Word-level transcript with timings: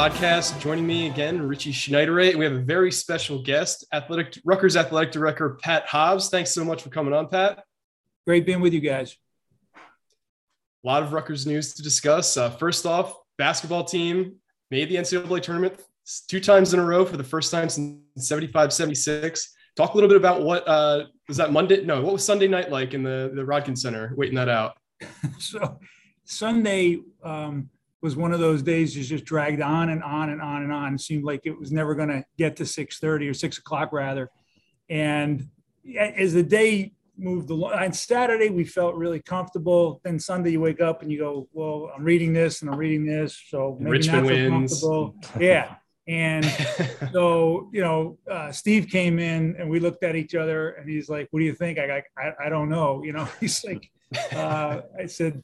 Podcast. 0.00 0.58
Joining 0.60 0.86
me 0.86 1.08
again, 1.08 1.46
Richie 1.46 1.74
Schneiderate. 1.74 2.34
We 2.34 2.46
have 2.46 2.54
a 2.54 2.60
very 2.60 2.90
special 2.90 3.42
guest, 3.42 3.84
athletic 3.92 4.40
Rutgers 4.46 4.74
athletic 4.74 5.12
director 5.12 5.58
Pat 5.62 5.84
Hobbs. 5.84 6.30
Thanks 6.30 6.52
so 6.52 6.64
much 6.64 6.82
for 6.82 6.88
coming 6.88 7.12
on, 7.12 7.28
Pat. 7.28 7.64
Great 8.26 8.46
being 8.46 8.62
with 8.62 8.72
you 8.72 8.80
guys. 8.80 9.14
A 9.76 9.78
lot 10.84 11.02
of 11.02 11.12
Rutgers 11.12 11.46
news 11.46 11.74
to 11.74 11.82
discuss. 11.82 12.38
Uh, 12.38 12.48
first 12.48 12.86
off, 12.86 13.14
basketball 13.36 13.84
team 13.84 14.36
made 14.70 14.88
the 14.88 14.96
NCAA 14.96 15.42
tournament 15.42 15.78
two 16.28 16.40
times 16.40 16.72
in 16.72 16.80
a 16.80 16.84
row 16.84 17.04
for 17.04 17.18
the 17.18 17.24
first 17.24 17.50
time 17.50 17.68
since 17.68 18.00
75 18.16 18.72
76. 18.72 19.54
Talk 19.76 19.92
a 19.92 19.96
little 19.98 20.08
bit 20.08 20.16
about 20.16 20.40
what 20.42 20.66
uh, 20.66 21.04
was 21.28 21.36
that 21.36 21.52
Monday? 21.52 21.84
No, 21.84 22.00
what 22.00 22.14
was 22.14 22.24
Sunday 22.24 22.48
night 22.48 22.70
like 22.70 22.94
in 22.94 23.02
the, 23.02 23.32
the 23.34 23.42
Rodkin 23.42 23.76
Center, 23.76 24.14
waiting 24.16 24.36
that 24.36 24.48
out? 24.48 24.78
so 25.38 25.78
Sunday 26.24 27.00
um, 27.22 27.68
was 28.02 28.16
one 28.16 28.32
of 28.32 28.40
those 28.40 28.62
days 28.62 28.94
that 28.94 29.02
just 29.02 29.24
dragged 29.24 29.60
on 29.60 29.90
and 29.90 30.02
on 30.02 30.30
and 30.30 30.40
on 30.40 30.62
and 30.62 30.72
on. 30.72 30.94
It 30.94 31.00
seemed 31.00 31.24
like 31.24 31.42
it 31.44 31.58
was 31.58 31.70
never 31.70 31.94
going 31.94 32.08
to 32.08 32.24
get 32.38 32.56
to 32.56 32.64
6:30 32.64 33.30
or 33.30 33.34
6 33.34 33.58
o'clock 33.58 33.92
rather. 33.92 34.30
And 34.88 35.48
as 35.98 36.32
the 36.32 36.42
day 36.42 36.92
moved 37.18 37.50
along, 37.50 37.72
on 37.74 37.92
Saturday 37.92 38.48
we 38.50 38.64
felt 38.64 38.94
really 38.94 39.20
comfortable. 39.20 40.00
Then 40.04 40.18
Sunday 40.18 40.52
you 40.52 40.60
wake 40.60 40.80
up 40.80 41.02
and 41.02 41.12
you 41.12 41.18
go, 41.18 41.48
"Well, 41.52 41.90
I'm 41.94 42.02
reading 42.04 42.32
this 42.32 42.62
and 42.62 42.70
I'm 42.70 42.78
reading 42.78 43.04
this, 43.06 43.40
so 43.48 43.76
maybe 43.78 43.90
Richmond 43.92 44.22
not 44.26 44.28
so 44.28 44.50
wins. 44.50 44.72
comfortable." 44.80 45.14
Yeah. 45.38 45.74
And 46.08 46.44
so, 47.12 47.68
you 47.72 47.82
know, 47.82 48.18
uh, 48.28 48.50
Steve 48.50 48.88
came 48.88 49.18
in 49.18 49.54
and 49.58 49.68
we 49.70 49.78
looked 49.78 50.02
at 50.02 50.16
each 50.16 50.34
other 50.34 50.70
and 50.70 50.88
he's 50.88 51.08
like, 51.08 51.28
"What 51.30 51.40
do 51.40 51.44
you 51.46 51.54
think?" 51.54 51.78
I 51.78 51.98
I, 51.98 52.02
I- 52.28 52.46
I 52.46 52.48
don't 52.48 52.68
know. 52.70 53.04
You 53.04 53.12
know, 53.12 53.28
he's 53.40 53.62
like, 53.64 53.90
uh, 54.32 54.80
I 54.98 55.06
said, 55.06 55.42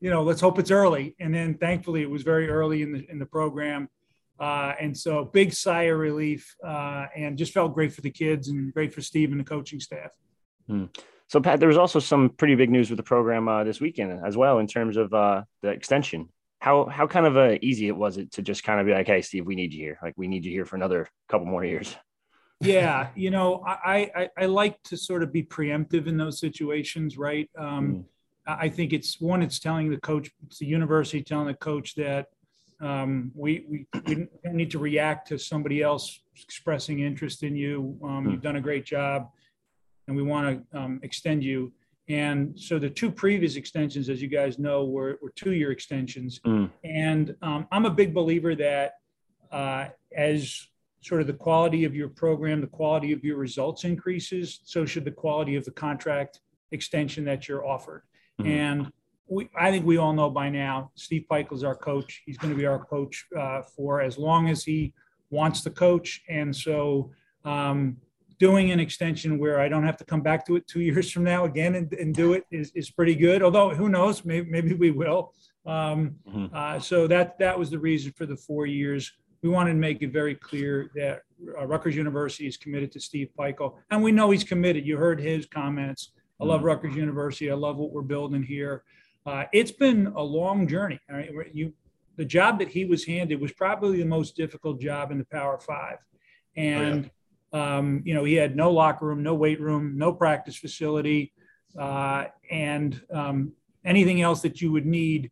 you 0.00 0.10
know, 0.10 0.22
let's 0.22 0.40
hope 0.40 0.58
it's 0.58 0.70
early. 0.70 1.14
And 1.20 1.34
then 1.34 1.54
thankfully 1.54 2.02
it 2.02 2.10
was 2.10 2.22
very 2.22 2.48
early 2.48 2.82
in 2.82 2.92
the 2.92 3.06
in 3.10 3.18
the 3.18 3.26
program. 3.26 3.88
Uh, 4.38 4.74
and 4.78 4.96
so 4.96 5.24
big 5.24 5.52
sigh 5.52 5.84
of 5.84 5.98
relief 5.98 6.54
uh, 6.64 7.06
and 7.16 7.38
just 7.38 7.52
felt 7.52 7.74
great 7.74 7.92
for 7.92 8.02
the 8.02 8.10
kids 8.10 8.48
and 8.48 8.72
great 8.74 8.92
for 8.92 9.00
Steve 9.00 9.30
and 9.30 9.40
the 9.40 9.44
coaching 9.44 9.80
staff. 9.80 10.10
So, 11.28 11.40
Pat, 11.40 11.58
there 11.58 11.68
was 11.68 11.78
also 11.78 11.98
some 11.98 12.28
pretty 12.30 12.54
big 12.54 12.70
news 12.70 12.90
with 12.90 12.98
the 12.98 13.02
program 13.02 13.48
uh, 13.48 13.64
this 13.64 13.80
weekend 13.80 14.20
as 14.24 14.36
well 14.36 14.58
in 14.58 14.66
terms 14.66 14.96
of 14.96 15.12
uh, 15.12 15.42
the 15.62 15.70
extension. 15.70 16.28
How 16.60 16.86
how 16.86 17.06
kind 17.06 17.26
of 17.26 17.36
uh, 17.36 17.58
easy 17.62 17.88
it 17.88 17.96
was 17.96 18.16
it 18.16 18.32
to 18.32 18.42
just 18.42 18.62
kind 18.62 18.80
of 18.80 18.86
be 18.86 18.92
like, 18.92 19.06
"Hey, 19.06 19.22
Steve, 19.22 19.44
we 19.46 19.54
need 19.54 19.72
you 19.72 19.80
here. 19.80 19.98
Like, 20.02 20.14
we 20.16 20.28
need 20.28 20.44
you 20.44 20.52
here 20.52 20.64
for 20.64 20.76
another 20.76 21.08
couple 21.28 21.46
more 21.46 21.64
years." 21.64 21.96
Yeah, 22.58 23.08
you 23.14 23.28
know, 23.28 23.62
I, 23.66 24.10
I 24.16 24.28
I 24.38 24.46
like 24.46 24.82
to 24.84 24.96
sort 24.96 25.22
of 25.22 25.30
be 25.30 25.42
preemptive 25.42 26.06
in 26.06 26.16
those 26.16 26.40
situations, 26.40 27.18
right? 27.18 27.50
Um, 27.58 28.06
I 28.06 28.15
I 28.46 28.68
think 28.68 28.92
it's 28.92 29.20
one, 29.20 29.42
it's 29.42 29.58
telling 29.58 29.90
the 29.90 29.98
coach, 29.98 30.30
it's 30.46 30.58
the 30.58 30.66
university 30.66 31.22
telling 31.22 31.46
the 31.46 31.54
coach 31.54 31.94
that 31.96 32.26
um, 32.80 33.32
we, 33.34 33.64
we 33.68 33.86
we 34.06 34.14
don't 34.44 34.54
need 34.54 34.70
to 34.70 34.78
react 34.78 35.28
to 35.28 35.38
somebody 35.38 35.82
else 35.82 36.20
expressing 36.42 37.00
interest 37.00 37.42
in 37.42 37.56
you. 37.56 37.98
Um. 38.04 38.30
You've 38.30 38.42
done 38.42 38.56
a 38.56 38.60
great 38.60 38.84
job, 38.84 39.30
and 40.06 40.16
we 40.16 40.22
want 40.22 40.44
to 40.70 40.78
um, 40.78 41.00
extend 41.02 41.42
you. 41.42 41.72
And 42.08 42.56
so 42.58 42.78
the 42.78 42.90
two 42.90 43.10
previous 43.10 43.56
extensions, 43.56 44.08
as 44.08 44.22
you 44.22 44.28
guys 44.28 44.58
know, 44.58 44.84
were, 44.84 45.18
were 45.20 45.32
two-year 45.34 45.72
extensions. 45.72 46.38
Mm. 46.46 46.70
And 46.84 47.34
um, 47.42 47.66
I'm 47.72 47.84
a 47.84 47.90
big 47.90 48.14
believer 48.14 48.54
that 48.54 48.92
uh, 49.50 49.88
as 50.16 50.68
sort 51.00 51.20
of 51.20 51.26
the 51.26 51.32
quality 51.32 51.84
of 51.84 51.96
your 51.96 52.08
program, 52.08 52.60
the 52.60 52.66
quality 52.66 53.12
of 53.12 53.24
your 53.24 53.38
results 53.38 53.84
increases, 53.84 54.60
so 54.64 54.86
should 54.86 55.04
the 55.04 55.10
quality 55.10 55.56
of 55.56 55.64
the 55.64 55.72
contract 55.72 56.40
extension 56.70 57.24
that 57.24 57.48
you're 57.48 57.66
offered. 57.66 58.02
Mhm. 58.40 58.46
And 58.46 58.92
we, 59.28 59.48
I 59.58 59.70
think 59.70 59.84
we 59.84 59.96
all 59.96 60.12
know 60.12 60.30
by 60.30 60.50
now, 60.50 60.90
Steve 60.94 61.24
Pikiell 61.30 61.54
is 61.54 61.64
our 61.64 61.74
coach. 61.74 62.22
He's 62.26 62.38
going 62.38 62.52
to 62.52 62.58
be 62.58 62.66
our 62.66 62.84
coach 62.84 63.26
uh, 63.36 63.62
for 63.62 64.00
as 64.00 64.18
long 64.18 64.48
as 64.48 64.62
he 64.64 64.92
wants 65.30 65.62
to 65.62 65.70
coach. 65.70 66.22
And 66.28 66.54
so 66.54 67.10
um, 67.44 67.96
doing 68.38 68.70
an 68.70 68.78
extension 68.80 69.38
where 69.38 69.58
I 69.60 69.68
don't 69.68 69.84
have 69.84 69.96
to 69.98 70.04
come 70.04 70.20
back 70.20 70.46
to 70.46 70.56
it 70.56 70.66
two 70.66 70.80
years 70.88 71.10
from 71.10 71.24
now 71.24 71.44
again 71.44 71.74
and, 71.74 71.92
and 71.94 72.14
do 72.14 72.34
it 72.34 72.44
is, 72.50 72.70
is 72.74 72.90
pretty 72.90 73.14
good. 73.14 73.42
Although 73.42 73.70
who 73.74 73.88
knows, 73.88 74.24
maybe, 74.24 74.48
maybe 74.50 74.74
we 74.74 74.90
will. 74.90 75.32
Um, 75.64 76.16
Mhm. 76.28 76.54
uh, 76.54 76.78
so 76.78 77.08
that, 77.08 77.38
that 77.40 77.58
was 77.58 77.70
the 77.70 77.78
reason 77.78 78.12
for 78.12 78.26
the 78.26 78.36
four 78.36 78.66
years. 78.66 79.12
We 79.42 79.48
wanted 79.48 79.72
to 79.72 79.78
make 79.78 80.00
it 80.02 80.12
very 80.12 80.34
clear 80.36 80.90
that 80.94 81.22
uh, 81.58 81.66
Rutgers 81.66 81.96
University 81.96 82.46
is 82.46 82.56
committed 82.56 82.90
to 82.92 83.00
Steve 83.00 83.30
Pikiell, 83.38 83.74
and 83.90 84.02
we 84.02 84.10
know 84.12 84.30
he's 84.30 84.44
committed. 84.44 84.86
You 84.86 84.96
heard 84.96 85.20
his 85.20 85.46
comments. 85.46 86.12
I 86.40 86.44
love 86.44 86.64
Rutgers 86.64 86.94
University. 86.94 87.50
I 87.50 87.54
love 87.54 87.76
what 87.76 87.92
we're 87.92 88.02
building 88.02 88.42
here. 88.42 88.82
Uh, 89.24 89.44
it's 89.52 89.72
been 89.72 90.08
a 90.08 90.22
long 90.22 90.68
journey. 90.68 91.00
All 91.10 91.16
right, 91.16 91.30
you, 91.52 91.72
the 92.16 92.24
job 92.24 92.58
that 92.58 92.68
he 92.68 92.84
was 92.84 93.04
handed 93.04 93.40
was 93.40 93.52
probably 93.52 93.98
the 93.98 94.06
most 94.06 94.36
difficult 94.36 94.80
job 94.80 95.10
in 95.10 95.18
the 95.18 95.24
Power 95.24 95.58
Five, 95.58 95.98
and 96.56 97.10
um, 97.52 98.02
you 98.04 98.14
know 98.14 98.24
he 98.24 98.34
had 98.34 98.54
no 98.56 98.70
locker 98.70 99.06
room, 99.06 99.22
no 99.22 99.34
weight 99.34 99.60
room, 99.60 99.96
no 99.96 100.12
practice 100.12 100.56
facility, 100.56 101.32
uh, 101.78 102.26
and 102.50 103.00
um, 103.12 103.52
anything 103.84 104.22
else 104.22 104.42
that 104.42 104.60
you 104.60 104.70
would 104.72 104.86
need 104.86 105.30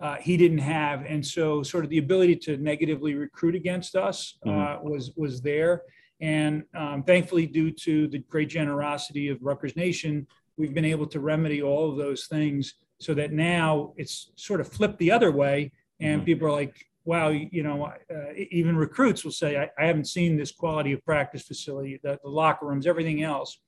uh, 0.00 0.16
he 0.16 0.36
didn't 0.36 0.58
have, 0.58 1.04
and 1.06 1.24
so 1.24 1.62
sort 1.62 1.84
of 1.84 1.90
the 1.90 1.98
ability 1.98 2.36
to 2.36 2.56
negatively 2.58 3.14
recruit 3.14 3.54
against 3.54 3.96
us 3.96 4.36
uh, 4.46 4.76
was 4.82 5.12
was 5.16 5.40
there, 5.40 5.82
and 6.20 6.64
um, 6.74 7.02
thankfully, 7.02 7.46
due 7.46 7.70
to 7.70 8.06
the 8.08 8.18
great 8.18 8.50
generosity 8.50 9.28
of 9.28 9.42
Rutgers 9.42 9.74
Nation, 9.74 10.26
we've 10.56 10.74
been 10.74 10.84
able 10.84 11.06
to 11.06 11.20
remedy 11.20 11.62
all 11.62 11.90
of 11.90 11.96
those 11.96 12.26
things 12.26 12.74
so 12.98 13.14
that 13.14 13.32
now 13.32 13.92
it's 13.96 14.32
sort 14.36 14.60
of 14.60 14.68
flipped 14.68 14.98
the 14.98 15.10
other 15.10 15.30
way, 15.30 15.70
and 16.00 16.22
Mhm. 16.22 16.24
people 16.24 16.48
are 16.48 16.52
like, 16.52 16.86
"Wow, 17.04 17.28
you 17.28 17.62
know," 17.62 17.84
uh, 17.84 18.32
even 18.50 18.76
recruits 18.76 19.24
will 19.24 19.32
say, 19.32 19.56
I, 19.58 19.70
"I 19.78 19.86
haven't 19.86 20.06
seen 20.06 20.36
this 20.36 20.50
quality 20.50 20.92
of 20.92 21.04
practice 21.04 21.42
facility, 21.42 22.00
the, 22.02 22.18
the 22.22 22.28
locker 22.30 22.66
rooms, 22.66 22.86
everything 22.86 23.22
else." 23.22 23.58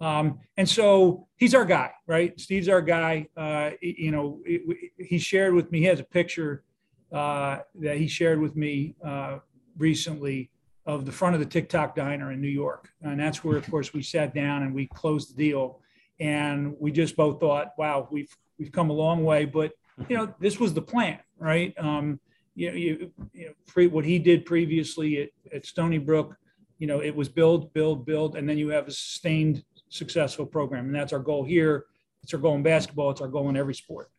Um, 0.00 0.38
and 0.56 0.68
so 0.68 1.26
he's 1.36 1.54
our 1.54 1.64
guy, 1.64 1.90
right? 2.06 2.38
Steve's 2.40 2.68
our 2.68 2.80
guy. 2.80 3.28
Uh, 3.36 3.72
you 3.82 4.10
know, 4.10 4.40
it- 4.46 4.62
it- 4.98 5.06
he 5.06 5.18
shared 5.18 5.54
with 5.54 5.70
me, 5.72 5.80
he 5.80 5.84
has 5.86 6.00
a 6.00 6.04
picture 6.04 6.64
uh, 7.10 7.60
that 7.74 7.96
he 7.96 8.06
shared 8.06 8.38
with 8.38 8.54
me 8.54 8.94
uh, 9.02 9.38
recently 9.78 10.50
of 10.84 11.06
the 11.06 11.12
front 11.12 11.34
of 11.34 11.40
the 11.40 11.46
Tick 11.46 11.68
Tock 11.70 11.96
diner 11.96 12.32
in 12.32 12.40
New 12.40 12.48
York. 12.48 12.90
And 13.00 13.18
that's 13.18 13.42
where, 13.42 13.56
of 13.56 13.66
course, 13.70 13.94
we 13.94 14.02
sat 14.02 14.34
down 14.34 14.62
and 14.62 14.74
we 14.74 14.86
closed 14.88 15.34
the 15.34 15.42
deal. 15.48 15.80
And 16.20 16.74
we 16.78 16.90
just 16.90 17.16
both 17.16 17.40
thought, 17.40 17.72
wow, 17.78 18.08
we've, 18.10 18.34
we've 18.58 18.72
come 18.72 18.90
a 18.90 18.94
long 18.94 19.24
way, 19.24 19.44
but 19.44 19.72
you 20.08 20.16
know, 20.16 20.34
this 20.40 20.58
was 20.58 20.74
the 20.74 20.82
plan, 20.82 21.18
right? 21.38 21.74
Um, 21.78 22.20
you 22.54 22.70
know, 22.70 22.76
you, 22.76 23.12
you 23.32 23.46
know, 23.46 23.52
pre, 23.66 23.86
what 23.86 24.04
he 24.04 24.18
did 24.18 24.44
previously 24.44 25.22
at, 25.22 25.30
at 25.54 25.66
Stony 25.66 25.98
Brook, 25.98 26.36
you 26.78 26.86
know, 26.86 27.00
it 27.00 27.14
was 27.14 27.28
build, 27.28 27.72
build, 27.72 28.04
build, 28.04 28.36
and 28.36 28.48
then 28.48 28.58
you 28.58 28.68
have 28.68 28.88
a 28.88 28.92
sustained 28.92 29.64
successful 29.88 30.46
program. 30.46 30.86
And 30.86 30.94
that's 30.94 31.12
our 31.12 31.18
goal 31.18 31.44
here. 31.44 31.86
It's 32.22 32.34
our 32.34 32.40
goal 32.40 32.54
in 32.54 32.62
basketball. 32.62 33.10
It's 33.10 33.20
our 33.20 33.28
goal 33.28 33.48
in 33.48 33.56
every 33.56 33.74
sport. 33.74 34.10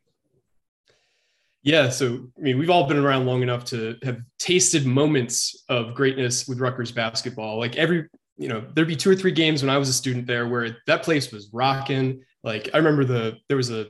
Yeah, 1.62 1.90
so 1.90 2.28
I 2.38 2.42
mean, 2.42 2.58
we've 2.58 2.70
all 2.70 2.88
been 2.88 2.98
around 2.98 3.26
long 3.26 3.42
enough 3.42 3.66
to 3.66 3.98
have 4.04 4.22
tasted 4.38 4.86
moments 4.86 5.66
of 5.68 5.94
greatness 5.94 6.48
with 6.48 6.60
Rutgers 6.60 6.92
basketball. 6.92 7.60
Like 7.60 7.76
every, 7.76 8.08
you 8.40 8.48
know, 8.48 8.64
there'd 8.74 8.88
be 8.88 8.96
two 8.96 9.12
or 9.12 9.16
three 9.16 9.32
games 9.32 9.62
when 9.62 9.70
I 9.70 9.78
was 9.78 9.90
a 9.90 9.94
student 9.94 10.26
there 10.26 10.48
where 10.48 10.78
that 10.88 11.04
place 11.04 11.32
was 11.32 11.50
rocking. 11.52 12.24
Like 12.44 12.70
I 12.74 12.78
remember 12.78 13.04
the 13.04 13.38
there 13.50 13.58
was 13.58 13.70
a 13.70 13.88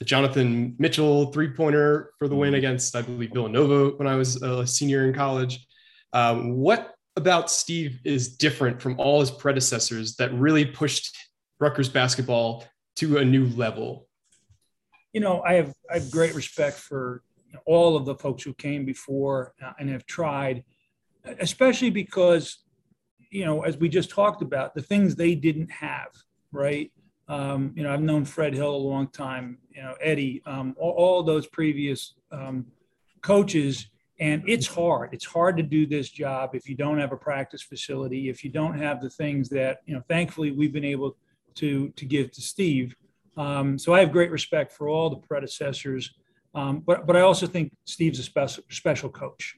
the 0.00 0.04
Jonathan 0.04 0.74
Mitchell 0.78 1.32
three 1.32 1.48
pointer 1.48 2.12
for 2.18 2.28
the 2.28 2.34
win 2.34 2.48
mm-hmm. 2.48 2.58
against, 2.58 2.94
I 2.96 3.02
believe, 3.02 3.32
Villanova 3.32 3.96
when 3.96 4.08
I 4.08 4.16
was 4.16 4.42
a 4.42 4.66
senior 4.66 5.06
in 5.06 5.14
college. 5.14 5.66
Um, 6.12 6.56
what 6.56 6.94
about 7.16 7.50
Steve 7.50 8.00
is 8.04 8.36
different 8.36 8.82
from 8.82 8.98
all 8.98 9.20
his 9.20 9.30
predecessors 9.30 10.16
that 10.16 10.34
really 10.34 10.66
pushed 10.66 11.16
Rutgers 11.60 11.88
basketball 11.88 12.64
to 12.96 13.18
a 13.18 13.24
new 13.24 13.46
level? 13.46 14.08
You 15.12 15.20
know, 15.20 15.42
I 15.42 15.54
have 15.54 15.72
I 15.90 15.94
have 15.94 16.10
great 16.10 16.34
respect 16.34 16.76
for 16.76 17.22
all 17.64 17.96
of 17.96 18.04
the 18.04 18.16
folks 18.16 18.42
who 18.42 18.52
came 18.52 18.84
before 18.84 19.54
uh, 19.64 19.72
and 19.78 19.88
have 19.88 20.04
tried, 20.06 20.64
especially 21.38 21.90
because, 21.90 22.58
you 23.30 23.44
know, 23.44 23.62
as 23.62 23.76
we 23.76 23.88
just 23.88 24.10
talked 24.10 24.42
about, 24.42 24.74
the 24.74 24.82
things 24.82 25.14
they 25.14 25.34
didn't 25.34 25.70
have, 25.70 26.08
right? 26.52 26.90
Um, 27.28 27.72
you 27.74 27.82
know, 27.82 27.92
I've 27.92 28.02
known 28.02 28.24
Fred 28.24 28.54
Hill 28.54 28.74
a 28.74 28.76
long 28.76 29.08
time, 29.08 29.58
you 29.70 29.82
know, 29.82 29.94
Eddie, 30.00 30.42
um, 30.46 30.74
all, 30.78 30.92
all, 30.92 31.22
those 31.22 31.46
previous 31.46 32.14
um, 32.30 32.66
coaches. 33.20 33.90
And 34.20 34.42
it's 34.46 34.66
hard. 34.66 35.10
It's 35.12 35.24
hard 35.24 35.56
to 35.56 35.62
do 35.62 35.86
this 35.86 36.08
job 36.08 36.54
if 36.54 36.68
you 36.68 36.76
don't 36.76 36.98
have 36.98 37.12
a 37.12 37.16
practice 37.16 37.62
facility, 37.62 38.28
if 38.28 38.44
you 38.44 38.50
don't 38.50 38.78
have 38.78 39.02
the 39.02 39.10
things 39.10 39.48
that, 39.50 39.82
you 39.86 39.94
know, 39.94 40.02
thankfully 40.08 40.52
we've 40.52 40.72
been 40.72 40.84
able 40.84 41.16
to, 41.56 41.90
to 41.90 42.04
give 42.04 42.30
to 42.32 42.40
Steve. 42.40 42.96
Um, 43.36 43.78
so 43.78 43.92
I 43.92 44.00
have 44.00 44.12
great 44.12 44.30
respect 44.30 44.72
for 44.72 44.88
all 44.88 45.10
the 45.10 45.16
predecessors. 45.16 46.14
Um, 46.54 46.82
but, 46.86 47.06
but 47.06 47.16
I 47.16 47.20
also 47.20 47.46
think 47.46 47.72
Steve's 47.84 48.18
a 48.18 48.22
special, 48.22 48.64
special 48.70 49.10
coach. 49.10 49.56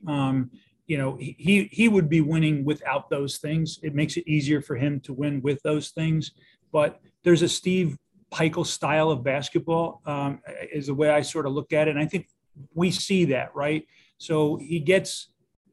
You 0.88 0.98
know, 0.98 1.16
he, 1.20 1.68
he 1.70 1.86
would 1.88 2.08
be 2.08 2.22
winning 2.22 2.64
without 2.64 3.10
those 3.10 3.36
things. 3.38 3.78
It 3.82 3.94
makes 3.94 4.16
it 4.16 4.26
easier 4.26 4.60
for 4.60 4.74
him 4.74 5.00
to 5.00 5.12
win 5.12 5.40
with 5.42 5.62
those 5.62 5.90
things. 5.90 6.32
But 6.72 7.00
there's 7.22 7.42
a 7.42 7.48
Steve 7.48 7.96
Pikiell 8.32 8.66
style 8.66 9.10
of 9.10 9.22
basketball, 9.22 10.02
um, 10.06 10.40
is 10.72 10.86
the 10.86 10.94
way 10.94 11.10
I 11.10 11.22
sort 11.22 11.46
of 11.46 11.52
look 11.52 11.72
at 11.72 11.88
it. 11.88 11.92
And 11.92 12.00
I 12.00 12.06
think 12.06 12.28
we 12.74 12.90
see 12.90 13.26
that, 13.26 13.54
right? 13.54 13.86
So 14.16 14.56
he 14.56 14.80
gets 14.80 15.28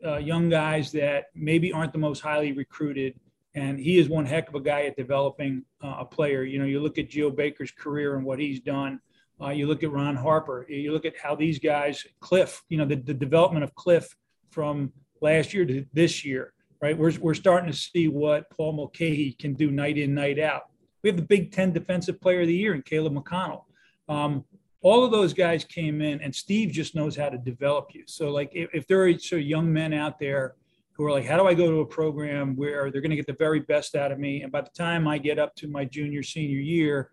uh, 0.05 0.17
young 0.17 0.49
guys 0.49 0.91
that 0.91 1.25
maybe 1.33 1.71
aren't 1.71 1.93
the 1.93 1.97
most 1.97 2.19
highly 2.19 2.51
recruited. 2.51 3.17
And 3.55 3.79
he 3.79 3.97
is 3.97 4.09
one 4.09 4.25
heck 4.25 4.49
of 4.49 4.55
a 4.55 4.59
guy 4.59 4.83
at 4.83 4.97
developing 4.97 5.63
uh, 5.81 5.95
a 5.99 6.05
player. 6.05 6.43
You 6.43 6.59
know, 6.59 6.65
you 6.65 6.81
look 6.81 6.97
at 6.97 7.09
Geo 7.09 7.29
Baker's 7.29 7.71
career 7.71 8.17
and 8.17 8.25
what 8.25 8.37
he's 8.37 8.59
done. 8.59 8.99
Uh, 9.41 9.49
you 9.49 9.65
look 9.67 9.81
at 9.81 9.91
Ron 9.91 10.17
Harper. 10.17 10.65
You 10.69 10.91
look 10.91 11.05
at 11.05 11.17
how 11.17 11.35
these 11.35 11.57
guys, 11.57 12.05
Cliff, 12.19 12.61
you 12.67 12.77
know, 12.77 12.85
the, 12.85 12.97
the 12.97 13.13
development 13.13 13.63
of 13.63 13.73
Cliff 13.75 14.13
from 14.49 14.91
last 15.25 15.53
year 15.53 15.65
to 15.65 15.85
this 15.93 16.23
year, 16.23 16.53
right? 16.81 16.97
We're, 16.97 17.13
we're 17.19 17.33
starting 17.33 17.71
to 17.71 17.77
see 17.77 18.07
what 18.07 18.49
Paul 18.51 18.73
Mulcahy 18.73 19.35
can 19.39 19.53
do 19.53 19.71
night 19.71 19.97
in, 19.97 20.13
night 20.13 20.39
out. 20.39 20.63
We 21.01 21.09
have 21.09 21.17
the 21.17 21.23
Big 21.23 21.51
Ten 21.51 21.73
Defensive 21.73 22.21
Player 22.21 22.41
of 22.41 22.47
the 22.47 22.55
Year 22.55 22.73
in 22.75 22.81
Caleb 22.81 23.13
McConnell. 23.13 23.63
Um, 24.07 24.45
all 24.81 25.03
of 25.03 25.11
those 25.11 25.33
guys 25.33 25.63
came 25.63 25.99
in, 25.99 26.21
and 26.21 26.33
Steve 26.33 26.71
just 26.71 26.93
knows 26.93 27.15
how 27.15 27.29
to 27.29 27.39
develop 27.39 27.87
you. 27.93 28.03
So, 28.05 28.29
like, 28.29 28.51
if, 28.53 28.69
if 28.73 28.87
there 28.87 29.03
are 29.03 29.17
sort 29.17 29.41
of 29.41 29.47
young 29.47 29.73
men 29.73 29.93
out 29.93 30.19
there 30.19 30.53
who 30.93 31.03
are 31.05 31.11
like, 31.11 31.25
how 31.25 31.37
do 31.37 31.47
I 31.47 31.55
go 31.55 31.71
to 31.71 31.79
a 31.79 31.85
program 31.85 32.55
where 32.55 32.91
they're 32.91 33.01
going 33.01 33.09
to 33.09 33.15
get 33.15 33.25
the 33.25 33.33
very 33.33 33.61
best 33.61 33.95
out 33.95 34.11
of 34.11 34.19
me? 34.19 34.43
And 34.43 34.51
by 34.51 34.61
the 34.61 34.69
time 34.77 35.07
I 35.07 35.17
get 35.17 35.39
up 35.39 35.55
to 35.55 35.67
my 35.67 35.85
junior, 35.85 36.21
senior 36.21 36.59
year, 36.59 37.09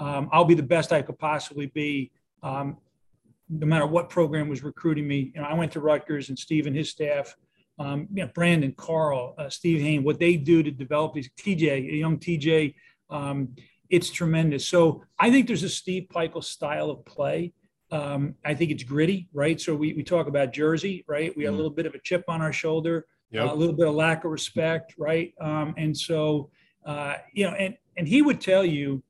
um, 0.00 0.28
I'll 0.32 0.44
be 0.44 0.54
the 0.54 0.64
best 0.64 0.92
I 0.92 1.00
could 1.00 1.18
possibly 1.18 1.66
be. 1.66 2.10
Um, 2.42 2.78
no 3.48 3.66
matter 3.66 3.86
what 3.86 4.08
program 4.08 4.48
was 4.48 4.62
recruiting 4.64 5.06
me, 5.06 5.30
you 5.34 5.40
know, 5.40 5.46
I 5.46 5.54
went 5.54 5.72
to 5.72 5.80
Rutgers 5.80 6.28
and 6.28 6.38
Steve 6.38 6.66
and 6.66 6.74
his 6.74 6.90
staff, 6.90 7.36
um, 7.82 8.08
you 8.12 8.22
know, 8.24 8.30
Brandon, 8.34 8.72
Carl, 8.76 9.34
uh, 9.38 9.48
Steve 9.48 9.80
Hayn, 9.80 10.04
what 10.04 10.18
they 10.18 10.36
do 10.36 10.62
to 10.62 10.70
develop 10.70 11.14
these 11.14 11.30
TJ, 11.38 11.92
a 11.92 11.96
young 11.96 12.18
TJ 12.18 12.74
um, 13.10 13.54
it's 13.90 14.10
tremendous. 14.10 14.66
So 14.66 15.04
I 15.18 15.30
think 15.30 15.46
there's 15.46 15.62
a 15.62 15.68
Steve 15.68 16.06
Pikiell 16.12 16.42
style 16.42 16.90
of 16.90 17.04
play. 17.04 17.52
Um, 17.90 18.34
I 18.42 18.54
think 18.54 18.70
it's 18.70 18.82
gritty, 18.82 19.28
right? 19.34 19.60
So 19.60 19.74
we, 19.74 19.92
we 19.92 20.02
talk 20.02 20.26
about 20.26 20.54
Jersey, 20.54 21.04
right? 21.06 21.36
We 21.36 21.44
have 21.44 21.50
a 21.50 21.52
mm-hmm. 21.52 21.56
little 21.58 21.70
bit 21.70 21.84
of 21.84 21.94
a 21.94 21.98
chip 21.98 22.24
on 22.26 22.40
our 22.40 22.54
shoulder, 22.54 23.06
yep. 23.30 23.50
uh, 23.50 23.52
a 23.52 23.54
little 23.54 23.74
bit 23.74 23.86
of 23.86 23.94
lack 23.94 24.24
of 24.24 24.30
respect, 24.30 24.94
right? 24.96 25.34
Um, 25.42 25.74
and 25.76 25.94
so, 25.94 26.50
uh, 26.86 27.16
you 27.34 27.44
know, 27.44 27.52
and, 27.52 27.76
and 27.98 28.08
he 28.08 28.22
would 28.22 28.40
tell 28.40 28.64
you 28.64 29.02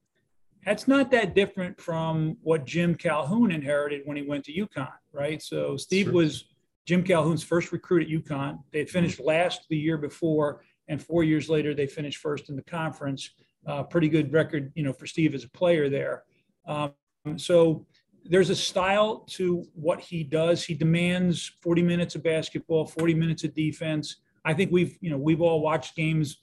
that's 0.67 0.89
not 0.89 1.13
that 1.13 1.37
different 1.37 1.81
from 1.81 2.37
what 2.43 2.67
Jim 2.67 2.97
Calhoun 2.97 3.53
inherited 3.53 4.03
when 4.05 4.17
he 4.17 4.25
went 4.25 4.45
to 4.47 4.53
UConn, 4.53 4.89
right? 5.13 5.41
So 5.41 5.77
Steve 5.77 6.07
sure. 6.07 6.15
was 6.15 6.52
Jim 6.87 7.03
Calhoun's 7.03 7.45
first 7.45 7.73
recruit 7.73 8.03
at 8.03 8.09
UConn. 8.09 8.59
They 8.73 8.81
had 8.81 8.91
finished 8.91 9.19
mm-hmm. 9.19 9.29
last 9.29 9.67
the 9.69 9.77
year 9.77 9.99
before, 9.99 10.65
and 10.89 11.03
four 11.03 11.25
years 11.25 11.49
later, 11.49 11.75
they 11.75 11.87
finished 11.87 12.19
first 12.19 12.49
in 12.49 12.57
the 12.57 12.63
conference 12.63 13.31
uh, 13.67 13.83
pretty 13.83 14.09
good 14.09 14.33
record, 14.33 14.73
you 14.75 14.83
know, 14.83 14.93
for 14.93 15.07
Steve 15.07 15.35
as 15.35 15.45
a 15.45 15.51
player 15.51 15.89
there. 15.89 16.25
Um, 16.67 16.93
so 17.37 17.87
there's 18.25 18.51
a 18.51 18.57
style 18.57 19.25
to 19.31 19.65
what 19.75 20.01
he 20.01 20.23
does. 20.25 20.65
He 20.65 20.75
demands 20.75 21.53
40 21.63 21.83
minutes 21.83 22.15
of 22.15 22.23
basketball, 22.23 22.87
40 22.87 23.15
minutes 23.15 23.45
of 23.45 23.55
defense. 23.55 24.17
I 24.45 24.55
think 24.55 24.73
we've, 24.73 24.97
you 25.01 25.11
know, 25.11 25.17
we've 25.17 25.41
all 25.41 25.61
watched 25.61 25.97
games 25.97 26.39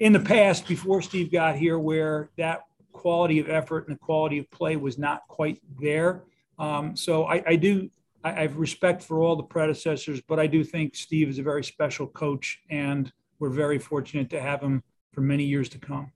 in 0.00 0.12
the 0.12 0.20
past 0.20 0.66
before 0.66 1.02
Steve 1.02 1.30
got 1.30 1.56
here 1.56 1.78
where 1.78 2.30
that 2.36 2.62
quality 2.92 3.38
of 3.38 3.48
effort 3.48 3.86
and 3.86 3.96
the 3.96 4.00
quality 4.00 4.38
of 4.38 4.50
play 4.50 4.76
was 4.76 4.98
not 4.98 5.26
quite 5.28 5.60
there. 5.80 6.24
Um, 6.58 6.96
so 6.96 7.24
I, 7.26 7.42
I 7.46 7.56
do, 7.56 7.90
I, 8.24 8.30
I 8.30 8.40
have 8.42 8.56
respect 8.56 9.02
for 9.02 9.20
all 9.20 9.36
the 9.36 9.42
predecessors, 9.42 10.20
but 10.20 10.40
I 10.40 10.46
do 10.46 10.64
think 10.64 10.96
Steve 10.96 11.28
is 11.28 11.38
a 11.38 11.42
very 11.42 11.62
special 11.62 12.06
coach, 12.06 12.60
and 12.70 13.12
we're 13.38 13.50
very 13.50 13.78
fortunate 13.78 14.30
to 14.30 14.40
have 14.40 14.60
him 14.60 14.82
for 15.12 15.20
many 15.20 15.44
years 15.44 15.68
to 15.70 15.78
come. 15.78 16.10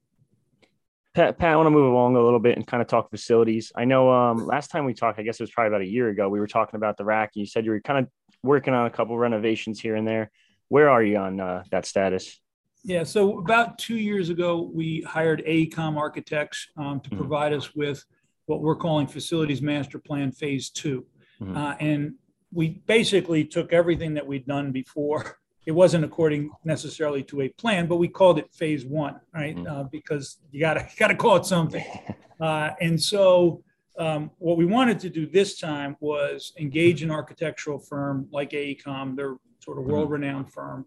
Pat, 1.14 1.38
Pat, 1.38 1.52
I 1.52 1.56
want 1.56 1.66
to 1.66 1.70
move 1.70 1.90
along 1.90 2.16
a 2.16 2.22
little 2.22 2.38
bit 2.38 2.56
and 2.56 2.66
kind 2.66 2.80
of 2.80 2.86
talk 2.88 3.10
facilities. 3.10 3.72
I 3.74 3.84
know 3.84 4.10
um, 4.10 4.46
last 4.46 4.68
time 4.68 4.84
we 4.84 4.94
talked, 4.94 5.18
I 5.18 5.22
guess 5.22 5.40
it 5.40 5.42
was 5.42 5.50
probably 5.50 5.68
about 5.68 5.82
a 5.82 5.88
year 5.88 6.08
ago, 6.08 6.28
we 6.28 6.40
were 6.40 6.46
talking 6.46 6.76
about 6.76 6.96
the 6.96 7.04
RAC, 7.04 7.30
and 7.34 7.40
You 7.40 7.46
said 7.46 7.64
you 7.64 7.72
were 7.72 7.80
kind 7.80 8.04
of 8.04 8.10
working 8.42 8.74
on 8.74 8.86
a 8.86 8.90
couple 8.90 9.18
renovations 9.18 9.80
here 9.80 9.96
and 9.96 10.06
there. 10.06 10.30
Where 10.68 10.88
are 10.88 11.02
you 11.02 11.16
on 11.16 11.40
uh, 11.40 11.64
that 11.70 11.86
status? 11.86 12.40
Yeah, 12.84 13.02
so 13.02 13.38
about 13.38 13.78
two 13.78 13.96
years 13.96 14.28
ago, 14.28 14.70
we 14.72 15.02
hired 15.02 15.44
AECOM 15.44 15.96
Architects 15.96 16.68
um, 16.76 17.00
to 17.00 17.10
mm-hmm. 17.10 17.18
provide 17.18 17.52
us 17.52 17.74
with 17.74 18.04
what 18.46 18.60
we're 18.60 18.76
calling 18.76 19.06
Facilities 19.06 19.60
Master 19.60 19.98
Plan 19.98 20.30
Phase 20.30 20.70
2 20.70 21.04
mm-hmm. 21.40 21.56
uh, 21.56 21.74
and 21.80 22.14
we 22.52 22.82
basically 22.86 23.44
took 23.44 23.72
everything 23.72 24.14
that 24.14 24.26
we'd 24.26 24.46
done 24.46 24.72
before 24.72 25.38
it 25.68 25.72
wasn't 25.72 26.02
according 26.02 26.50
necessarily 26.64 27.22
to 27.24 27.42
a 27.42 27.48
plan, 27.50 27.86
but 27.86 27.96
we 27.96 28.08
called 28.08 28.38
it 28.38 28.50
phase 28.54 28.86
one, 28.86 29.20
right? 29.34 29.54
Mm-hmm. 29.54 29.66
Uh, 29.66 29.82
because 29.82 30.38
you 30.50 30.60
gotta 30.60 30.80
you 30.80 30.96
gotta 30.98 31.14
call 31.14 31.36
it 31.36 31.44
something. 31.44 31.84
Uh, 32.40 32.70
and 32.80 33.02
so 33.02 33.64
um, 33.98 34.30
what 34.38 34.56
we 34.56 34.64
wanted 34.64 35.00
to 35.00 35.10
do 35.10 35.26
this 35.26 35.58
time 35.58 35.96
was 35.98 36.52
engage 36.56 37.02
an 37.02 37.10
architectural 37.10 37.80
firm 37.80 38.28
like 38.30 38.50
AECOM, 38.50 39.16
they're 39.16 39.34
sort 39.58 39.76
of 39.76 39.82
mm-hmm. 39.82 39.92
world-renowned 39.94 40.48
firm, 40.52 40.86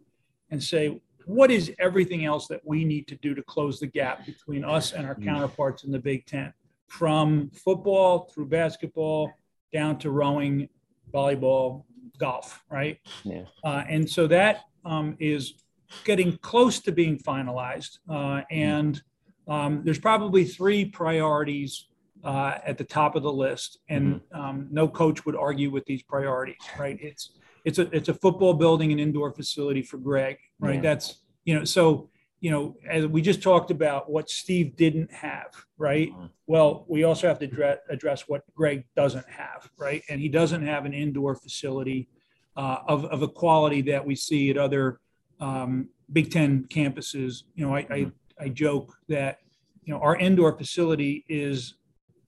and 0.50 0.64
say 0.64 1.02
what 1.25 1.52
is 1.52 1.74
everything 1.78 2.24
else 2.24 2.48
that 2.48 2.62
we 2.64 2.86
need 2.86 3.06
to 3.10 3.18
do 3.18 3.36
to 3.36 3.44
close 3.44 3.82
the 3.82 3.88
gap 3.88 4.25
between 4.25 4.64
us 4.64 4.94
and 4.94 5.06
our 5.06 5.14
mm-hmm. 5.14 5.25
counterparts 5.25 5.84
in 5.84 5.92
the 5.92 6.00
Big 6.00 6.25
Ten, 6.25 6.54
from 6.88 7.50
football 7.50 8.30
through 8.34 8.46
basketball 8.46 9.30
down 9.72 9.98
to 10.00 10.12
rowing, 10.12 10.70
volleyball, 11.13 11.84
golf, 12.18 12.63
right? 12.70 13.00
Yeah. 13.24 13.44
Uh, 13.63 13.84
and 13.88 14.10
so 14.10 14.28
that 14.28 14.66
um, 14.86 15.16
is 15.20 15.56
getting 16.04 16.38
close 16.38 16.80
to 16.80 16.92
being 16.92 17.18
finalized. 17.18 18.00
Uh, 18.10 18.42
and 18.51 19.01
um, 19.48 19.82
there's 19.84 20.00
probably 20.00 20.46
three 20.46 20.86
priorities 20.86 21.88
uh, 22.24 22.60
at 22.66 22.78
the 22.78 22.84
top 22.84 23.16
of 23.16 23.24
the 23.24 23.32
list, 23.32 23.80
and 23.90 24.16
mm-hmm. 24.16 24.40
um, 24.40 24.68
no 24.72 24.88
coach 24.88 25.25
would 25.25 25.36
argue 25.36 25.72
with 25.72 25.86
these 25.86 26.04
priorities, 26.04 26.62
right? 26.78 26.98
It's 27.01 27.32
it's 27.66 27.80
a 27.80 27.90
it's 27.96 28.10
a 28.10 28.13
football 28.13 28.54
building 28.54 28.92
and 28.92 29.01
indoor 29.01 29.34
facility 29.34 29.82
for 29.82 29.98
Greg, 29.98 30.38
right? 30.60 30.75
Yeah. 30.75 30.82
That's 30.82 31.22
you 31.46 31.56
know 31.56 31.63
so 31.63 32.10
you 32.42 32.52
know 32.52 32.76
as 32.90 33.06
we 33.08 33.22
just 33.22 33.42
talked 33.42 33.72
about 33.72 34.12
what 34.12 34.30
Steve 34.30 34.76
didn't 34.76 35.12
have, 35.12 35.66
right? 35.78 36.12
Mm-hmm. 36.12 36.26
Well, 36.48 36.86
we 36.90 37.04
also 37.06 37.28
have 37.30 37.40
to 37.40 37.46
address, 37.46 37.78
address 37.90 38.28
what 38.28 38.44
Greg 38.56 38.84
doesn't 38.96 39.30
have, 39.30 39.70
right? 39.78 40.04
And 40.10 40.20
he 40.20 40.28
doesn't 40.28 40.66
have 40.66 40.84
an 40.86 40.94
indoor 40.94 41.36
facility 41.36 42.10
uh, 42.58 42.80
of, 42.88 43.06
of 43.06 43.22
a 43.22 43.28
quality 43.28 43.82
that 43.84 44.06
we 44.06 44.16
see 44.16 44.50
at 44.50 44.58
other 44.58 45.00
um, 45.40 45.88
Big 46.12 46.30
Ten 46.32 46.66
campuses. 46.66 47.44
You 47.56 47.66
know, 47.66 47.76
I, 47.76 47.88
I, 47.90 48.12
I 48.38 48.50
joke 48.50 48.94
that, 49.08 49.38
you 49.84 49.94
know, 49.94 50.02
our 50.02 50.18
indoor 50.18 50.58
facility 50.58 51.24
is 51.30 51.76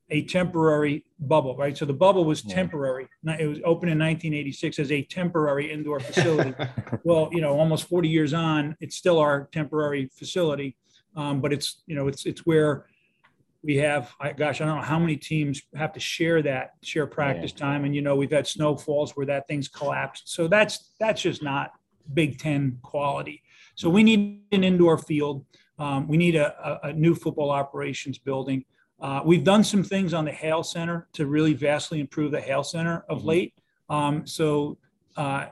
a 0.10 0.24
temporary 0.26 1.06
bubble, 1.20 1.56
right? 1.56 1.78
So 1.78 1.86
the 1.86 1.94
bubble 1.94 2.26
was 2.26 2.42
temporary. 2.42 3.08
It 3.40 3.48
was 3.48 3.60
open 3.60 3.90
in 3.90 3.98
1986 3.98 4.80
as 4.80 4.92
a 4.92 5.02
temporary 5.04 5.72
indoor 5.72 6.00
facility. 6.00 6.54
well, 7.04 7.30
you 7.32 7.42
know, 7.42 7.58
almost 7.58 7.88
40 7.88 8.10
years 8.10 8.34
on, 8.34 8.76
it's 8.80 8.96
still 8.96 9.18
our 9.18 9.48
temporary 9.52 10.10
facility, 10.14 10.76
um, 11.16 11.42
but 11.42 11.54
it's 11.54 11.84
you 11.88 11.96
know, 11.96 12.08
it's 12.08 12.26
it's 12.26 12.46
where 12.46 12.86
we 13.64 13.78
have, 13.78 14.14
I, 14.20 14.34
gosh, 14.34 14.60
I 14.60 14.66
don't 14.66 14.76
know 14.76 14.84
how 14.84 15.00
many 15.00 15.16
teams 15.16 15.62
have 15.76 15.94
to 15.94 16.00
share 16.00 16.42
that, 16.42 16.74
share 16.84 17.08
practice 17.08 17.54
yeah. 17.56 17.60
time. 17.60 17.86
And, 17.86 17.96
you 17.96 18.02
know, 18.02 18.16
we've 18.16 18.32
had 18.32 18.46
snowfalls 18.46 19.16
where 19.16 19.26
that 19.28 19.48
thing's 19.48 19.70
collapsed. 19.70 20.30
So 20.30 20.48
that's, 20.50 20.92
that's 21.00 21.22
just 21.22 21.42
not 21.42 21.72
Big 22.14 22.38
Ten 22.40 22.78
quality. 22.82 23.42
So 23.76 23.90
we 23.90 24.04
need 24.04 24.42
an 24.52 24.66
indoor 24.66 24.98
field. 24.98 25.46
Um, 25.80 26.08
we 26.10 26.18
need 26.18 26.36
a, 26.36 26.54
a, 26.84 26.90
a, 26.90 26.94
new 26.94 27.16
football 27.16 27.50
operations 27.50 28.18
building. 28.18 28.66
Uh, 29.04 29.22
we've 29.26 29.44
done 29.44 29.66
some 29.66 29.84
things 29.84 30.14
on 30.14 30.24
the 30.24 30.32
Hale 30.32 30.64
Center 30.64 31.10
to 31.12 31.28
really 31.28 31.54
vastly 31.54 32.00
improve 32.00 32.32
the 32.32 32.40
Hale 32.40 32.64
Center 32.64 33.04
of 33.10 33.20
mm-hmm. 33.20 33.28
late. 33.28 33.54
Um, 33.90 34.26
so 34.26 34.78
uh, 35.18 35.48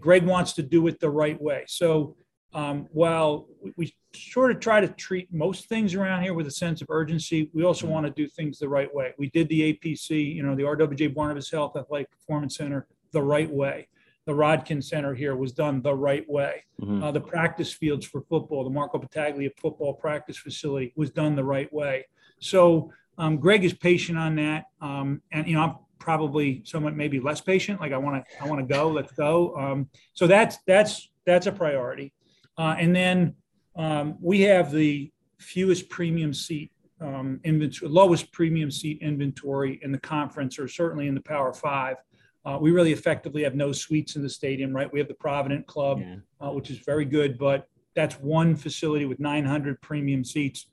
Greg 0.00 0.24
wants 0.24 0.52
to 0.54 0.62
do 0.62 0.84
it 0.88 0.98
the 0.98 1.08
right 1.08 1.40
way. 1.40 1.64
So 1.68 2.16
um, 2.52 2.88
while 2.90 3.46
we 3.76 3.94
sort 4.12 4.50
of 4.50 4.58
try 4.58 4.80
to 4.80 4.88
treat 4.88 5.32
most 5.32 5.68
things 5.68 5.94
around 5.94 6.24
here 6.24 6.34
with 6.34 6.48
a 6.48 6.50
sense 6.50 6.82
of 6.82 6.88
urgency, 6.90 7.50
we 7.54 7.62
also 7.62 7.86
mm-hmm. 7.86 7.94
want 7.94 8.06
to 8.06 8.12
do 8.12 8.26
things 8.26 8.58
the 8.58 8.68
right 8.68 8.92
way. 8.92 9.14
We 9.16 9.30
did 9.30 9.48
the 9.48 9.72
APC, 9.72 10.34
you 10.34 10.42
know, 10.42 10.56
the 10.56 10.64
RWJ 10.64 11.14
Barnabas 11.14 11.48
Health 11.48 11.76
Athletic 11.76 12.10
Performance 12.10 12.56
Center 12.56 12.88
the 13.12 13.22
right 13.22 13.50
way. 13.50 13.86
The 14.24 14.32
Rodkin 14.32 14.82
Center 14.82 15.14
here 15.14 15.36
was 15.36 15.52
done 15.52 15.82
the 15.82 15.94
right 15.94 16.28
way. 16.28 16.64
Mm-hmm. 16.82 17.00
Uh, 17.00 17.12
the 17.12 17.20
practice 17.20 17.72
fields 17.72 18.04
for 18.04 18.22
football, 18.22 18.64
the 18.64 18.70
Marco 18.70 18.98
Battaglia 18.98 19.50
football 19.56 19.94
practice 19.94 20.36
facility 20.36 20.92
was 20.96 21.10
done 21.10 21.36
the 21.36 21.44
right 21.44 21.72
way. 21.72 22.06
So 22.40 22.92
um, 23.18 23.38
Greg 23.38 23.64
is 23.64 23.72
patient 23.72 24.18
on 24.18 24.36
that, 24.36 24.64
um, 24.80 25.22
and 25.32 25.46
you 25.46 25.54
know 25.54 25.62
I'm 25.62 25.76
probably 25.98 26.62
somewhat 26.64 26.94
maybe 26.94 27.18
less 27.18 27.40
patient. 27.40 27.80
Like 27.80 27.92
I 27.92 27.98
want 27.98 28.24
to 28.24 28.42
I 28.42 28.46
want 28.46 28.66
to 28.66 28.74
go, 28.74 28.88
let's 28.88 29.12
go. 29.12 29.56
Um, 29.56 29.88
so 30.12 30.26
that's 30.26 30.58
that's 30.66 31.10
that's 31.24 31.46
a 31.46 31.52
priority. 31.52 32.12
Uh, 32.58 32.76
and 32.78 32.94
then 32.94 33.34
um, 33.76 34.16
we 34.20 34.42
have 34.42 34.70
the 34.70 35.10
fewest 35.38 35.88
premium 35.88 36.32
seat 36.32 36.70
um, 37.00 37.40
inventory, 37.44 37.90
lowest 37.90 38.32
premium 38.32 38.70
seat 38.70 38.98
inventory 39.02 39.80
in 39.82 39.92
the 39.92 39.98
conference, 39.98 40.58
or 40.58 40.68
certainly 40.68 41.08
in 41.08 41.14
the 41.14 41.20
Power 41.20 41.52
Five. 41.52 41.96
Uh, 42.44 42.58
we 42.60 42.70
really 42.70 42.92
effectively 42.92 43.42
have 43.42 43.56
no 43.56 43.72
suites 43.72 44.14
in 44.14 44.22
the 44.22 44.28
stadium, 44.28 44.72
right? 44.72 44.90
We 44.92 45.00
have 45.00 45.08
the 45.08 45.14
Provident 45.14 45.66
Club, 45.66 46.00
yeah. 46.00 46.16
uh, 46.40 46.52
which 46.52 46.70
is 46.70 46.78
very 46.78 47.04
good, 47.04 47.36
but 47.36 47.68
that's 47.96 48.14
one 48.20 48.54
facility 48.54 49.04
with 49.04 49.18
900 49.18 49.80
premium 49.80 50.22
seats 50.22 50.66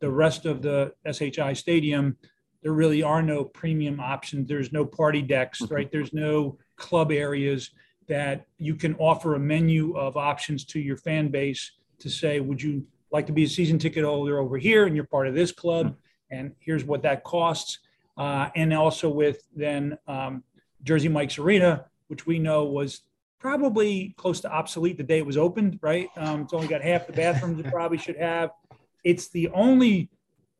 the 0.00 0.10
rest 0.10 0.46
of 0.46 0.62
the 0.62 0.92
SHI 1.10 1.52
stadium, 1.52 2.16
there 2.62 2.72
really 2.72 3.02
are 3.02 3.22
no 3.22 3.44
premium 3.44 4.00
options. 4.00 4.48
There's 4.48 4.72
no 4.72 4.84
party 4.84 5.22
decks, 5.22 5.60
mm-hmm. 5.62 5.74
right? 5.74 5.92
There's 5.92 6.12
no 6.12 6.58
club 6.76 7.12
areas 7.12 7.70
that 8.08 8.46
you 8.58 8.74
can 8.74 8.94
offer 8.96 9.34
a 9.34 9.38
menu 9.38 9.96
of 9.96 10.16
options 10.16 10.64
to 10.64 10.80
your 10.80 10.96
fan 10.96 11.28
base 11.28 11.70
to 12.00 12.10
say, 12.10 12.40
would 12.40 12.60
you 12.60 12.84
like 13.12 13.26
to 13.26 13.32
be 13.32 13.44
a 13.44 13.48
season 13.48 13.78
ticket 13.78 14.04
holder 14.04 14.38
over 14.38 14.58
here 14.58 14.86
and 14.86 14.96
you're 14.96 15.04
part 15.04 15.28
of 15.28 15.34
this 15.34 15.52
club? 15.52 15.86
Mm-hmm. 15.86 16.36
And 16.36 16.52
here's 16.58 16.84
what 16.84 17.02
that 17.02 17.24
costs. 17.24 17.78
Uh, 18.16 18.48
and 18.56 18.72
also 18.74 19.08
with 19.08 19.46
then 19.54 19.96
um, 20.06 20.42
Jersey 20.82 21.08
Mike's 21.08 21.38
Arena, 21.38 21.86
which 22.08 22.26
we 22.26 22.38
know 22.38 22.64
was 22.64 23.02
probably 23.38 24.14
close 24.18 24.40
to 24.40 24.52
obsolete 24.52 24.96
the 24.96 25.02
day 25.02 25.18
it 25.18 25.26
was 25.26 25.36
opened, 25.36 25.78
right? 25.80 26.08
Um, 26.16 26.42
it's 26.42 26.52
only 26.52 26.68
got 26.68 26.82
half 26.82 27.06
the 27.06 27.12
bathrooms 27.12 27.58
it 27.58 27.70
probably 27.70 27.98
should 27.98 28.16
have 28.16 28.50
it's 29.04 29.28
the 29.28 29.48
only 29.48 30.10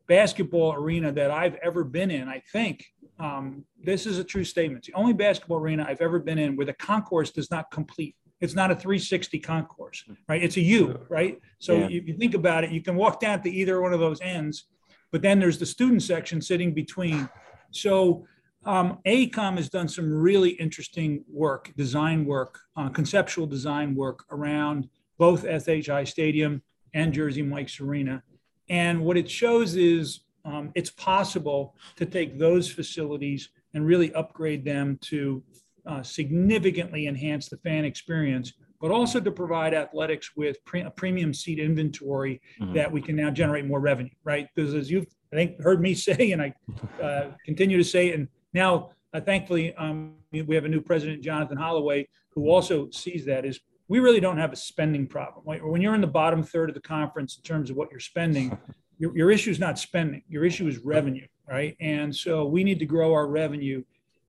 basketball 0.09 0.75
arena 0.75 1.12
that 1.12 1.30
I've 1.30 1.54
ever 1.56 1.85
been 1.85 2.11
in, 2.11 2.28
I 2.28 2.42
think. 2.52 2.85
Um, 3.18 3.64
this 3.82 4.06
is 4.06 4.18
a 4.18 4.25
true 4.25 4.44
statement. 4.44 4.78
It's 4.78 4.87
the 4.88 4.99
only 4.99 5.12
basketball 5.12 5.59
arena 5.59 5.87
I've 5.88 6.00
ever 6.00 6.18
been 6.18 6.38
in 6.38 6.56
where 6.56 6.66
the 6.66 6.73
concourse 6.73 7.30
does 7.30 7.50
not 7.50 7.70
complete. 7.70 8.16
It's 8.40 8.54
not 8.54 8.70
a 8.70 8.75
360 8.75 9.38
concourse, 9.38 10.04
right? 10.28 10.42
It's 10.42 10.56
a 10.56 10.62
U, 10.62 10.99
right? 11.09 11.38
So 11.59 11.75
yeah. 11.75 11.88
if 11.90 12.09
you 12.09 12.16
think 12.16 12.35
about 12.35 12.64
it, 12.64 12.70
you 12.70 12.82
can 12.82 12.97
walk 12.97 13.20
down 13.20 13.42
to 13.42 13.50
either 13.50 13.80
one 13.82 13.92
of 13.92 14.00
those 14.00 14.20
ends, 14.23 14.64
but 15.12 15.20
then 15.20 15.38
there's 15.38 15.59
the 15.59 15.66
student 15.66 16.02
section 16.02 16.40
sitting 16.40 16.73
between. 16.73 17.28
So 17.70 18.26
um, 18.64 18.99
AECOM 19.06 19.56
has 19.56 19.68
done 19.68 19.88
some 19.88 20.11
really 20.11 20.50
interesting 20.50 21.25
work, 21.30 21.73
design 21.76 22.25
work, 22.25 22.59
uh, 22.76 22.88
conceptual 22.88 23.47
design 23.47 23.94
work 23.94 24.25
around 24.30 24.88
both 25.18 25.42
SHI 25.42 26.04
Stadium 26.04 26.62
and 26.94 27.12
Jersey 27.12 27.42
Mike's 27.42 27.78
Arena. 27.80 28.23
And 28.70 29.04
what 29.04 29.18
it 29.18 29.28
shows 29.28 29.76
is 29.76 30.20
um, 30.44 30.70
it's 30.74 30.90
possible 30.90 31.74
to 31.96 32.06
take 32.06 32.38
those 32.38 32.70
facilities 32.70 33.50
and 33.74 33.84
really 33.84 34.14
upgrade 34.14 34.64
them 34.64 34.98
to 35.02 35.42
uh, 35.86 36.02
significantly 36.02 37.06
enhance 37.06 37.48
the 37.48 37.56
fan 37.58 37.84
experience, 37.84 38.52
but 38.80 38.92
also 38.92 39.20
to 39.20 39.30
provide 39.30 39.74
athletics 39.74 40.30
with 40.36 40.64
pre- 40.64 40.82
a 40.82 40.90
premium 40.90 41.34
seat 41.34 41.58
inventory 41.58 42.40
mm-hmm. 42.60 42.72
that 42.72 42.90
we 42.90 43.02
can 43.02 43.16
now 43.16 43.28
generate 43.28 43.66
more 43.66 43.80
revenue, 43.80 44.10
right? 44.24 44.46
Because 44.54 44.72
as 44.74 44.90
you've, 44.90 45.06
I 45.32 45.36
think, 45.36 45.60
heard 45.60 45.80
me 45.80 45.92
say, 46.06 46.30
and 46.30 46.40
I 46.40 46.54
uh, 47.02 47.30
continue 47.44 47.76
to 47.76 47.84
say, 47.84 48.12
and 48.12 48.28
now 48.54 48.90
uh, 49.12 49.20
thankfully 49.20 49.74
um, 49.74 50.14
we 50.32 50.54
have 50.54 50.64
a 50.64 50.68
new 50.68 50.80
president, 50.80 51.22
Jonathan 51.22 51.56
Holloway, 51.56 52.08
who 52.30 52.48
also 52.48 52.88
sees 52.90 53.24
that 53.26 53.44
is 53.44 53.58
we 53.90 53.99
really 53.99 54.20
don't 54.20 54.38
have 54.38 54.52
a 54.52 54.56
spending 54.56 55.04
problem. 55.04 55.44
When 55.44 55.82
you're 55.82 55.97
in 55.97 56.00
the 56.00 56.06
bottom 56.06 56.44
third 56.44 56.70
of 56.70 56.75
the 56.75 56.80
conference 56.80 57.37
in 57.37 57.42
terms 57.42 57.70
of 57.70 57.76
what 57.76 57.90
you're 57.90 57.99
spending, 57.99 58.56
your, 58.99 59.16
your 59.16 59.30
issue 59.32 59.50
is 59.50 59.59
not 59.59 59.80
spending. 59.80 60.23
Your 60.28 60.44
issue 60.44 60.68
is 60.68 60.78
revenue, 60.78 61.26
right? 61.49 61.76
And 61.80 62.14
so 62.14 62.47
we 62.47 62.62
need 62.62 62.78
to 62.78 62.87
grow 62.87 63.12
our 63.12 63.26
revenue. 63.26 63.82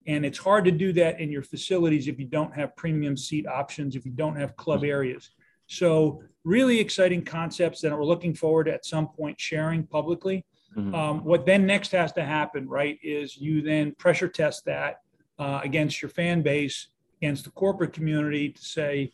And 0.08 0.26
it's 0.26 0.40
hard 0.40 0.66
to 0.66 0.72
do 0.72 0.92
that 0.94 1.20
in 1.20 1.32
your 1.32 1.44
facilities 1.44 2.08
if 2.08 2.20
you 2.20 2.26
don't 2.26 2.52
have 2.56 2.76
premium 2.76 3.16
seat 3.16 3.46
options, 3.46 3.96
if 3.96 4.04
you 4.04 4.12
don't 4.12 4.36
have 4.36 4.56
club 4.56 4.84
areas. 4.84 5.30
So, 5.68 6.24
really 6.44 6.80
exciting 6.80 7.24
concepts 7.24 7.82
that 7.82 7.96
we're 7.96 8.04
looking 8.04 8.34
forward 8.34 8.64
to 8.64 8.74
at 8.74 8.84
some 8.84 9.10
point 9.10 9.40
sharing 9.40 9.86
publicly. 9.86 10.44
Mm-hmm. 10.76 10.96
Um, 10.96 11.24
what 11.24 11.46
then 11.46 11.68
next 11.68 11.92
has 11.92 12.12
to 12.14 12.24
happen, 12.24 12.68
right, 12.68 12.98
is 13.04 13.38
you 13.38 13.62
then 13.62 13.94
pressure 14.00 14.28
test 14.28 14.66
that 14.66 15.02
uh, 15.38 15.62
against 15.64 16.02
your 16.02 16.10
fan 16.10 16.42
base, 16.42 16.88
against 17.22 17.44
the 17.44 17.52
corporate 17.52 17.94
community 17.94 18.50
to 18.50 18.62
say, 18.62 19.12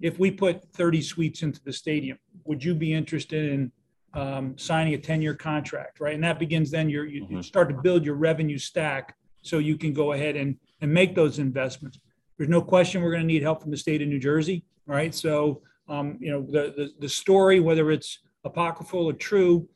if 0.00 0.18
we 0.18 0.30
put 0.30 0.64
30 0.72 1.02
suites 1.02 1.42
into 1.42 1.62
the 1.62 1.72
stadium, 1.72 2.18
would 2.44 2.64
you 2.64 2.74
be 2.74 2.92
interested 2.92 3.52
in 3.52 3.72
um, 4.14 4.56
signing 4.58 4.94
a 4.94 4.98
10 4.98 5.22
year 5.22 5.34
contract, 5.34 6.00
right? 6.00 6.14
And 6.14 6.24
that 6.24 6.38
begins 6.38 6.70
then 6.70 6.88
you, 6.88 7.02
you 7.02 7.24
mm-hmm. 7.24 7.40
start 7.42 7.68
to 7.68 7.74
build 7.74 8.04
your 8.04 8.16
revenue 8.16 8.58
stack 8.58 9.16
so 9.42 9.58
you 9.58 9.76
can 9.76 9.92
go 9.92 10.12
ahead 10.12 10.36
and, 10.36 10.56
and 10.80 10.92
make 10.92 11.14
those 11.14 11.38
investments. 11.38 12.00
There's 12.36 12.50
no 12.50 12.62
question 12.62 13.02
we're 13.02 13.10
going 13.10 13.22
to 13.22 13.26
need 13.26 13.42
help 13.42 13.62
from 13.62 13.70
the 13.70 13.76
state 13.76 14.02
of 14.02 14.08
New 14.08 14.18
Jersey, 14.18 14.64
right? 14.86 15.14
So, 15.14 15.62
um, 15.88 16.16
you 16.20 16.30
know, 16.30 16.42
the, 16.42 16.74
the, 16.76 16.90
the 17.00 17.08
story, 17.08 17.60
whether 17.60 17.90
it's 17.90 18.20
apocryphal 18.44 19.06
or 19.06 19.12
true 19.12 19.68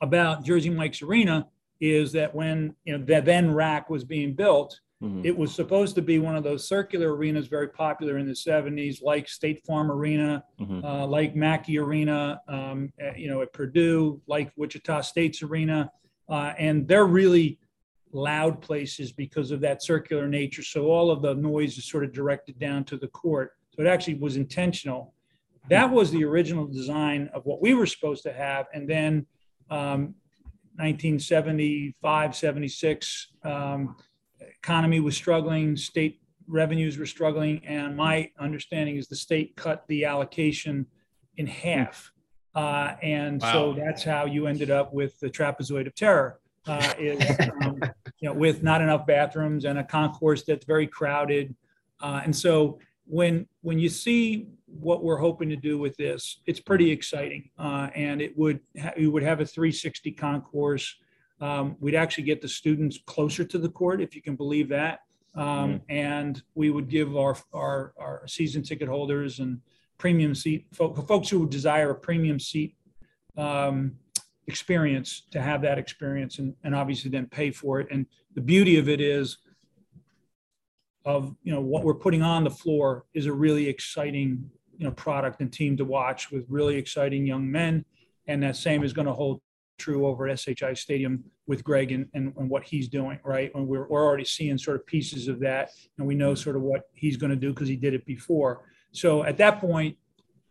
about 0.00 0.44
Jersey 0.44 0.70
Mike's 0.70 1.02
Arena, 1.02 1.48
is 1.80 2.12
that 2.12 2.34
when, 2.34 2.74
you 2.84 2.96
know, 2.96 3.04
the 3.04 3.20
then 3.20 3.52
RAC 3.52 3.90
was 3.90 4.04
being 4.04 4.34
built, 4.34 4.78
Mm-hmm. 5.02 5.22
It 5.24 5.36
was 5.36 5.52
supposed 5.52 5.96
to 5.96 6.02
be 6.02 6.20
one 6.20 6.36
of 6.36 6.44
those 6.44 6.68
circular 6.68 7.14
arenas, 7.16 7.48
very 7.48 7.68
popular 7.68 8.18
in 8.18 8.26
the 8.26 8.34
70s, 8.34 9.02
like 9.02 9.28
State 9.28 9.64
Farm 9.66 9.90
Arena, 9.90 10.44
mm-hmm. 10.60 10.84
uh, 10.84 11.06
like 11.06 11.34
Mackey 11.34 11.78
Arena, 11.78 12.40
um, 12.46 12.92
at, 13.00 13.18
you 13.18 13.28
know, 13.28 13.42
at 13.42 13.52
Purdue, 13.52 14.20
like 14.28 14.52
Wichita 14.56 15.00
State's 15.00 15.42
Arena. 15.42 15.90
Uh, 16.28 16.52
and 16.56 16.86
they're 16.86 17.06
really 17.06 17.58
loud 18.12 18.60
places 18.60 19.10
because 19.10 19.50
of 19.50 19.60
that 19.60 19.82
circular 19.82 20.28
nature. 20.28 20.62
So 20.62 20.86
all 20.86 21.10
of 21.10 21.20
the 21.20 21.34
noise 21.34 21.76
is 21.78 21.86
sort 21.86 22.04
of 22.04 22.12
directed 22.12 22.58
down 22.60 22.84
to 22.84 22.96
the 22.96 23.08
court. 23.08 23.52
So 23.74 23.82
it 23.82 23.88
actually 23.88 24.14
was 24.14 24.36
intentional. 24.36 25.14
That 25.68 25.90
was 25.90 26.10
the 26.10 26.24
original 26.24 26.66
design 26.66 27.28
of 27.34 27.44
what 27.44 27.60
we 27.60 27.74
were 27.74 27.86
supposed 27.86 28.22
to 28.24 28.32
have. 28.32 28.66
And 28.72 28.88
then 28.88 29.26
um, 29.70 30.14
1975, 30.76 32.36
76, 32.36 33.28
um, 33.44 33.96
economy 34.62 35.00
was 35.00 35.16
struggling, 35.16 35.76
state 35.76 36.20
revenues 36.46 36.96
were 36.96 37.06
struggling, 37.06 37.60
and 37.66 37.96
my 37.96 38.30
understanding 38.38 38.96
is 38.96 39.08
the 39.08 39.16
state 39.16 39.56
cut 39.56 39.84
the 39.88 40.04
allocation 40.04 40.86
in 41.36 41.46
half. 41.46 42.12
Uh, 42.54 42.94
and 43.02 43.40
wow. 43.40 43.52
so 43.52 43.74
that's 43.76 44.04
how 44.04 44.24
you 44.26 44.46
ended 44.46 44.70
up 44.70 44.92
with 44.92 45.18
the 45.20 45.28
trapezoid 45.28 45.86
of 45.86 45.94
terror. 45.94 46.38
Uh, 46.66 46.92
is 46.96 47.20
um, 47.64 47.80
you 48.20 48.28
know 48.28 48.32
with 48.32 48.62
not 48.62 48.80
enough 48.80 49.04
bathrooms 49.04 49.64
and 49.64 49.80
a 49.80 49.84
concourse 49.84 50.44
that's 50.44 50.64
very 50.64 50.86
crowded, 50.86 51.56
uh, 52.00 52.20
and 52.24 52.34
so 52.34 52.78
when 53.04 53.46
when 53.62 53.80
you 53.80 53.88
see 53.88 54.46
what 54.66 55.02
we're 55.02 55.16
hoping 55.16 55.48
to 55.48 55.56
do 55.56 55.76
with 55.76 55.96
this, 55.96 56.40
it's 56.46 56.60
pretty 56.60 56.88
exciting, 56.88 57.50
uh, 57.58 57.88
and 57.96 58.22
it 58.22 58.38
would 58.38 58.60
ha- 58.80 58.92
you 58.96 59.10
would 59.10 59.24
have 59.24 59.40
a 59.40 59.46
360 59.46 60.12
concourse 60.12 60.94
um, 61.40 61.76
we'd 61.80 61.94
actually 61.94 62.24
get 62.24 62.40
the 62.40 62.48
students 62.48 62.98
closer 63.06 63.44
to 63.44 63.58
the 63.58 63.68
court, 63.68 64.00
if 64.00 64.14
you 64.14 64.22
can 64.22 64.36
believe 64.36 64.68
that. 64.68 65.00
Um, 65.34 65.44
mm 65.44 65.80
And 65.88 66.42
we 66.54 66.70
would 66.70 66.88
give 66.88 67.16
our, 67.16 67.36
our, 67.54 67.94
our, 67.98 68.26
season 68.26 68.62
ticket 68.62 68.88
holders 68.88 69.38
and 69.38 69.60
premium 69.96 70.34
seat 70.34 70.66
folks 70.72 71.30
who 71.30 71.40
would 71.40 71.50
desire 71.50 71.90
a 71.90 71.94
premium 71.94 72.38
seat 72.38 72.74
um, 73.36 73.92
experience 74.46 75.22
to 75.30 75.40
have 75.40 75.62
that 75.62 75.78
experience 75.78 76.38
and, 76.38 76.54
and 76.64 76.74
obviously 76.74 77.10
then 77.10 77.26
pay 77.26 77.50
for 77.50 77.80
it. 77.80 77.88
And 77.90 78.06
the 78.34 78.42
beauty 78.42 78.78
of 78.78 78.88
it 78.88 79.00
is 79.00 79.38
of 81.04 81.34
you 81.42 81.52
know 81.52 81.60
what 81.60 81.84
we're 81.84 81.94
putting 81.94 82.22
on 82.22 82.44
the 82.44 82.50
floor 82.50 83.04
is 83.14 83.26
a 83.26 83.32
really 83.32 83.68
exciting 83.68 84.50
you 84.78 84.84
know 84.84 84.92
product 84.92 85.40
and 85.40 85.52
team 85.52 85.76
to 85.76 85.84
watch 85.84 86.30
with 86.30 86.44
really 86.48 86.76
exciting 86.76 87.26
young 87.26 87.50
men 87.50 87.84
and 88.28 88.42
that 88.42 88.56
same 88.56 88.84
is 88.84 88.92
going 88.92 89.06
to 89.06 89.12
hold 89.12 89.40
true 89.82 90.06
over 90.06 90.28
at 90.28 90.38
SHI 90.38 90.74
Stadium 90.74 91.24
with 91.46 91.64
Greg 91.64 91.92
and, 91.92 92.06
and, 92.14 92.32
and, 92.36 92.48
what 92.48 92.62
he's 92.62 92.88
doing, 92.88 93.18
right? 93.24 93.50
And 93.54 93.66
we're, 93.66 93.86
we're 93.88 94.04
already 94.04 94.24
seeing 94.24 94.56
sort 94.56 94.76
of 94.76 94.86
pieces 94.86 95.28
of 95.28 95.40
that, 95.40 95.70
and 95.98 96.06
we 96.06 96.14
know 96.14 96.34
sort 96.34 96.56
of 96.56 96.62
what 96.62 96.82
he's 96.94 97.16
going 97.16 97.30
to 97.30 97.36
do 97.36 97.50
because 97.52 97.68
he 97.68 97.76
did 97.76 97.92
it 97.92 98.06
before. 98.06 98.64
So 98.92 99.24
at 99.24 99.36
that 99.38 99.60
point, 99.60 99.96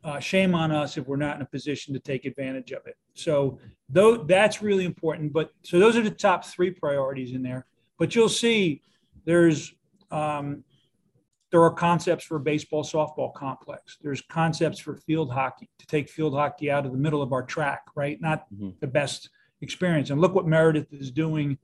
uh, 0.03 0.19
shame 0.19 0.55
on 0.55 0.71
us 0.71 0.97
if 0.97 1.07
we're 1.07 1.15
not 1.15 1.35
in 1.35 1.41
a 1.43 1.45
position 1.45 1.93
to 1.93 1.99
take 1.99 2.25
advantage 2.25 2.71
of 2.71 2.81
it. 2.87 2.95
So 3.13 3.59
though 3.87 4.17
that's 4.17 4.61
really 4.61 4.85
important. 4.85 5.31
But 5.31 5.51
so 5.63 5.79
those 5.79 5.95
are 5.95 6.01
the 6.01 6.11
top 6.11 6.43
three 6.45 6.71
priorities 6.71 7.33
in 7.33 7.43
there. 7.43 7.65
But 7.99 8.15
you'll 8.15 8.29
see 8.29 8.81
there's 9.25 9.73
um, 10.09 10.63
there 11.51 11.61
are 11.61 11.71
concepts 11.71 12.23
for 12.23 12.37
a 12.37 12.39
baseball 12.39 12.83
softball 12.83 13.33
complex. 13.33 13.97
There's 14.01 14.21
concepts 14.21 14.79
for 14.79 14.95
field 14.95 15.31
hockey 15.31 15.69
to 15.79 15.85
take 15.85 16.09
field 16.09 16.33
hockey 16.33 16.71
out 16.71 16.85
of 16.85 16.93
the 16.93 16.97
middle 16.97 17.21
of 17.21 17.33
our 17.33 17.43
track, 17.43 17.83
right? 17.95 18.19
Not 18.21 18.45
mm-hmm. 18.53 18.69
the 18.79 18.87
best 18.87 19.29
experience. 19.61 20.09
And 20.09 20.21
look 20.21 20.33
what 20.33 20.47
Meredith 20.47 20.91
is 20.93 21.11
doing 21.11 21.57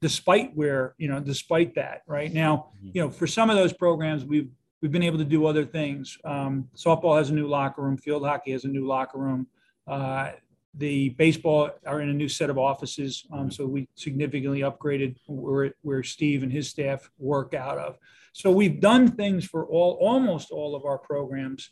despite 0.00 0.54
where, 0.54 0.94
you 0.98 1.08
know, 1.08 1.20
despite 1.20 1.74
that, 1.74 2.02
right? 2.06 2.32
Now, 2.32 2.68
mm-hmm. 2.78 2.90
you 2.94 3.02
know, 3.02 3.10
for 3.10 3.26
some 3.26 3.50
of 3.50 3.56
those 3.56 3.72
programs, 3.72 4.24
we've 4.24 4.50
we've 4.80 4.92
been 4.92 5.02
able 5.02 5.18
to 5.18 5.24
do 5.24 5.46
other 5.46 5.64
things. 5.64 6.16
Um, 6.24 6.68
softball 6.76 7.18
has 7.18 7.30
a 7.30 7.34
new 7.34 7.48
locker 7.48 7.82
room, 7.82 7.96
field 7.96 8.24
hockey 8.24 8.52
has 8.52 8.64
a 8.64 8.68
new 8.68 8.86
locker 8.86 9.18
room. 9.18 9.48
Uh, 9.86 10.32
the 10.78 11.10
baseball 11.10 11.70
are 11.86 12.00
in 12.00 12.10
a 12.10 12.12
new 12.12 12.28
set 12.28 12.50
of 12.50 12.58
offices, 12.58 13.26
um, 13.32 13.50
so 13.50 13.66
we 13.66 13.88
significantly 13.94 14.60
upgraded 14.60 15.16
where, 15.26 15.72
where 15.82 16.02
Steve 16.02 16.42
and 16.42 16.52
his 16.52 16.68
staff 16.68 17.10
work 17.18 17.54
out 17.54 17.78
of. 17.78 17.96
So 18.32 18.50
we've 18.50 18.80
done 18.80 19.12
things 19.12 19.46
for 19.46 19.66
all 19.66 19.96
almost 20.00 20.50
all 20.50 20.74
of 20.74 20.84
our 20.84 20.98
programs, 20.98 21.70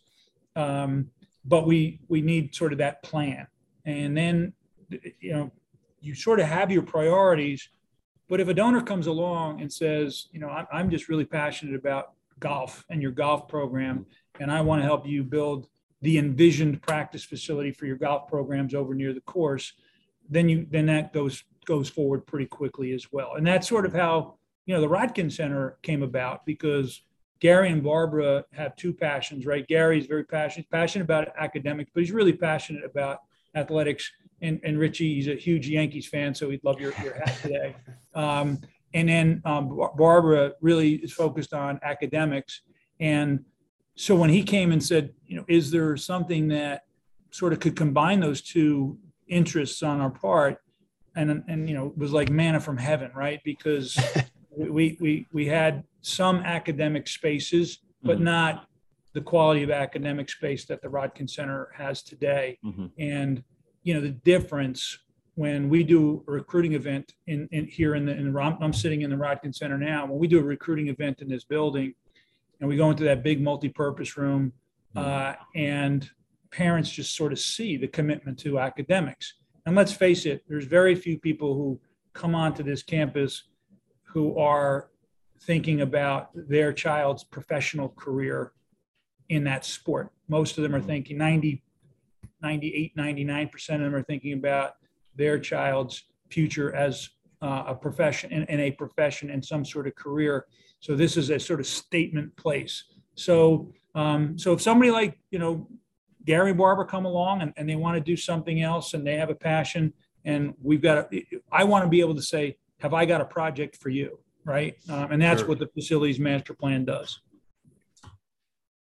um, 0.56 1.10
but 1.44 1.66
we 1.66 2.00
we 2.08 2.22
need 2.22 2.54
sort 2.54 2.72
of 2.72 2.78
that 2.78 3.02
plan. 3.02 3.46
And 3.84 4.16
then 4.16 4.54
you 5.20 5.32
know 5.32 5.52
you 6.00 6.14
sort 6.14 6.40
of 6.40 6.46
have 6.46 6.70
your 6.70 6.82
priorities, 6.82 7.68
but 8.28 8.40
if 8.40 8.48
a 8.48 8.54
donor 8.54 8.82
comes 8.82 9.06
along 9.06 9.60
and 9.60 9.70
says, 9.70 10.28
you 10.32 10.40
know, 10.40 10.48
I'm, 10.48 10.66
I'm 10.72 10.90
just 10.90 11.08
really 11.08 11.26
passionate 11.26 11.74
about 11.74 12.12
golf 12.40 12.84
and 12.88 13.02
your 13.02 13.10
golf 13.10 13.48
program, 13.48 14.06
and 14.40 14.50
I 14.50 14.62
want 14.62 14.80
to 14.80 14.86
help 14.86 15.06
you 15.06 15.22
build 15.22 15.68
the 16.04 16.18
envisioned 16.18 16.82
practice 16.82 17.24
facility 17.24 17.72
for 17.72 17.86
your 17.86 17.96
golf 17.96 18.28
programs 18.28 18.74
over 18.74 18.94
near 18.94 19.14
the 19.14 19.22
course, 19.22 19.72
then 20.28 20.50
you 20.50 20.66
then 20.70 20.84
that 20.86 21.14
goes 21.14 21.42
goes 21.64 21.88
forward 21.88 22.26
pretty 22.26 22.44
quickly 22.44 22.92
as 22.92 23.10
well. 23.10 23.34
And 23.36 23.46
that's 23.46 23.66
sort 23.66 23.86
of 23.86 23.94
how 23.94 24.34
you 24.66 24.74
know 24.74 24.82
the 24.82 24.88
Rodkin 24.88 25.32
Center 25.32 25.78
came 25.82 26.02
about 26.02 26.44
because 26.44 27.00
Gary 27.40 27.70
and 27.70 27.82
Barbara 27.82 28.44
have 28.52 28.76
two 28.76 28.92
passions, 28.92 29.46
right? 29.46 29.66
Gary's 29.66 30.06
very 30.06 30.24
passionate 30.24 30.70
passionate 30.70 31.04
about 31.04 31.28
academics, 31.38 31.90
but 31.94 32.00
he's 32.00 32.12
really 32.12 32.34
passionate 32.34 32.84
about 32.84 33.20
athletics. 33.54 34.10
And, 34.42 34.60
and 34.62 34.78
Richie, 34.78 35.14
he's 35.14 35.28
a 35.28 35.36
huge 35.36 35.68
Yankees 35.68 36.06
fan, 36.06 36.34
so 36.34 36.50
he'd 36.50 36.62
love 36.64 36.80
your, 36.80 36.92
your 37.02 37.14
hat 37.14 37.38
today. 37.42 37.76
Um, 38.14 38.60
and 38.92 39.08
then 39.08 39.42
um, 39.44 39.76
Barbara 39.96 40.52
really 40.60 40.94
is 40.94 41.12
focused 41.12 41.52
on 41.52 41.80
academics. 41.82 42.60
And 43.00 43.44
so 43.96 44.16
when 44.16 44.30
he 44.30 44.42
came 44.42 44.72
and 44.72 44.82
said, 44.82 45.12
you 45.26 45.36
know, 45.36 45.44
is 45.48 45.70
there 45.70 45.96
something 45.96 46.48
that 46.48 46.82
sort 47.30 47.52
of 47.52 47.60
could 47.60 47.76
combine 47.76 48.20
those 48.20 48.42
two 48.42 48.98
interests 49.28 49.82
on 49.82 50.00
our 50.00 50.10
part? 50.10 50.58
And, 51.16 51.44
and 51.48 51.68
you 51.68 51.74
know, 51.74 51.86
it 51.86 51.98
was 51.98 52.12
like 52.12 52.28
manna 52.28 52.60
from 52.60 52.76
heaven, 52.76 53.10
right? 53.14 53.40
Because 53.44 53.96
we, 54.50 54.96
we, 55.00 55.26
we 55.32 55.46
had 55.46 55.84
some 56.00 56.38
academic 56.38 57.06
spaces, 57.06 57.78
but 58.02 58.16
mm-hmm. 58.16 58.24
not 58.24 58.66
the 59.12 59.20
quality 59.20 59.62
of 59.62 59.70
academic 59.70 60.28
space 60.28 60.64
that 60.66 60.82
the 60.82 60.88
Rodkin 60.88 61.30
Center 61.30 61.70
has 61.76 62.02
today. 62.02 62.58
Mm-hmm. 62.64 62.86
And, 62.98 63.44
you 63.84 63.94
know, 63.94 64.00
the 64.00 64.10
difference 64.10 64.98
when 65.36 65.68
we 65.68 65.82
do 65.82 66.24
a 66.28 66.32
recruiting 66.32 66.72
event 66.72 67.14
in, 67.26 67.48
in 67.52 67.66
here 67.66 67.94
in 67.94 68.06
the, 68.06 68.12
in 68.12 68.32
the, 68.32 68.40
I'm 68.40 68.72
sitting 68.72 69.02
in 69.02 69.10
the 69.10 69.16
Rodkin 69.16 69.54
Center 69.54 69.78
now, 69.78 70.06
when 70.06 70.18
we 70.18 70.26
do 70.26 70.40
a 70.40 70.42
recruiting 70.42 70.88
event 70.88 71.22
in 71.22 71.28
this 71.28 71.44
building, 71.44 71.94
and 72.64 72.70
we 72.70 72.78
go 72.78 72.90
into 72.90 73.04
that 73.04 73.22
big 73.22 73.42
multi-purpose 73.42 74.16
room 74.16 74.50
mm-hmm. 74.96 75.06
uh, 75.06 75.34
and 75.54 76.08
parents 76.50 76.90
just 76.90 77.14
sort 77.14 77.30
of 77.30 77.38
see 77.38 77.76
the 77.76 77.86
commitment 77.86 78.38
to 78.38 78.58
academics 78.58 79.34
and 79.66 79.76
let's 79.76 79.92
face 79.92 80.24
it 80.24 80.42
there's 80.48 80.64
very 80.64 80.94
few 80.94 81.18
people 81.18 81.52
who 81.54 81.78
come 82.14 82.34
onto 82.34 82.62
this 82.62 82.82
campus 82.82 83.48
who 84.02 84.38
are 84.38 84.88
thinking 85.42 85.82
about 85.82 86.30
their 86.48 86.72
child's 86.72 87.22
professional 87.22 87.90
career 87.90 88.52
in 89.28 89.44
that 89.44 89.66
sport 89.66 90.10
most 90.26 90.56
of 90.56 90.62
them 90.62 90.74
are 90.74 90.78
mm-hmm. 90.78 90.88
thinking 90.88 91.18
90 91.18 91.62
98 92.40 92.96
99% 92.96 93.74
of 93.74 93.80
them 93.80 93.94
are 93.94 94.02
thinking 94.02 94.32
about 94.32 94.76
their 95.14 95.38
child's 95.38 96.04
future 96.30 96.74
as 96.74 97.10
uh, 97.42 97.64
a 97.66 97.74
profession 97.74 98.32
in, 98.32 98.44
in, 98.44 98.58
a 98.58 98.70
profession 98.70 99.28
in 99.28 99.42
some 99.42 99.66
sort 99.66 99.86
of 99.86 99.94
career 99.96 100.46
so 100.84 100.94
this 100.94 101.16
is 101.16 101.30
a 101.30 101.40
sort 101.40 101.60
of 101.60 101.66
statement 101.66 102.36
place. 102.36 102.84
So 103.14 103.72
um, 103.94 104.38
so 104.38 104.52
if 104.52 104.60
somebody 104.60 104.90
like 104.90 105.18
you 105.30 105.38
know 105.38 105.66
Gary 106.26 106.52
Barber 106.52 106.84
come 106.84 107.06
along 107.06 107.40
and, 107.40 107.54
and 107.56 107.66
they 107.66 107.76
want 107.76 107.96
to 107.96 108.02
do 108.02 108.18
something 108.18 108.60
else 108.60 108.92
and 108.92 109.06
they 109.06 109.16
have 109.16 109.30
a 109.30 109.34
passion 109.34 109.94
and 110.26 110.52
we've 110.62 110.82
got 110.82 111.10
to, 111.10 111.22
I 111.50 111.64
want 111.64 111.84
to 111.84 111.88
be 111.88 112.00
able 112.00 112.14
to 112.16 112.22
say, 112.22 112.58
have 112.80 112.92
I 112.92 113.06
got 113.06 113.22
a 113.22 113.24
project 113.24 113.78
for 113.78 113.88
you? 113.88 114.18
Right. 114.44 114.74
Um, 114.90 115.12
and 115.12 115.22
that's 115.22 115.40
sure. 115.40 115.48
what 115.48 115.58
the 115.58 115.68
facilities 115.68 116.18
master 116.18 116.52
plan 116.52 116.84
does. 116.84 117.18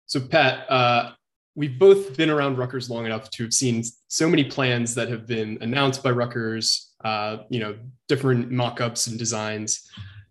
So 0.05 0.19
Pat, 0.19 0.69
uh, 0.69 1.11
we've 1.55 1.79
both 1.79 2.17
been 2.17 2.29
around 2.29 2.57
Rutgers 2.57 2.89
long 2.89 3.05
enough 3.05 3.29
to 3.29 3.43
have 3.43 3.53
seen 3.53 3.81
so 4.09 4.27
many 4.27 4.43
plans 4.43 4.93
that 4.95 5.07
have 5.07 5.25
been 5.25 5.57
announced 5.61 6.03
by 6.03 6.11
Rutgers, 6.11 6.93
uh, 7.05 7.37
you 7.49 7.61
know, 7.61 7.77
different 8.09 8.51
mock-ups 8.51 9.07
and 9.07 9.17
designs. 9.17 9.89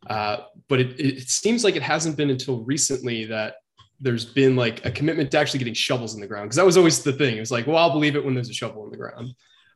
Uh, 0.08 0.38
but 0.68 0.80
it, 0.80 0.98
it 0.98 1.28
seems 1.28 1.64
like 1.64 1.76
it 1.76 1.82
hasn't 1.82 2.16
been 2.16 2.30
until 2.30 2.64
recently 2.64 3.24
that 3.26 3.56
there's 4.00 4.24
been 4.24 4.56
like 4.56 4.84
a 4.84 4.90
commitment 4.90 5.30
to 5.30 5.38
actually 5.38 5.58
getting 5.58 5.74
shovels 5.74 6.14
in 6.14 6.20
the 6.20 6.26
ground 6.26 6.46
because 6.46 6.56
that 6.56 6.66
was 6.66 6.76
always 6.76 7.02
the 7.02 7.12
thing. 7.12 7.36
It 7.36 7.40
was 7.40 7.52
like, 7.52 7.66
well, 7.66 7.76
I'll 7.76 7.92
believe 7.92 8.16
it 8.16 8.24
when 8.24 8.34
there's 8.34 8.50
a 8.50 8.54
shovel 8.54 8.84
in 8.84 8.90
the 8.90 8.96
ground. 8.96 9.32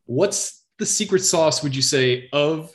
What's 0.06 0.64
the 0.78 0.86
secret 0.86 1.20
sauce, 1.20 1.62
would 1.62 1.74
you 1.74 1.82
say, 1.82 2.28
of 2.32 2.70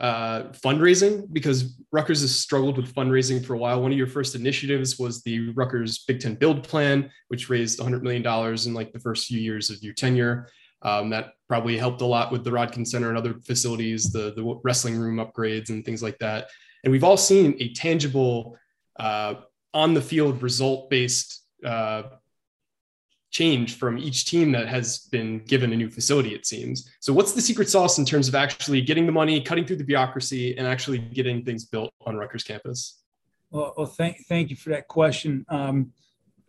uh, 0.00 0.44
fundraising? 0.52 1.32
Because 1.32 1.78
Rutgers 1.92 2.20
has 2.22 2.34
struggled 2.34 2.76
with 2.76 2.92
fundraising 2.92 3.44
for 3.44 3.54
a 3.54 3.58
while. 3.58 3.80
One 3.80 3.92
of 3.92 3.98
your 3.98 4.08
first 4.08 4.34
initiatives 4.34 4.98
was 4.98 5.22
the 5.22 5.50
Rutgers 5.50 6.04
Big 6.06 6.20
Ten 6.20 6.34
Build 6.34 6.64
Plan, 6.64 7.10
which 7.28 7.48
raised 7.48 7.78
$100 7.78 8.02
million 8.02 8.26
in 8.66 8.74
like 8.74 8.92
the 8.92 9.00
first 9.00 9.26
few 9.26 9.40
years 9.40 9.70
of 9.70 9.82
your 9.82 9.94
tenure. 9.94 10.48
Um, 10.82 11.10
that 11.10 11.32
probably 11.48 11.76
helped 11.76 12.02
a 12.02 12.06
lot 12.06 12.30
with 12.30 12.44
the 12.44 12.50
Rodkin 12.50 12.86
Center 12.86 13.08
and 13.08 13.18
other 13.18 13.34
facilities, 13.44 14.12
the, 14.12 14.32
the 14.34 14.60
wrestling 14.62 14.96
room 14.96 15.16
upgrades 15.16 15.70
and 15.70 15.84
things 15.84 16.02
like 16.02 16.18
that. 16.18 16.48
And 16.84 16.90
we've 16.90 17.04
all 17.04 17.16
seen 17.16 17.56
a 17.60 17.72
tangible, 17.72 18.56
uh, 18.98 19.34
on 19.74 19.94
the 19.94 20.00
field 20.00 20.42
result 20.42 20.90
based 20.90 21.44
uh, 21.64 22.02
change 23.30 23.76
from 23.76 23.98
each 23.98 24.24
team 24.24 24.52
that 24.52 24.68
has 24.68 25.00
been 25.10 25.38
given 25.44 25.72
a 25.72 25.76
new 25.76 25.90
facility, 25.90 26.34
it 26.34 26.46
seems. 26.46 26.90
So, 27.00 27.12
what's 27.12 27.32
the 27.32 27.42
secret 27.42 27.68
sauce 27.68 27.98
in 27.98 28.04
terms 28.04 28.28
of 28.28 28.34
actually 28.34 28.80
getting 28.80 29.06
the 29.06 29.12
money, 29.12 29.40
cutting 29.40 29.64
through 29.64 29.76
the 29.76 29.84
bureaucracy, 29.84 30.56
and 30.56 30.66
actually 30.66 30.98
getting 30.98 31.44
things 31.44 31.64
built 31.64 31.92
on 32.06 32.16
Rutgers 32.16 32.44
campus? 32.44 33.02
Well, 33.50 33.74
well 33.76 33.86
thank, 33.86 34.26
thank 34.26 34.50
you 34.50 34.56
for 34.56 34.70
that 34.70 34.88
question. 34.88 35.44
Um, 35.48 35.92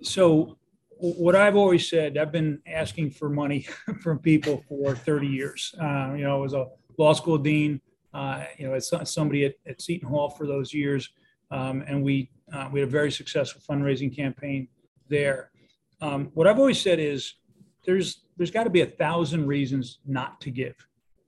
so, 0.02 0.58
what 0.90 1.36
I've 1.36 1.56
always 1.56 1.90
said, 1.90 2.18
I've 2.18 2.32
been 2.32 2.62
asking 2.66 3.12
for 3.12 3.30
money 3.30 3.68
from 4.02 4.20
people 4.20 4.64
for 4.68 4.96
30 4.96 5.28
years. 5.28 5.74
Uh, 5.82 6.14
you 6.14 6.24
know, 6.24 6.36
I 6.36 6.40
was 6.40 6.54
a 6.54 6.68
law 6.98 7.14
school 7.14 7.38
dean 7.38 7.82
uh, 8.14 8.44
you 8.58 8.68
know, 8.68 8.74
as 8.74 8.92
somebody 9.06 9.46
at, 9.46 9.56
at, 9.68 9.82
Seton 9.82 10.10
Hall 10.10 10.30
for 10.30 10.48
those 10.48 10.74
years, 10.74 11.10
um, 11.52 11.84
and 11.88 12.04
we 12.04 12.30
uh, 12.54 12.68
we 12.72 12.80
had 12.80 12.90
a 12.90 12.92
very 12.92 13.12
successful 13.12 13.62
fundraising 13.68 14.16
campaign 14.16 14.68
there. 15.10 15.52
Um, 16.02 16.32
what 16.34 16.48
I've 16.48 16.60
always 16.60 16.82
said 16.82 17.00
is 17.00 17.36
there's 17.86 18.26
there's 18.38 18.52
got 18.52 18.64
to 18.64 18.70
be 18.70 18.82
a 18.82 18.86
thousand 18.86 19.46
reasons 19.46 20.00
not 20.06 20.42
to 20.42 20.50
give, 20.50 20.76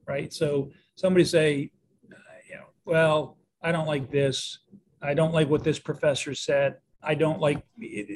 right? 0.08 0.32
So 0.32 0.70
somebody 0.96 1.24
say, 1.24 1.70
uh, 2.10 2.16
you 2.48 2.56
know, 2.56 2.64
well, 2.84 3.38
I 3.62 3.70
don't 3.70 3.86
like 3.86 4.10
this, 4.10 4.58
I 5.00 5.14
don't 5.14 5.32
like 5.32 5.48
what 5.48 5.62
this 5.62 5.78
professor 5.78 6.34
said, 6.34 6.78
I 7.02 7.14
don't 7.14 7.40
like, 7.40 7.62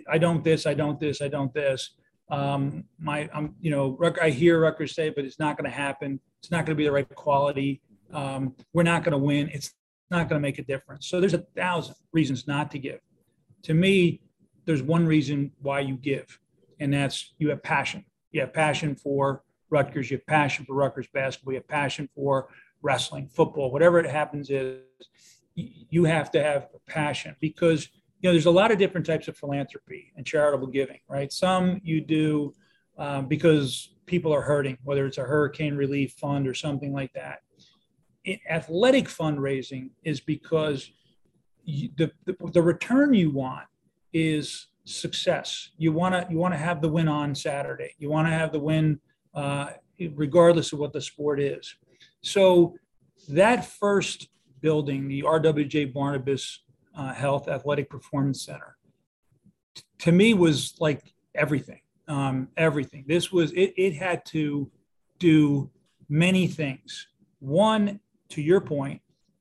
I 0.08 0.18
don't 0.18 0.42
this, 0.42 0.66
I 0.66 0.74
don't 0.74 0.98
this, 0.98 1.20
I 1.20 1.28
don't 1.28 1.52
this. 1.52 1.90
Um, 2.28 2.84
my, 2.98 3.28
I'm, 3.32 3.54
you 3.60 3.70
know, 3.70 3.98
I 4.20 4.30
hear 4.30 4.60
Rutgers 4.60 4.94
say, 4.94 5.10
but 5.10 5.24
it's 5.24 5.38
not 5.38 5.56
going 5.56 5.70
to 5.70 5.76
happen. 5.76 6.18
It's 6.40 6.50
not 6.50 6.66
going 6.66 6.74
to 6.76 6.80
be 6.80 6.84
the 6.84 6.92
right 6.92 7.08
quality 7.14 7.82
um, 8.12 8.54
we're 8.72 8.82
not 8.82 9.04
going 9.04 9.12
to 9.12 9.18
win. 9.18 9.48
It's 9.52 9.72
not 10.10 10.28
going 10.28 10.40
to 10.40 10.42
make 10.42 10.58
a 10.58 10.64
difference. 10.64 11.06
So 11.06 11.20
there's 11.20 11.34
a 11.34 11.44
thousand 11.56 11.96
reasons 12.12 12.46
not 12.46 12.70
to 12.72 12.78
give. 12.78 13.00
To 13.64 13.74
me, 13.74 14.20
there's 14.64 14.82
one 14.82 15.06
reason 15.06 15.52
why 15.60 15.80
you 15.80 15.96
give, 15.96 16.38
and 16.80 16.92
that's 16.92 17.34
you 17.38 17.50
have 17.50 17.62
passion. 17.62 18.04
You 18.32 18.40
have 18.42 18.52
passion 18.52 18.94
for 18.94 19.42
Rutgers. 19.70 20.10
You 20.10 20.18
have 20.18 20.26
passion 20.26 20.64
for 20.64 20.74
Rutgers 20.74 21.08
basketball. 21.12 21.54
You 21.54 21.58
have 21.58 21.68
passion 21.68 22.08
for 22.14 22.48
wrestling, 22.82 23.28
football, 23.28 23.72
whatever 23.72 23.98
it 23.98 24.10
happens 24.10 24.50
is. 24.50 24.80
You 25.54 26.04
have 26.04 26.30
to 26.32 26.42
have 26.42 26.68
passion 26.86 27.34
because 27.40 27.88
you 28.20 28.28
know 28.28 28.32
there's 28.32 28.46
a 28.46 28.50
lot 28.50 28.70
of 28.70 28.78
different 28.78 29.06
types 29.06 29.26
of 29.26 29.36
philanthropy 29.36 30.12
and 30.16 30.26
charitable 30.26 30.66
giving, 30.68 31.00
right? 31.08 31.32
Some 31.32 31.80
you 31.82 32.00
do 32.00 32.54
um, 32.98 33.26
because 33.26 33.94
people 34.04 34.32
are 34.32 34.42
hurting, 34.42 34.78
whether 34.84 35.06
it's 35.06 35.18
a 35.18 35.22
hurricane 35.22 35.76
relief 35.76 36.12
fund 36.12 36.46
or 36.46 36.54
something 36.54 36.92
like 36.92 37.12
that 37.14 37.40
athletic 38.48 39.06
fundraising 39.06 39.90
is 40.04 40.20
because 40.20 40.90
you, 41.64 41.90
the, 41.96 42.10
the, 42.24 42.36
the 42.52 42.62
return 42.62 43.14
you 43.14 43.30
want 43.30 43.66
is 44.12 44.68
success. 44.84 45.70
You 45.76 45.92
want 45.92 46.14
to 46.14 46.26
you 46.32 46.38
want 46.38 46.54
to 46.54 46.58
have 46.58 46.80
the 46.80 46.88
win 46.88 47.08
on 47.08 47.34
Saturday. 47.34 47.94
You 47.98 48.08
want 48.08 48.28
to 48.28 48.32
have 48.32 48.52
the 48.52 48.60
win 48.60 49.00
uh, 49.34 49.70
regardless 50.14 50.72
of 50.72 50.78
what 50.78 50.92
the 50.92 51.00
sport 51.00 51.40
is. 51.40 51.74
So 52.22 52.74
that 53.28 53.64
first 53.64 54.28
building, 54.60 55.08
the 55.08 55.22
RWJ 55.22 55.92
Barnabas 55.92 56.60
uh, 56.96 57.12
Health 57.12 57.48
Athletic 57.48 57.90
Performance 57.90 58.44
Center, 58.44 58.76
t- 59.74 59.82
to 60.00 60.12
me 60.12 60.34
was 60.34 60.74
like 60.80 61.14
everything. 61.34 61.80
Um, 62.08 62.48
everything. 62.56 63.04
This 63.08 63.32
was 63.32 63.52
it. 63.52 63.74
It 63.76 63.94
had 63.94 64.24
to 64.26 64.70
do 65.18 65.70
many 66.08 66.46
things. 66.46 67.08
One, 67.40 68.00
to 68.30 68.42
your 68.42 68.60
point, 68.60 69.00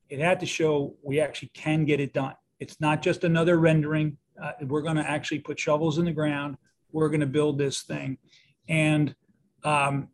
it 0.09 0.19
had 0.19 0.39
to 0.39 0.45
show 0.45 0.95
we 1.03 1.19
actually 1.19 1.49
can 1.53 1.85
get 1.85 1.99
it 1.99 2.13
done. 2.13 2.35
It's 2.59 2.79
not 2.79 3.01
just 3.01 3.23
another 3.23 3.57
rendering. 3.57 4.17
Uh, 4.41 4.51
we're 4.61 4.81
going 4.81 4.97
to 4.97 5.09
actually 5.09 5.39
put 5.39 5.59
shovels 5.59 5.97
in 5.97 6.05
the 6.05 6.11
ground. 6.11 6.57
We're 6.91 7.09
going 7.09 7.21
to 7.21 7.27
build 7.27 7.57
this 7.57 7.83
thing. 7.83 8.17
And 8.67 9.15
um, 9.63 10.09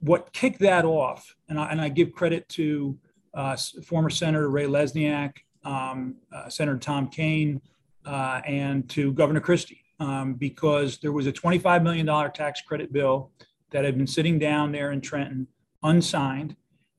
what 0.00 0.32
kicked 0.32 0.60
that 0.60 0.84
off, 0.84 1.34
and 1.48 1.58
I, 1.58 1.70
and 1.70 1.80
I 1.80 1.88
give 1.88 2.12
credit 2.12 2.48
to 2.50 2.98
uh, 3.34 3.56
former 3.84 4.10
Senator 4.10 4.50
Ray 4.50 4.66
Lesniak, 4.66 5.32
um, 5.64 6.16
uh, 6.32 6.48
Senator 6.48 6.78
Tom 6.78 7.08
Kean, 7.08 7.60
uh, 8.04 8.40
and 8.46 8.88
to 8.90 9.12
Governor 9.12 9.40
Christie, 9.40 9.82
um, 10.00 10.34
because 10.34 10.98
there 10.98 11.12
was 11.12 11.26
a 11.26 11.32
$25 11.32 11.82
million 11.82 12.06
tax 12.32 12.60
credit 12.62 12.92
bill 12.92 13.30
that 13.70 13.84
had 13.84 13.96
been 13.96 14.06
sitting 14.06 14.38
down 14.38 14.72
there 14.72 14.92
in 14.92 15.00
Trenton 15.00 15.46
unsigned. 15.82 16.56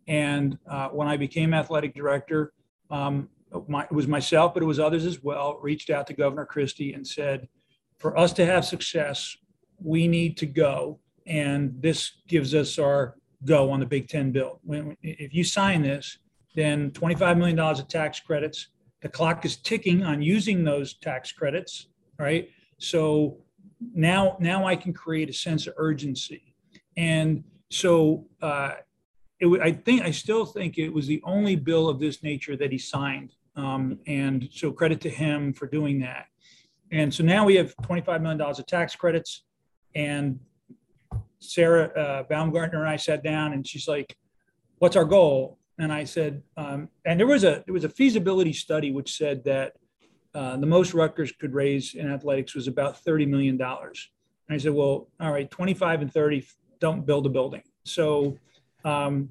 And 0.08 0.58
uh, 0.70 0.90
when 0.90 1.08
I 1.08 1.18
became 1.18 1.54
athletic 1.54 1.94
director, 1.94 2.54
um, 2.90 3.30
my, 3.68 3.84
it 3.84 3.92
was 3.92 4.08
myself, 4.08 4.54
but 4.54 4.64
it 4.64 4.66
was 4.66 4.80
others 4.80 5.06
as 5.06 5.24
well, 5.24 5.60
reached 5.62 5.90
out 5.90 6.08
to 6.08 6.14
Governor 6.14 6.46
Christie 6.46 6.94
and 6.94 7.06
said, 7.06 7.48
for 7.98 8.18
us 8.18 8.34
to 8.34 8.46
have 8.46 8.66
success, 8.66 9.36
we 9.84 10.08
need 10.08 10.38
to 10.38 10.46
go. 10.46 11.00
And 11.26 11.82
this 11.82 12.12
gives 12.28 12.54
us 12.54 12.80
our 12.80 13.16
go 13.46 13.70
on 13.72 13.80
the 13.80 13.86
Big 13.86 14.08
Ten 14.08 14.32
bill. 14.32 14.60
When, 14.64 14.96
if 15.02 15.34
you 15.34 15.44
sign 15.44 15.82
this, 15.82 16.20
then 16.56 16.92
$25 16.92 17.38
million 17.38 17.60
of 17.60 17.88
tax 17.88 18.20
credits. 18.20 18.70
The 19.02 19.10
clock 19.10 19.46
is 19.46 19.58
ticking 19.58 20.04
on 20.04 20.22
using 20.22 20.64
those 20.64 20.96
tax 20.96 21.32
credits, 21.32 21.88
right? 22.18 22.50
So 22.80 23.38
now, 23.94 24.38
now 24.40 24.66
I 24.66 24.76
can 24.76 24.94
create 24.94 25.30
a 25.30 25.34
sense 25.34 25.68
of 25.68 25.74
urgency. 25.78 26.56
And 26.96 27.44
so 27.70 28.26
uh, 28.42 28.72
it, 29.40 29.62
I 29.62 29.72
think 29.72 30.02
I 30.02 30.12
still 30.12 30.46
think 30.46 30.78
it 30.78 30.90
was 30.90 31.08
the 31.08 31.22
only 31.24 31.56
bill 31.56 31.90
of 31.90 32.00
this 32.00 32.24
nature 32.24 32.56
that 32.58 32.72
he 32.72 32.78
signed 32.78 33.34
um, 33.56 34.00
and 34.08 34.48
so 34.52 34.72
credit 34.72 35.02
to 35.02 35.10
him 35.10 35.54
for 35.54 35.68
doing 35.68 36.00
that. 36.00 36.26
And 36.92 37.14
so 37.14 37.24
now 37.24 37.44
we 37.44 37.56
have 37.56 37.76
$25 37.78 38.22
million 38.22 38.42
of 38.42 38.66
tax 38.66 38.96
credits. 38.96 39.44
And 39.96 40.40
Sarah 41.40 41.88
uh, 41.88 42.24
Baumgartner 42.24 42.80
and 42.80 42.90
I 42.90 42.96
sat 42.96 43.24
down 43.24 43.54
and 43.54 43.68
she's 43.68 43.88
like, 43.88 44.16
what's 44.78 44.96
our 44.96 45.06
goal? 45.06 45.58
And 45.80 45.92
I 45.92 46.06
said, 46.06 46.42
um, 46.56 46.90
and 47.06 47.20
there 47.20 47.28
was 47.28 47.44
a 47.44 47.64
there 47.66 47.74
was 47.74 47.84
a 47.84 47.90
feasibility 47.90 48.54
study 48.54 48.92
which 48.92 49.16
said 49.16 49.44
that 49.44 49.74
uh, 50.34 50.58
the 50.58 50.66
most 50.66 50.94
Rutgers 50.94 51.32
could 51.32 51.54
raise 51.54 51.94
in 51.94 52.12
athletics 52.12 52.56
was 52.56 52.68
about 52.68 53.04
$30 53.04 53.28
million. 53.28 53.62
And 53.62 53.96
I 54.50 54.58
said, 54.58 54.74
well, 54.74 55.08
all 55.20 55.32
right, 55.32 55.50
25 55.50 56.02
and 56.02 56.14
30 56.14 56.48
don't 56.80 57.06
build 57.06 57.26
a 57.26 57.30
building. 57.30 57.64
So 57.84 58.38
um, 58.84 59.30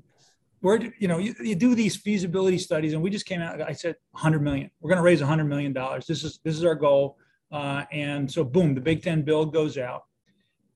we're 0.63 0.81
you 0.99 1.09
know 1.09 1.19
you, 1.19 1.35
you, 1.41 1.55
do 1.55 1.75
these 1.75 1.97
feasibility 1.97 2.59
studies 2.59 2.93
and 2.93 3.03
we 3.03 3.11
just 3.11 3.27
came 3.27 3.41
out 3.41 3.61
i 3.63 3.73
said 3.73 3.95
100 4.13 4.43
million. 4.43 4.71
We're 4.81 4.89
going 4.89 4.99
to 4.99 5.05
raise 5.05 5.21
100 5.21 5.45
million 5.45 5.73
dollars. 5.73 6.07
This 6.07 6.25
is 6.25 6.41
this 6.45 6.57
is 6.57 6.65
our 6.65 6.75
goal. 6.75 7.17
Uh, 7.53 7.85
and 7.93 8.31
so 8.31 8.43
boom 8.43 8.75
the 8.75 8.81
big 8.81 9.03
10 9.03 9.23
bill 9.23 9.47
goes 9.47 9.79
out. 9.79 10.03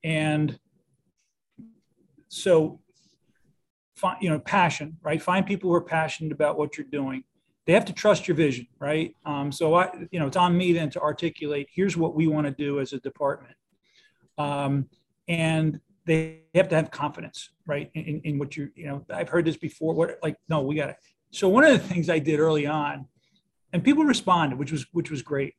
And 0.04 0.58
so 2.28 2.80
find 3.96 4.18
you 4.20 4.30
know 4.30 4.38
passion 4.38 4.96
right? 5.02 5.20
Find 5.20 5.44
people 5.44 5.70
who 5.70 5.76
are 5.76 5.82
passionate 5.82 6.32
about 6.32 6.56
what 6.56 6.76
you're 6.76 6.86
doing. 6.86 7.24
They 7.66 7.72
have 7.72 7.84
to 7.86 7.92
trust 7.92 8.28
your 8.28 8.36
vision 8.36 8.66
right? 8.78 9.14
Um, 9.24 9.50
so 9.50 9.74
i 9.74 9.90
you 10.12 10.20
know 10.20 10.26
it's 10.26 10.36
on 10.36 10.56
me 10.56 10.72
then 10.72 10.90
to 10.90 11.00
articulate 11.00 11.68
here's 11.74 11.96
what 11.96 12.14
we 12.14 12.28
want 12.28 12.46
to 12.46 12.52
do 12.52 12.80
as 12.80 12.92
a 12.92 13.00
department. 13.00 13.56
Um, 14.38 14.88
and 15.26 15.80
they 16.06 16.42
have 16.54 16.68
to 16.68 16.76
have 16.76 16.90
confidence, 16.90 17.50
right, 17.66 17.90
in, 17.94 18.20
in 18.24 18.38
what 18.38 18.56
you, 18.56 18.70
you 18.74 18.86
know, 18.86 19.04
I've 19.12 19.28
heard 19.28 19.44
this 19.44 19.56
before. 19.56 19.94
What, 19.94 20.18
like, 20.22 20.36
no, 20.48 20.62
we 20.62 20.74
got 20.74 20.90
it. 20.90 20.96
So 21.30 21.48
one 21.48 21.64
of 21.64 21.72
the 21.72 21.78
things 21.78 22.10
I 22.10 22.18
did 22.18 22.40
early 22.40 22.66
on, 22.66 23.06
and 23.72 23.84
people 23.84 24.04
responded, 24.04 24.58
which 24.58 24.72
was 24.72 24.86
which 24.92 25.10
was 25.10 25.22
great. 25.22 25.54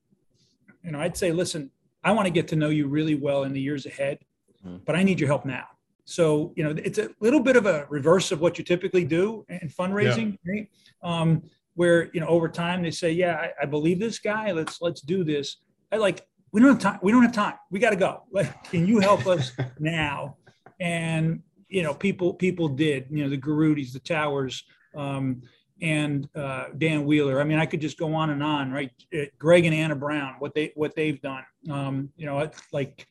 You 0.84 0.91
know, 0.91 0.99
I'd 0.99 1.15
say, 1.15 1.32
listen, 1.32 1.71
I 2.04 2.12
want 2.12 2.25
to 2.25 2.32
get 2.32 2.47
to 2.49 2.56
know 2.56 2.69
you 2.69 2.88
really 2.88 3.15
well 3.15 3.43
in 3.43 3.54
the 3.54 3.62
years 3.62 3.86
ahead, 3.86 4.19
mm-hmm. 4.65 4.77
but 4.86 4.95
I 4.95 5.04
need 5.04 5.19
your 5.19 5.27
help 5.27 5.45
now. 5.45 5.65
So 6.04 6.51
you 6.58 6.63
know, 6.63 6.75
it's 6.84 6.97
a 6.97 7.10
little 7.21 7.39
bit 7.39 7.56
of 7.56 7.65
a 7.65 7.86
reverse 7.89 8.32
of 8.32 8.41
what 8.41 8.58
you 8.58 8.65
typically 8.65 9.06
do 9.06 9.45
in 9.47 9.69
fundraising, 9.69 10.38
yeah. 10.43 10.51
right? 10.51 10.69
Um, 11.04 11.43
where 11.75 12.10
you 12.13 12.19
know 12.19 12.27
over 12.27 12.49
time 12.49 12.82
they 12.82 12.91
say, 12.91 13.12
yeah, 13.12 13.36
I, 13.36 13.63
I 13.63 13.65
believe 13.65 13.99
this 13.99 14.19
guy. 14.19 14.51
Let's 14.51 14.82
let's 14.82 15.01
do 15.01 15.23
this. 15.23 15.58
I 15.91 15.97
like 15.97 16.25
we 16.51 16.59
don't 16.59 16.69
have 16.69 16.79
time. 16.79 16.99
We 17.01 17.11
don't 17.11 17.23
have 17.23 17.31
time. 17.31 17.55
We 17.69 17.79
got 17.79 17.91
to 17.91 17.95
go. 17.95 18.23
Like, 18.31 18.63
can 18.65 18.85
you 18.85 18.99
help 18.99 19.25
us 19.27 19.51
now? 19.79 20.37
And 20.79 21.41
you 21.69 21.83
know, 21.83 21.93
people 21.93 22.33
people 22.33 22.67
did. 22.67 23.07
You 23.09 23.23
know, 23.23 23.29
the 23.29 23.37
Garudis, 23.37 23.93
the 23.93 23.99
Towers, 23.99 24.63
um, 24.95 25.41
and 25.81 26.27
uh, 26.35 26.65
Dan 26.77 27.05
Wheeler. 27.05 27.39
I 27.39 27.43
mean, 27.43 27.59
I 27.59 27.65
could 27.65 27.81
just 27.81 27.97
go 27.97 28.13
on 28.13 28.29
and 28.29 28.43
on. 28.43 28.71
Right, 28.71 28.91
uh, 29.13 29.25
Greg 29.39 29.65
and 29.65 29.73
Anna 29.73 29.95
Brown, 29.95 30.35
what 30.39 30.53
they 30.53 30.71
what 30.75 30.95
they've 30.95 31.21
done. 31.21 31.43
Um, 31.69 32.09
you 32.17 32.25
know, 32.25 32.49
like 32.73 33.07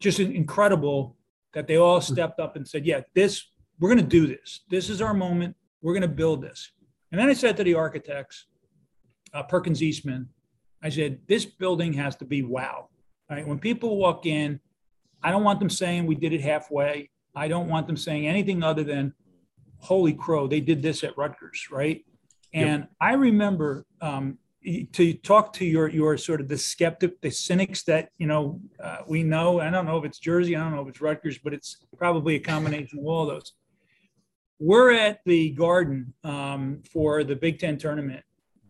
just 0.00 0.18
incredible 0.20 1.16
that 1.52 1.68
they 1.68 1.76
all 1.76 2.00
stepped 2.00 2.40
up 2.40 2.56
and 2.56 2.66
said, 2.66 2.84
"Yeah, 2.84 3.02
this 3.14 3.46
we're 3.78 3.90
going 3.90 4.02
to 4.02 4.08
do 4.08 4.26
this. 4.26 4.60
This 4.68 4.90
is 4.90 5.00
our 5.00 5.14
moment. 5.14 5.54
We're 5.82 5.94
going 5.94 6.02
to 6.02 6.08
build 6.08 6.42
this." 6.42 6.72
And 7.12 7.20
then 7.20 7.28
I 7.28 7.34
said 7.34 7.56
to 7.58 7.64
the 7.64 7.74
architects, 7.74 8.46
uh, 9.32 9.44
Perkins 9.44 9.82
Eastman, 9.84 10.28
I 10.84 10.90
said, 10.90 11.18
this 11.26 11.44
building 11.44 11.94
has 11.94 12.14
to 12.16 12.24
be 12.24 12.42
wow. 12.42 12.88
Right? 13.28 13.46
When 13.46 13.58
people 13.58 13.96
walk 13.96 14.26
in, 14.26 14.60
I 15.22 15.30
don't 15.30 15.42
want 15.42 15.58
them 15.58 15.70
saying 15.70 16.06
we 16.06 16.14
did 16.14 16.32
it 16.32 16.42
halfway. 16.42 17.10
I 17.34 17.48
don't 17.48 17.68
want 17.68 17.86
them 17.86 17.96
saying 17.96 18.28
anything 18.28 18.62
other 18.62 18.84
than, 18.84 19.14
holy 19.78 20.12
crow, 20.12 20.46
they 20.46 20.60
did 20.60 20.82
this 20.82 21.02
at 21.02 21.16
Rutgers, 21.16 21.68
right? 21.70 22.04
And 22.52 22.82
yep. 22.82 22.90
I 23.00 23.14
remember 23.14 23.86
um, 24.00 24.38
to 24.92 25.12
talk 25.14 25.52
to 25.54 25.64
your 25.64 25.88
your 25.88 26.16
sort 26.16 26.40
of 26.40 26.48
the 26.48 26.56
skeptic, 26.56 27.20
the 27.20 27.30
cynics 27.30 27.82
that 27.84 28.10
you 28.18 28.26
know 28.26 28.60
uh, 28.82 28.98
we 29.06 29.22
know. 29.22 29.60
I 29.60 29.70
don't 29.70 29.86
know 29.86 29.98
if 29.98 30.04
it's 30.04 30.18
Jersey, 30.18 30.56
I 30.56 30.60
don't 30.62 30.74
know 30.74 30.82
if 30.82 30.88
it's 30.88 31.00
Rutgers, 31.00 31.38
but 31.38 31.52
it's 31.52 31.78
probably 31.98 32.36
a 32.36 32.40
combination 32.40 33.00
of 33.00 33.06
all 33.06 33.26
those. 33.26 33.52
We're 34.58 34.92
at 34.92 35.20
the 35.26 35.50
Garden 35.50 36.14
um, 36.22 36.82
for 36.90 37.24
the 37.24 37.36
Big 37.36 37.58
Ten 37.58 37.76
tournament, 37.76 38.24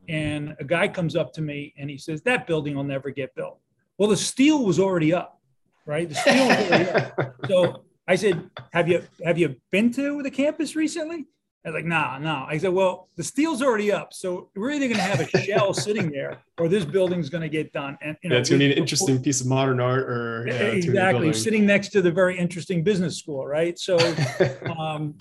and 0.09 0.57
a 0.59 0.65
guy 0.65 0.89
comes 0.89 1.17
up 1.17 1.33
to 1.35 1.43
me 1.43 1.75
and 1.79 1.91
he 1.91 1.99
says, 1.99 2.23
That 2.23 2.47
building 2.47 2.75
will 2.75 2.85
never 2.85 3.11
get 3.11 3.35
built. 3.35 3.59
Well, 3.99 4.09
the 4.09 4.17
steel 4.17 4.65
was 4.65 4.79
already 4.79 5.13
up, 5.13 5.41
right? 5.87 6.09
The 6.09 6.15
steel 6.15 6.47
was 6.47 6.71
already 6.71 6.91
up. 6.91 7.37
So 7.49 7.85
I 8.07 8.17
said, 8.17 8.51
Have 8.73 8.89
you 8.89 9.03
have 9.25 9.39
you 9.39 9.57
been 9.71 9.93
to 9.93 10.23
the 10.23 10.31
campus 10.31 10.77
recently? 10.77 11.27
I 11.65 11.71
was 11.71 11.77
like, 11.77 11.87
nah, 11.87 12.19
no. 12.19 12.25
Nah. 12.25 12.47
I 12.47 12.59
said, 12.59 12.75
well, 12.75 13.09
the 13.17 13.25
steel's 13.25 13.63
already 13.63 13.91
up. 13.91 14.13
So 14.13 14.51
we're 14.55 14.73
either 14.73 14.87
going 14.87 14.99
to 14.99 15.03
have 15.03 15.21
a 15.21 15.39
shell 15.41 15.73
sitting 15.75 16.11
there 16.11 16.43
or 16.59 16.69
this 16.69 16.85
building's 16.85 17.31
going 17.31 17.41
to 17.41 17.49
get 17.49 17.73
done. 17.73 17.97
And 18.03 18.19
you 18.23 18.29
know, 18.29 18.37
yeah, 18.37 18.41
it's 18.41 18.51
going 18.51 18.61
to 18.61 18.67
be 18.67 18.73
an 18.73 18.79
interesting 18.79 19.23
piece 19.23 19.41
of 19.41 19.47
modern 19.47 19.81
art 19.81 20.03
or 20.03 20.45
yeah, 20.47 20.53
exactly 20.53 21.33
sitting 21.33 21.65
next 21.65 21.89
to 21.91 22.03
the 22.03 22.11
very 22.11 22.37
interesting 22.37 22.85
business 22.85 23.17
school. 23.17 23.47
Right. 23.47 23.79
So, 23.79 23.97
um, 24.79 25.15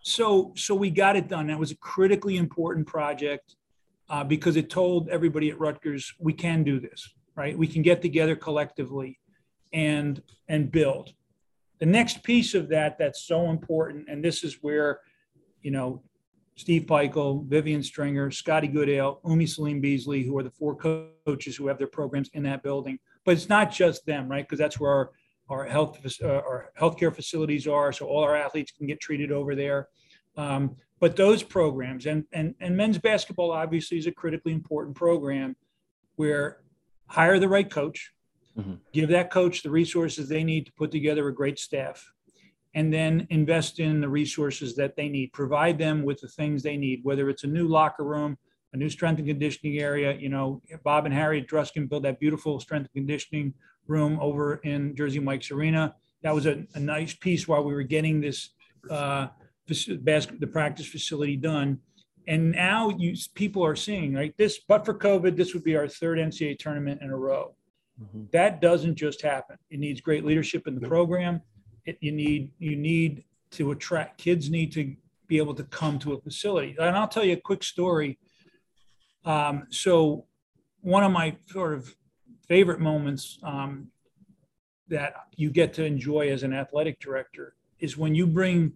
so, 0.00 0.52
so 0.56 0.76
we 0.76 0.90
got 0.90 1.16
it 1.16 1.26
done. 1.26 1.48
That 1.48 1.58
was 1.58 1.72
a 1.72 1.76
critically 1.76 2.36
important 2.36 2.86
project 2.86 3.56
uh, 4.08 4.24
because 4.24 4.56
it 4.56 4.70
told 4.70 5.08
everybody 5.08 5.50
at 5.50 5.60
Rutgers 5.60 6.12
we 6.18 6.32
can 6.32 6.64
do 6.64 6.80
this, 6.80 7.14
right? 7.34 7.56
We 7.56 7.66
can 7.66 7.82
get 7.82 8.02
together 8.02 8.36
collectively 8.36 9.18
and 9.72 10.22
and 10.48 10.70
build. 10.70 11.12
The 11.78 11.86
next 11.86 12.22
piece 12.22 12.54
of 12.54 12.68
that 12.70 12.98
that's 12.98 13.22
so 13.22 13.50
important, 13.50 14.08
and 14.08 14.24
this 14.24 14.42
is 14.42 14.58
where, 14.62 15.00
you 15.62 15.70
know, 15.70 16.02
Steve 16.56 16.86
Pikiell, 16.86 17.46
Vivian 17.46 17.84
Stringer, 17.84 18.32
Scotty 18.32 18.66
Goodale, 18.66 19.20
Umme 19.24 19.48
Salim 19.48 19.80
Beasley, 19.80 20.24
who 20.24 20.36
are 20.38 20.42
the 20.42 20.50
four 20.50 20.74
coaches 20.74 21.54
who 21.54 21.68
have 21.68 21.78
their 21.78 21.86
programs 21.86 22.30
in 22.32 22.42
that 22.42 22.64
building. 22.64 22.98
But 23.24 23.32
it's 23.32 23.48
not 23.48 23.70
just 23.70 24.04
them, 24.06 24.28
right? 24.28 24.44
Because 24.44 24.58
that's 24.58 24.80
where 24.80 24.90
our 24.90 25.10
our 25.50 25.64
health 25.64 25.98
uh, 26.22 26.26
our 26.26 26.72
healthcare 26.78 27.14
facilities 27.14 27.66
are, 27.66 27.92
so 27.92 28.06
all 28.06 28.22
our 28.24 28.36
athletes 28.36 28.72
can 28.72 28.86
get 28.86 29.00
treated 29.00 29.30
over 29.32 29.54
there. 29.54 29.88
Um, 30.38 30.76
but 31.00 31.16
those 31.16 31.42
programs 31.42 32.06
and, 32.06 32.24
and, 32.32 32.54
and 32.60 32.76
men's 32.76 32.98
basketball 32.98 33.50
obviously 33.50 33.98
is 33.98 34.06
a 34.06 34.12
critically 34.12 34.52
important 34.52 34.96
program 34.96 35.56
where 36.16 36.58
hire 37.06 37.38
the 37.38 37.48
right 37.48 37.68
coach, 37.68 38.12
mm-hmm. 38.56 38.74
give 38.92 39.08
that 39.10 39.30
coach 39.30 39.62
the 39.62 39.70
resources 39.70 40.28
they 40.28 40.44
need 40.44 40.66
to 40.66 40.72
put 40.72 40.90
together 40.90 41.28
a 41.28 41.34
great 41.34 41.58
staff, 41.58 42.04
and 42.74 42.92
then 42.92 43.26
invest 43.30 43.80
in 43.80 44.00
the 44.00 44.08
resources 44.08 44.76
that 44.76 44.96
they 44.96 45.08
need. 45.08 45.32
Provide 45.32 45.78
them 45.78 46.04
with 46.04 46.20
the 46.20 46.28
things 46.28 46.62
they 46.62 46.76
need, 46.76 47.00
whether 47.02 47.28
it's 47.28 47.44
a 47.44 47.48
new 47.48 47.66
locker 47.66 48.04
room, 48.04 48.36
a 48.72 48.76
new 48.76 48.90
strength 48.90 49.18
and 49.18 49.28
conditioning 49.28 49.78
area. 49.78 50.16
You 50.16 50.28
know, 50.28 50.62
Bob 50.84 51.06
and 51.06 51.14
Harry 51.14 51.42
Druskin 51.42 51.88
built 51.88 52.02
that 52.04 52.20
beautiful 52.20 52.60
strength 52.60 52.90
and 52.94 53.06
conditioning 53.06 53.54
room 53.86 54.18
over 54.20 54.56
in 54.56 54.94
Jersey 54.94 55.18
Mike's 55.18 55.50
Arena. 55.50 55.94
That 56.22 56.34
was 56.34 56.46
a, 56.46 56.64
a 56.74 56.80
nice 56.80 57.14
piece 57.14 57.48
while 57.48 57.64
we 57.64 57.72
were 57.72 57.84
getting 57.84 58.20
this 58.20 58.50
uh, 58.90 59.28
the 59.68 60.48
practice 60.50 60.86
facility 60.86 61.36
done. 61.36 61.78
And 62.26 62.52
now 62.52 62.90
you 62.90 63.14
people 63.34 63.64
are 63.64 63.76
seeing 63.76 64.14
right 64.14 64.34
this, 64.36 64.58
but 64.68 64.84
for 64.84 64.92
COVID, 64.92 65.36
this 65.36 65.54
would 65.54 65.64
be 65.64 65.76
our 65.76 65.88
third 65.88 66.18
NCAA 66.18 66.58
tournament 66.58 67.00
in 67.00 67.10
a 67.10 67.16
row. 67.16 67.54
Mm-hmm. 68.02 68.24
That 68.32 68.60
doesn't 68.60 68.96
just 68.96 69.22
happen. 69.22 69.56
It 69.70 69.78
needs 69.80 70.00
great 70.00 70.24
leadership 70.24 70.66
in 70.66 70.74
the 70.74 70.86
program. 70.86 71.40
It, 71.86 71.96
you 72.00 72.12
need 72.12 72.50
you 72.58 72.76
need 72.76 73.24
to 73.52 73.70
attract 73.70 74.18
kids. 74.18 74.50
Need 74.50 74.72
to 74.72 74.94
be 75.26 75.38
able 75.38 75.54
to 75.54 75.64
come 75.64 75.98
to 76.00 76.14
a 76.14 76.20
facility. 76.20 76.76
And 76.78 76.96
I'll 76.96 77.08
tell 77.08 77.24
you 77.24 77.34
a 77.34 77.40
quick 77.40 77.62
story. 77.62 78.18
Um, 79.24 79.66
so 79.70 80.26
one 80.80 81.02
of 81.02 81.12
my 81.12 81.36
sort 81.46 81.74
of 81.74 81.94
favorite 82.46 82.80
moments 82.80 83.38
um, 83.42 83.88
that 84.88 85.14
you 85.36 85.50
get 85.50 85.74
to 85.74 85.84
enjoy 85.84 86.30
as 86.30 86.42
an 86.42 86.54
athletic 86.54 86.98
director 86.98 87.54
is 87.78 87.96
when 87.96 88.14
you 88.14 88.26
bring 88.26 88.72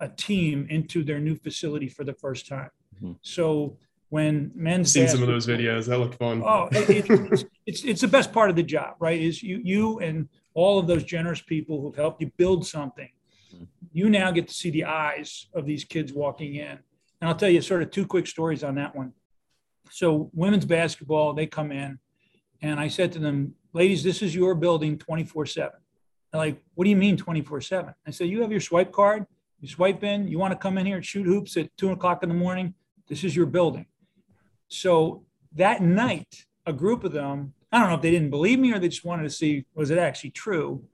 a 0.00 0.08
team 0.08 0.66
into 0.70 1.02
their 1.04 1.20
new 1.20 1.36
facility 1.36 1.88
for 1.88 2.04
the 2.04 2.12
first 2.14 2.46
time. 2.46 2.70
Mm-hmm. 2.96 3.12
So 3.22 3.76
when 4.08 4.52
men's 4.54 4.92
seen 4.92 5.08
some 5.08 5.22
of 5.22 5.28
those 5.28 5.46
videos, 5.46 5.86
that 5.86 5.98
looked 5.98 6.16
fun. 6.16 6.42
Oh, 6.44 6.68
it, 6.70 6.90
it, 6.90 7.10
it's, 7.10 7.44
it's 7.66 7.84
it's 7.84 8.00
the 8.00 8.08
best 8.08 8.32
part 8.32 8.50
of 8.50 8.56
the 8.56 8.62
job, 8.62 8.96
right? 9.00 9.20
Is 9.20 9.42
you 9.42 9.60
you 9.62 9.98
and 10.00 10.28
all 10.54 10.78
of 10.78 10.86
those 10.86 11.02
generous 11.04 11.40
people 11.40 11.80
who've 11.80 11.96
helped 11.96 12.20
you 12.20 12.30
build 12.36 12.66
something. 12.66 13.10
Mm-hmm. 13.52 13.64
You 13.92 14.10
now 14.10 14.30
get 14.30 14.46
to 14.48 14.54
see 14.54 14.70
the 14.70 14.84
eyes 14.84 15.46
of 15.54 15.66
these 15.66 15.84
kids 15.84 16.12
walking 16.12 16.54
in, 16.56 16.78
and 17.20 17.28
I'll 17.28 17.34
tell 17.34 17.48
you 17.48 17.60
sort 17.60 17.82
of 17.82 17.90
two 17.90 18.06
quick 18.06 18.26
stories 18.26 18.62
on 18.62 18.76
that 18.76 18.94
one. 18.94 19.12
So 19.90 20.30
women's 20.32 20.64
basketball, 20.64 21.34
they 21.34 21.46
come 21.46 21.72
in, 21.72 21.98
and 22.62 22.80
I 22.80 22.88
said 22.88 23.12
to 23.12 23.18
them, 23.18 23.54
ladies, 23.72 24.02
this 24.02 24.22
is 24.22 24.34
your 24.34 24.54
building 24.54 24.98
24 24.98 25.46
7. 25.46 25.70
They're 26.32 26.40
like, 26.40 26.62
what 26.74 26.84
do 26.84 26.90
you 26.90 26.96
mean 26.96 27.16
24 27.16 27.60
7? 27.60 27.94
I 28.06 28.10
said, 28.10 28.28
you 28.28 28.42
have 28.42 28.50
your 28.50 28.60
swipe 28.60 28.92
card, 28.92 29.26
you 29.64 29.68
swipe 29.70 30.04
in, 30.04 30.28
you 30.28 30.38
want 30.38 30.52
to 30.52 30.58
come 30.58 30.76
in 30.76 30.84
here 30.84 30.96
and 30.96 31.04
shoot 31.04 31.24
hoops 31.24 31.56
at 31.56 31.74
two 31.78 31.90
o'clock 31.90 32.22
in 32.22 32.28
the 32.28 32.34
morning. 32.34 32.74
This 33.08 33.24
is 33.24 33.34
your 33.34 33.46
building. 33.46 33.86
So 34.68 35.24
that 35.54 35.80
night, 35.80 36.44
a 36.66 36.72
group 36.72 37.02
of 37.02 37.12
them, 37.12 37.54
I 37.72 37.80
don't 37.80 37.88
know 37.88 37.94
if 37.94 38.02
they 38.02 38.10
didn't 38.10 38.28
believe 38.28 38.58
me 38.58 38.74
or 38.74 38.78
they 38.78 38.88
just 38.88 39.06
wanted 39.06 39.22
to 39.22 39.30
see, 39.30 39.64
was 39.74 39.90
it 39.90 39.96
actually 39.96 40.32
true? 40.32 40.84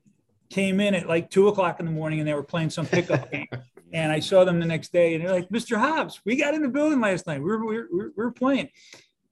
Came 0.50 0.78
in 0.78 0.94
at 0.94 1.08
like 1.08 1.30
two 1.30 1.48
o'clock 1.48 1.80
in 1.80 1.86
the 1.86 1.90
morning 1.90 2.20
and 2.20 2.28
they 2.28 2.34
were 2.34 2.44
playing 2.44 2.70
some 2.70 2.86
pickup 2.86 3.30
game. 3.32 3.48
And 3.92 4.12
I 4.12 4.20
saw 4.20 4.44
them 4.44 4.60
the 4.60 4.66
next 4.66 4.92
day 4.92 5.14
and 5.16 5.24
they're 5.24 5.32
like, 5.32 5.48
Mr. 5.48 5.76
Hobbs, 5.76 6.20
we 6.24 6.36
got 6.36 6.54
in 6.54 6.62
the 6.62 6.68
building 6.68 7.00
last 7.00 7.26
night. 7.26 7.42
We 7.42 7.46
were, 7.46 7.66
we 7.66 7.76
were, 7.76 7.88
we 7.90 8.10
were 8.14 8.30
playing. 8.30 8.68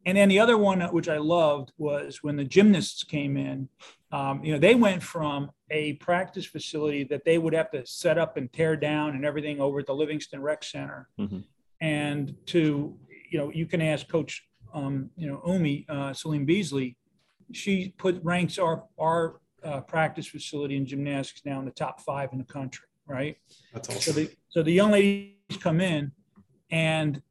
And 0.05 0.19
then 0.19 0.29
the 0.29 0.41
other 0.41 0.59
one, 0.59 0.81
which 0.81 1.09
I 1.09 1.19
loved, 1.19 1.71
was 1.79 2.25
when 2.25 2.35
the 2.35 2.43
gymnasts 2.43 3.05
came 3.05 3.37
in. 3.37 3.69
Um, 4.11 4.43
you 4.43 4.51
know, 4.51 4.59
they 4.59 4.75
went 4.75 5.01
from 5.01 5.53
a 5.71 5.95
practice 5.95 6.47
facility 6.47 7.05
that 7.05 7.25
they 7.25 7.39
would 7.39 7.53
have 7.53 7.71
to 7.71 7.85
set 7.87 8.19
up 8.19 8.37
and 8.37 8.53
tear 8.53 8.77
down 8.77 9.15
and 9.15 9.25
everything 9.25 9.61
over 9.61 9.81
at 9.81 9.87
the 9.87 9.95
Livingston 9.95 10.41
Rec 10.41 10.65
Center, 10.65 11.09
mm-hmm. 11.19 11.41
and 11.81 12.35
to 12.47 12.97
you 13.31 13.39
know, 13.39 13.51
you 13.53 13.67
can 13.67 13.83
ask 13.83 14.09
Coach, 14.09 14.47
um, 14.73 15.11
you 15.17 15.29
know, 15.29 15.43
Umme 15.47 15.89
uh, 15.91 16.15
Salim 16.15 16.47
Beasley. 16.47 16.97
She 17.53 17.95
put 17.99 18.23
ranks 18.23 18.59
our 18.59 18.85
our 18.99 19.41
uh, 19.63 19.81
practice 19.81 20.27
facility 20.27 20.77
in 20.77 20.87
gymnastics 20.87 21.43
now 21.45 21.59
in 21.59 21.65
the 21.65 21.71
top 21.71 22.01
five 22.01 22.31
in 22.33 22.39
the 22.39 22.45
country. 22.45 22.87
Right. 23.07 23.37
That's 23.73 23.89
awesome. 23.89 24.01
So 24.01 24.13
the 24.13 24.31
so 24.49 24.63
the 24.63 24.73
young 24.73 24.93
ladies 24.93 25.35
come 25.61 25.81
in, 25.81 26.13
and 26.71 27.23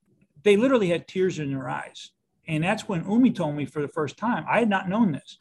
they 0.43 0.57
literally 0.57 0.89
had 0.89 1.07
tears 1.07 1.39
in 1.39 1.51
their 1.51 1.69
eyes 1.69 2.11
and 2.47 2.63
that's 2.63 2.87
when 2.87 3.03
Umme 3.03 3.35
told 3.35 3.55
me 3.55 3.65
for 3.65 3.81
the 3.81 3.87
first 3.87 4.17
time, 4.17 4.45
I 4.49 4.59
had 4.59 4.69
not 4.69 4.87
known 4.87 5.11
this, 5.11 5.39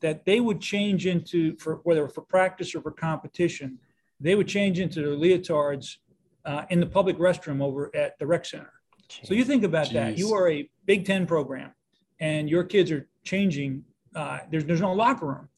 that 0.00 0.24
they 0.24 0.40
would 0.40 0.60
change 0.60 1.06
into, 1.06 1.56
for 1.56 1.76
whether 1.84 2.08
for 2.08 2.22
practice 2.22 2.74
or 2.74 2.80
for 2.80 2.90
competition, 2.90 3.78
they 4.20 4.34
would 4.34 4.48
change 4.48 4.80
into 4.80 5.00
their 5.00 5.16
leotards 5.16 5.96
uh, 6.44 6.64
in 6.70 6.80
the 6.80 6.86
public 6.86 7.18
restroom 7.18 7.62
over 7.62 7.94
at 7.94 8.18
the 8.18 8.26
rec 8.26 8.44
center. 8.44 8.72
Jeez. 9.08 9.26
So 9.26 9.34
you 9.34 9.44
think 9.44 9.64
about 9.64 9.86
Jeez. 9.86 9.92
that. 9.92 10.18
You 10.18 10.34
are 10.34 10.50
a 10.50 10.68
Big 10.86 11.04
Ten 11.04 11.26
program, 11.26 11.72
and 12.20 12.48
your 12.48 12.64
kids 12.64 12.90
are 12.90 13.08
changing. 13.24 13.84
Uh, 14.14 14.40
there's 14.50 14.64
there's 14.64 14.80
no 14.80 14.92
locker 14.92 15.26
room, 15.26 15.48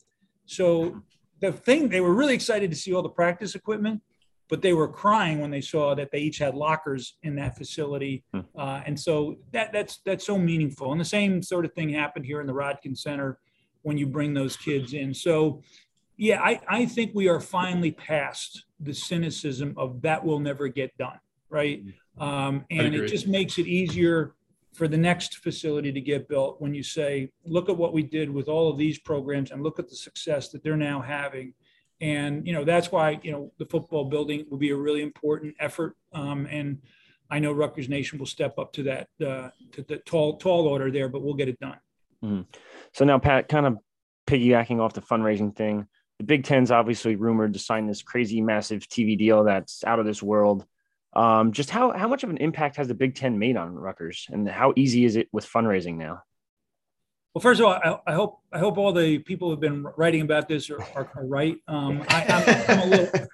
so 0.47 1.03
the 1.41 1.53
thing 1.53 1.89
they 1.89 2.01
were 2.01 2.15
really 2.15 2.35
excited 2.35 2.71
to 2.71 2.77
see 2.77 2.93
all 2.93 3.03
the 3.03 3.09
practice 3.09 3.55
equipment 3.55 4.03
but 4.51 4.61
they 4.61 4.73
were 4.73 4.89
crying 4.89 5.41
when 5.41 5.51
they 5.51 5.61
saw 5.61 5.95
that 5.95 6.11
they 6.11 6.19
each 6.19 6.39
had 6.39 6.55
lockers 6.55 7.17
in 7.23 7.37
that 7.37 7.57
facility. 7.57 8.25
Hmm. 8.35 8.41
Uh, 8.59 8.83
and 8.85 8.99
so 8.99 9.37
that 9.53 9.73
that's 9.73 10.01
that's 10.05 10.27
so 10.27 10.37
meaningful. 10.37 10.91
And 10.91 11.01
the 11.01 11.05
same 11.05 11.41
sort 11.41 11.65
of 11.65 11.73
thing 11.73 11.89
happened 11.89 12.27
here 12.27 12.41
in 12.41 12.47
the 12.47 12.53
Rodkin 12.53 12.99
Center 12.99 13.39
when 13.83 13.99
you 13.99 14.07
bring 14.07 14.35
those 14.35 14.57
kids 14.57 14.93
in. 14.93 15.15
So 15.15 15.63
yeah, 16.17 16.41
I, 16.43 16.61
I 16.69 16.87
think 16.87 17.13
we 17.15 17.29
are 17.29 17.41
finally 17.41 17.93
past 17.93 18.65
the 18.79 18.93
cynicism 18.93 19.75
of 19.77 20.03
that 20.03 20.25
will 20.25 20.39
never 20.39 20.69
get 20.69 20.97
done, 20.99 21.19
right? 21.49 21.83
Hmm. 22.17 22.23
Um, 22.23 22.65
and 22.71 22.95
it 22.95 23.07
just 23.09 23.27
makes 23.27 23.59
it 23.59 23.67
easier 23.67 24.35
for 24.75 24.87
the 24.87 24.99
next 24.99 25.39
facility 25.39 25.91
to 25.93 26.01
get 26.01 26.29
built 26.29 26.61
when 26.61 26.75
you 26.75 26.83
say, 26.83 27.31
look 27.45 27.69
at 27.69 27.77
what 27.77 27.93
we 27.93 28.03
did 28.03 28.31
with 28.31 28.49
all 28.49 28.71
of 28.71 28.77
these 28.77 28.99
programs 28.99 29.51
and 29.51 29.63
look 29.63 29.79
at 29.79 29.89
the 29.89 29.97
success 29.97 30.51
that 30.51 30.63
they're 30.63 30.77
now 30.77 31.01
having 31.01 31.55
and 32.01 32.47
you 32.47 32.53
know 32.53 32.65
that's 32.65 32.91
why 32.91 33.21
you 33.23 33.33
know 33.33 33.53
the 33.59 33.67
football 33.67 34.05
building 34.05 34.47
will 34.49 34.59
be 34.59 34.71
a 34.71 34.77
really 34.77 35.03
important 35.03 35.55
effort. 35.61 35.97
Um, 36.13 36.47
and 36.51 36.79
I 37.31 37.39
know 37.39 37.53
Rutgers 37.53 37.89
Nation 37.89 38.19
will 38.19 38.27
step 38.27 38.59
up 38.59 38.73
to 38.75 38.83
that 38.85 39.09
uh, 39.25 39.51
to 39.73 39.83
the 39.83 39.99
tall 39.99 40.39
tall 40.39 40.67
order 40.67 40.91
there, 40.91 41.09
but 41.09 41.23
we'll 41.23 41.35
get 41.35 41.49
it 41.49 41.61
done. 41.61 41.79
Mm. 42.25 42.47
So 42.95 43.05
now, 43.05 43.19
Pat, 43.19 43.49
kind 43.49 43.67
of 43.67 43.79
piggybacking 44.27 44.81
off 44.81 44.95
the 44.95 45.03
fundraising 45.03 45.55
thing, 45.55 45.87
the 46.19 46.25
Big 46.25 46.45
Ten's 46.45 46.71
obviously 46.71 47.17
rumored 47.17 47.55
to 47.55 47.59
sign 47.59 47.87
this 47.87 48.03
crazy, 48.03 48.41
massive 48.41 48.87
TV 48.87 49.19
deal 49.19 49.45
that's 49.45 49.85
out 49.85 49.99
of 49.99 50.07
this 50.07 50.23
world. 50.23 50.67
Um, 51.13 51.53
just 51.53 51.71
how 51.71 51.93
how 51.93 52.07
much 52.07 52.23
of 52.23 52.31
an 52.31 52.37
impact 52.37 52.77
has 52.77 52.89
the 52.89 52.95
Big 52.95 53.15
Ten 53.17 53.39
made 53.39 53.57
on 53.57 53.75
Rutgers, 53.75 54.27
and 54.31 54.49
how 54.49 54.73
easy 54.77 55.05
is 55.05 55.17
it 55.17 55.29
with 55.33 55.49
fundraising 55.49 55.97
now? 55.97 56.23
Well, 57.35 57.43
first 57.43 57.61
of 57.61 57.67
all, 57.67 57.73
I, 57.73 58.13
I, 58.13 58.15
hope 58.15 58.41
I 58.53 58.59
hope 58.59 58.77
all 58.77 58.93
the 58.93 59.19
people 59.19 59.51
who've 59.51 59.61
been 59.61 59.85
writing 59.97 60.23
about 60.23 60.49
this 60.49 60.69
are, 60.69 60.83
are, 60.95 61.11
are 61.15 61.27
right. 61.27 61.57
Um, 61.69 62.05
I, 62.09 62.25
am 62.69 62.79
a 62.81 62.87
little 62.87 63.29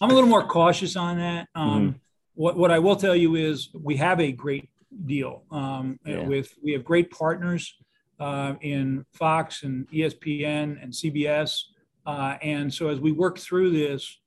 I'm 0.00 0.10
a 0.10 0.14
little 0.14 0.28
more 0.28 0.46
cautious 0.46 0.96
on 0.96 1.18
that. 1.18 1.48
Um, 1.54 1.70
mm-hmm. 1.70 1.98
What 2.34 2.56
what 2.56 2.70
I 2.70 2.78
will 2.78 2.96
tell 2.96 3.14
you 3.14 3.36
is 3.36 3.68
we 3.74 3.96
have 3.96 4.20
a 4.20 4.32
great 4.32 4.70
deal 5.04 5.44
um, 5.50 5.98
yeah. 6.06 6.26
with 6.26 6.54
we 6.62 6.72
have 6.72 6.84
great 6.84 7.10
partners 7.10 7.74
uh, 8.20 8.54
in 8.60 9.04
Fox 9.12 9.62
and 9.62 9.88
ESPN 9.90 10.82
and 10.82 10.92
CBS, 10.92 11.62
uh, 12.06 12.36
and 12.42 12.72
so 12.72 12.88
as 12.88 13.00
we 13.00 13.12
work 13.12 13.38
through 13.38 13.70
this, 13.70 14.18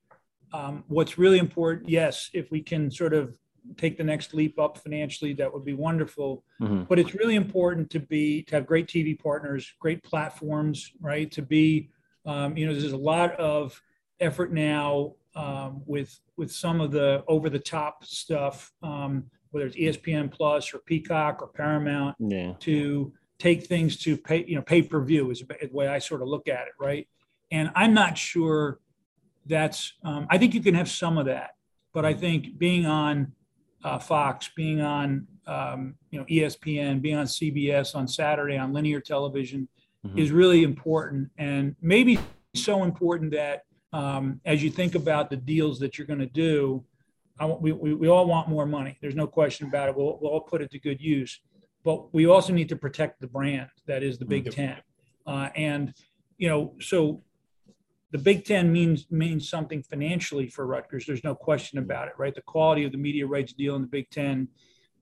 um, 0.52 0.84
what's 0.88 1.18
really 1.18 1.38
important, 1.38 1.88
yes, 1.88 2.30
if 2.32 2.50
we 2.50 2.60
can 2.60 2.90
sort 2.90 3.12
of 3.12 3.36
take 3.76 3.96
the 3.96 4.04
next 4.04 4.34
leap 4.34 4.58
up 4.58 4.78
financially, 4.78 5.32
that 5.34 5.52
would 5.52 5.64
be 5.64 5.72
wonderful. 5.72 6.44
Mm-hmm. 6.60 6.84
But 6.84 6.98
it's 6.98 7.14
really 7.14 7.34
important 7.34 7.90
to 7.90 8.00
be 8.00 8.42
to 8.44 8.56
have 8.56 8.66
great 8.66 8.86
TV 8.86 9.18
partners, 9.18 9.72
great 9.80 10.02
platforms, 10.02 10.92
right? 11.00 11.30
To 11.32 11.42
be, 11.42 11.90
um, 12.26 12.56
you 12.56 12.66
know, 12.66 12.72
there's 12.72 12.92
a 12.92 12.96
lot 12.96 13.34
of 13.36 13.80
effort 14.20 14.52
now 14.52 15.14
um, 15.34 15.82
with 15.86 16.20
with 16.36 16.52
some 16.52 16.80
of 16.80 16.90
the 16.90 17.24
over 17.26 17.50
the 17.50 17.58
top 17.58 18.04
stuff, 18.04 18.72
um, 18.82 19.24
whether 19.50 19.66
it's 19.66 19.76
ESPN 19.76 20.30
Plus 20.30 20.72
or 20.72 20.78
Peacock 20.78 21.42
or 21.42 21.48
Paramount, 21.48 22.16
yeah. 22.18 22.52
to 22.60 23.12
take 23.44 23.66
things 23.66 23.98
to 23.98 24.16
pay, 24.16 24.42
you 24.48 24.56
know, 24.56 24.62
pay 24.62 24.80
per 24.80 25.00
view 25.02 25.30
is 25.30 25.40
the 25.40 25.68
way 25.70 25.86
I 25.86 25.98
sort 25.98 26.22
of 26.22 26.28
look 26.28 26.48
at 26.48 26.66
it, 26.66 26.72
right? 26.80 27.06
And 27.52 27.70
I'm 27.76 27.92
not 27.92 28.16
sure 28.16 28.78
that's. 29.44 29.92
Um, 30.02 30.26
I 30.30 30.38
think 30.38 30.54
you 30.54 30.62
can 30.62 30.74
have 30.74 30.88
some 30.88 31.18
of 31.18 31.26
that, 31.26 31.50
but 31.92 32.06
I 32.06 32.14
think 32.14 32.56
being 32.56 32.86
on 32.86 33.32
uh, 33.84 33.98
Fox, 33.98 34.50
being 34.56 34.80
on 34.80 35.26
um, 35.46 35.94
you 36.10 36.18
know 36.18 36.24
ESPN, 36.24 37.02
being 37.02 37.16
on 37.16 37.26
CBS 37.26 37.94
on 37.94 38.08
Saturday 38.08 38.56
on 38.56 38.72
linear 38.72 39.00
television 39.00 39.68
mm-hmm. 40.06 40.18
is 40.18 40.32
really 40.32 40.62
important, 40.62 41.30
and 41.36 41.76
maybe 41.82 42.18
so 42.54 42.82
important 42.82 43.30
that 43.32 43.66
um, 43.92 44.40
as 44.46 44.62
you 44.62 44.70
think 44.70 44.94
about 44.94 45.28
the 45.28 45.36
deals 45.36 45.78
that 45.80 45.98
you're 45.98 46.06
going 46.06 46.18
to 46.18 46.34
do, 46.48 46.82
I, 47.38 47.44
we, 47.44 47.72
we, 47.72 47.92
we 47.92 48.08
all 48.08 48.26
want 48.26 48.48
more 48.48 48.64
money. 48.64 48.96
There's 49.02 49.14
no 49.14 49.26
question 49.26 49.68
about 49.68 49.90
it. 49.90 49.96
We'll, 49.96 50.18
we'll 50.20 50.30
all 50.30 50.40
put 50.40 50.62
it 50.62 50.70
to 50.70 50.78
good 50.78 51.00
use, 51.00 51.40
but 51.84 52.12
we 52.14 52.26
also 52.26 52.52
need 52.52 52.68
to 52.70 52.76
protect 52.76 53.20
the 53.20 53.26
brand 53.26 53.68
that 53.86 54.02
is 54.02 54.18
the 54.18 54.24
Big 54.24 54.46
mm-hmm. 54.46 54.62
Ten, 54.62 54.76
uh, 55.26 55.50
and 55.54 55.94
you 56.38 56.48
know 56.48 56.74
so 56.80 57.22
the 58.10 58.18
Big 58.18 58.44
Ten 58.44 58.72
means 58.72 59.06
means 59.10 59.48
something 59.48 59.82
financially 59.82 60.48
for 60.48 60.66
Rutgers. 60.66 61.04
There's 61.04 61.24
no 61.24 61.34
question 61.34 61.78
about 61.78 62.08
it, 62.08 62.14
right? 62.16 62.34
The 62.34 62.42
quality 62.42 62.84
of 62.84 62.92
the 62.92 62.98
media 62.98 63.26
rights 63.26 63.52
deal 63.52 63.76
in 63.76 63.82
the 63.82 63.88
Big 63.88 64.08
Ten 64.10 64.48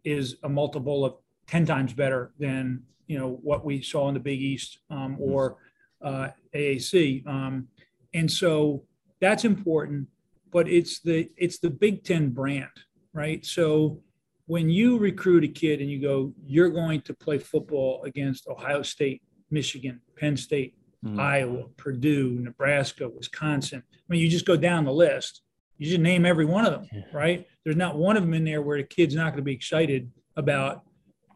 is 0.02 0.36
a 0.42 0.48
multiple 0.48 1.04
of 1.04 1.14
ten 1.46 1.64
times 1.64 1.92
better 1.92 2.32
than 2.38 2.82
you 3.06 3.18
know 3.18 3.38
what 3.42 3.64
we 3.64 3.82
saw 3.82 4.08
in 4.08 4.14
the 4.14 4.20
Big 4.20 4.40
East 4.40 4.78
um, 4.90 5.16
or 5.20 5.58
uh, 6.02 6.28
AAC, 6.54 7.26
um, 7.26 7.68
and 8.14 8.30
so 8.30 8.82
that's 9.20 9.44
important. 9.44 10.08
But 10.50 10.68
it's 10.68 11.00
the 11.00 11.30
it's 11.36 11.58
the 11.58 11.70
Big 11.70 12.04
Ten 12.04 12.30
brand, 12.30 12.70
right? 13.12 13.44
So 13.44 14.02
when 14.46 14.68
you 14.68 14.98
recruit 14.98 15.44
a 15.44 15.48
kid 15.48 15.80
and 15.80 15.90
you 15.90 16.00
go, 16.00 16.32
you're 16.44 16.70
going 16.70 17.00
to 17.02 17.14
play 17.14 17.38
football 17.38 18.02
against 18.04 18.46
Ohio 18.48 18.82
State, 18.82 19.22
Michigan, 19.50 20.00
Penn 20.16 20.36
State, 20.36 20.74
mm. 21.04 21.18
Iowa, 21.18 21.64
Purdue, 21.76 22.38
Nebraska, 22.40 23.08
Wisconsin. 23.08 23.82
I 23.92 23.96
mean, 24.08 24.20
you 24.20 24.28
just 24.28 24.46
go 24.46 24.56
down 24.56 24.84
the 24.84 24.92
list. 24.92 25.42
You 25.78 25.86
just 25.86 26.00
name 26.00 26.26
every 26.26 26.44
one 26.44 26.64
of 26.64 26.72
them, 26.72 26.88
yeah. 26.92 27.02
right? 27.12 27.46
There's 27.64 27.76
not 27.76 27.96
one 27.96 28.16
of 28.16 28.22
them 28.22 28.34
in 28.34 28.44
there 28.44 28.62
where 28.62 28.78
the 28.78 28.84
kid's 28.84 29.14
not 29.14 29.30
going 29.30 29.38
to 29.38 29.42
be 29.42 29.54
excited 29.54 30.10
about 30.36 30.82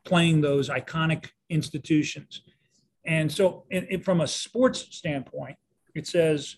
playing 0.05 0.40
those 0.40 0.69
iconic 0.69 1.31
institutions. 1.51 2.42
And 3.05 3.31
so, 3.31 3.64
from 4.03 4.21
a 4.21 4.27
sports 4.27 4.87
standpoint, 4.90 5.57
it 5.95 6.07
says 6.07 6.57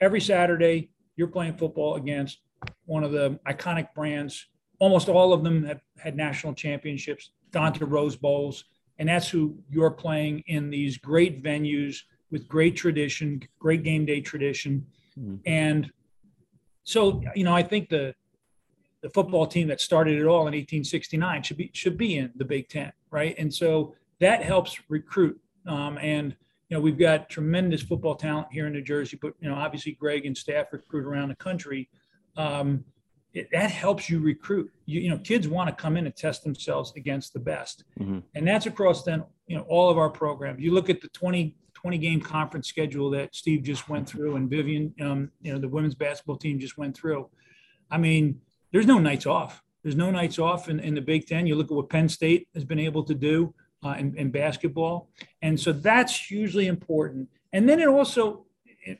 every 0.00 0.20
Saturday 0.20 0.90
you're 1.16 1.28
playing 1.28 1.56
football 1.56 1.96
against 1.96 2.38
one 2.86 3.04
of 3.04 3.12
the 3.12 3.38
iconic 3.46 3.88
brands. 3.94 4.46
Almost 4.80 5.08
all 5.08 5.32
of 5.32 5.44
them 5.44 5.64
have 5.64 5.80
had 5.98 6.16
national 6.16 6.54
championships, 6.54 7.30
gone 7.52 7.72
to 7.74 7.86
Rose 7.86 8.16
Bowls, 8.16 8.64
and 8.98 9.08
that's 9.08 9.28
who 9.28 9.56
you're 9.70 9.90
playing 9.90 10.42
in 10.46 10.70
these 10.70 10.98
great 10.98 11.42
venues 11.42 12.02
with 12.30 12.48
great 12.48 12.76
tradition, 12.76 13.42
great 13.58 13.82
game 13.82 14.04
day 14.04 14.20
tradition. 14.20 14.84
Mm-hmm. 15.18 15.36
And 15.46 15.90
so, 16.82 17.22
you 17.34 17.44
know, 17.44 17.54
I 17.54 17.62
think 17.62 17.88
the 17.88 18.14
the 19.02 19.08
football 19.10 19.46
team 19.46 19.68
that 19.68 19.80
started 19.80 20.18
it 20.18 20.26
all 20.26 20.40
in 20.40 20.52
1869 20.52 21.42
should 21.42 21.56
be 21.56 21.70
should 21.72 21.96
be 21.96 22.18
in 22.18 22.30
the 22.36 22.44
Big 22.44 22.68
Ten, 22.68 22.92
right? 23.10 23.34
And 23.38 23.52
so 23.52 23.94
that 24.20 24.42
helps 24.42 24.78
recruit. 24.88 25.40
Um, 25.66 25.98
and 25.98 26.36
you 26.68 26.76
know, 26.76 26.80
we've 26.80 26.98
got 26.98 27.28
tremendous 27.28 27.82
football 27.82 28.14
talent 28.14 28.48
here 28.50 28.66
in 28.66 28.72
New 28.72 28.82
Jersey, 28.82 29.18
but 29.20 29.34
you 29.40 29.48
know, 29.48 29.56
obviously 29.56 29.92
Greg 29.92 30.26
and 30.26 30.36
staff 30.36 30.66
recruit 30.72 31.04
around 31.04 31.30
the 31.30 31.36
country. 31.36 31.88
Um, 32.36 32.84
it, 33.32 33.48
that 33.52 33.70
helps 33.70 34.10
you 34.10 34.18
recruit. 34.20 34.70
You, 34.86 35.00
you 35.00 35.10
know, 35.10 35.18
kids 35.18 35.48
want 35.48 35.68
to 35.68 35.74
come 35.74 35.96
in 35.96 36.06
and 36.06 36.14
test 36.14 36.42
themselves 36.42 36.92
against 36.96 37.32
the 37.32 37.40
best, 37.40 37.84
mm-hmm. 37.98 38.18
and 38.34 38.46
that's 38.46 38.66
across 38.66 39.04
then 39.04 39.24
you 39.46 39.56
know 39.56 39.64
all 39.68 39.90
of 39.90 39.98
our 39.98 40.10
programs. 40.10 40.60
You 40.60 40.72
look 40.72 40.90
at 40.90 41.00
the 41.00 41.08
20 41.08 41.54
20 41.80 41.98
game 41.98 42.20
conference 42.20 42.68
schedule 42.68 43.10
that 43.10 43.34
Steve 43.34 43.62
just 43.62 43.88
went 43.88 44.06
through 44.06 44.36
and 44.36 44.50
Vivian, 44.50 44.94
um, 45.00 45.30
you 45.40 45.52
know, 45.52 45.58
the 45.58 45.68
women's 45.68 45.94
basketball 45.94 46.36
team 46.36 46.58
just 46.58 46.76
went 46.76 46.94
through. 46.94 47.28
I 47.90 47.96
mean, 47.96 48.40
there's 48.70 48.86
no 48.86 48.98
nights 48.98 49.26
off. 49.26 49.62
There's 49.82 49.96
no 49.96 50.10
nights 50.10 50.38
off 50.38 50.68
in, 50.68 50.78
in 50.80 50.94
the 50.94 51.00
Big 51.00 51.26
Ten. 51.26 51.46
You 51.46 51.54
look 51.54 51.70
at 51.70 51.74
what 51.74 51.88
Penn 51.88 52.08
State 52.08 52.48
has 52.54 52.64
been 52.64 52.78
able 52.78 53.02
to 53.04 53.14
do 53.14 53.54
uh, 53.82 53.94
in, 53.98 54.14
in 54.16 54.30
basketball. 54.30 55.08
And 55.40 55.58
so 55.58 55.72
that's 55.72 56.14
hugely 56.14 56.66
important. 56.66 57.28
And 57.54 57.66
then 57.66 57.80
it 57.80 57.88
also, 57.88 58.44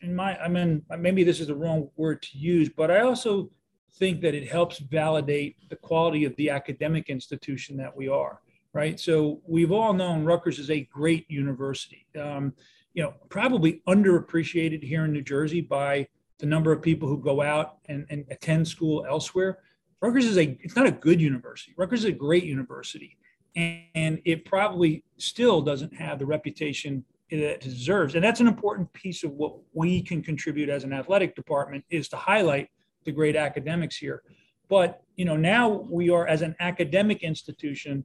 in 0.00 0.14
my, 0.14 0.38
I 0.38 0.48
mean, 0.48 0.82
maybe 0.98 1.22
this 1.22 1.38
is 1.38 1.48
the 1.48 1.54
wrong 1.54 1.90
word 1.96 2.22
to 2.22 2.38
use, 2.38 2.70
but 2.70 2.90
I 2.90 3.00
also 3.00 3.50
think 3.94 4.20
that 4.22 4.34
it 4.34 4.48
helps 4.48 4.78
validate 4.78 5.56
the 5.68 5.76
quality 5.76 6.24
of 6.24 6.34
the 6.36 6.50
academic 6.50 7.08
institution 7.08 7.76
that 7.76 7.94
we 7.94 8.08
are 8.08 8.40
right? 8.72 9.00
So 9.00 9.40
we've 9.46 9.72
all 9.72 9.92
known 9.92 10.24
Rutgers 10.24 10.58
is 10.58 10.70
a 10.70 10.80
great 10.92 11.28
university. 11.30 12.06
Um, 12.18 12.52
you 12.94 13.02
know, 13.02 13.14
probably 13.28 13.82
underappreciated 13.88 14.82
here 14.82 15.04
in 15.04 15.12
New 15.12 15.22
Jersey 15.22 15.60
by 15.60 16.08
the 16.38 16.46
number 16.46 16.72
of 16.72 16.82
people 16.82 17.08
who 17.08 17.18
go 17.18 17.42
out 17.42 17.78
and, 17.86 18.06
and 18.10 18.24
attend 18.30 18.66
school 18.66 19.04
elsewhere. 19.08 19.58
Rutgers 20.00 20.24
is 20.24 20.38
a 20.38 20.58
it's 20.62 20.76
not 20.76 20.86
a 20.86 20.92
good 20.92 21.20
university. 21.20 21.74
Rutgers 21.76 22.00
is 22.00 22.06
a 22.06 22.12
great 22.12 22.44
university, 22.44 23.18
and, 23.54 23.82
and 23.94 24.22
it 24.24 24.44
probably 24.44 25.04
still 25.18 25.60
doesn't 25.60 25.94
have 25.94 26.18
the 26.18 26.26
reputation 26.26 27.04
that 27.30 27.38
it 27.38 27.60
deserves. 27.60 28.14
And 28.14 28.24
that's 28.24 28.40
an 28.40 28.48
important 28.48 28.92
piece 28.92 29.22
of 29.22 29.32
what 29.32 29.56
we 29.72 30.02
can 30.02 30.22
contribute 30.22 30.68
as 30.68 30.82
an 30.82 30.92
athletic 30.92 31.36
department 31.36 31.84
is 31.90 32.08
to 32.08 32.16
highlight 32.16 32.70
the 33.04 33.12
great 33.12 33.36
academics 33.36 33.96
here. 33.96 34.22
But 34.68 35.02
you 35.16 35.24
know, 35.24 35.36
now 35.36 35.68
we 35.68 36.10
are 36.10 36.26
as 36.26 36.42
an 36.42 36.54
academic 36.60 37.22
institution 37.22 38.04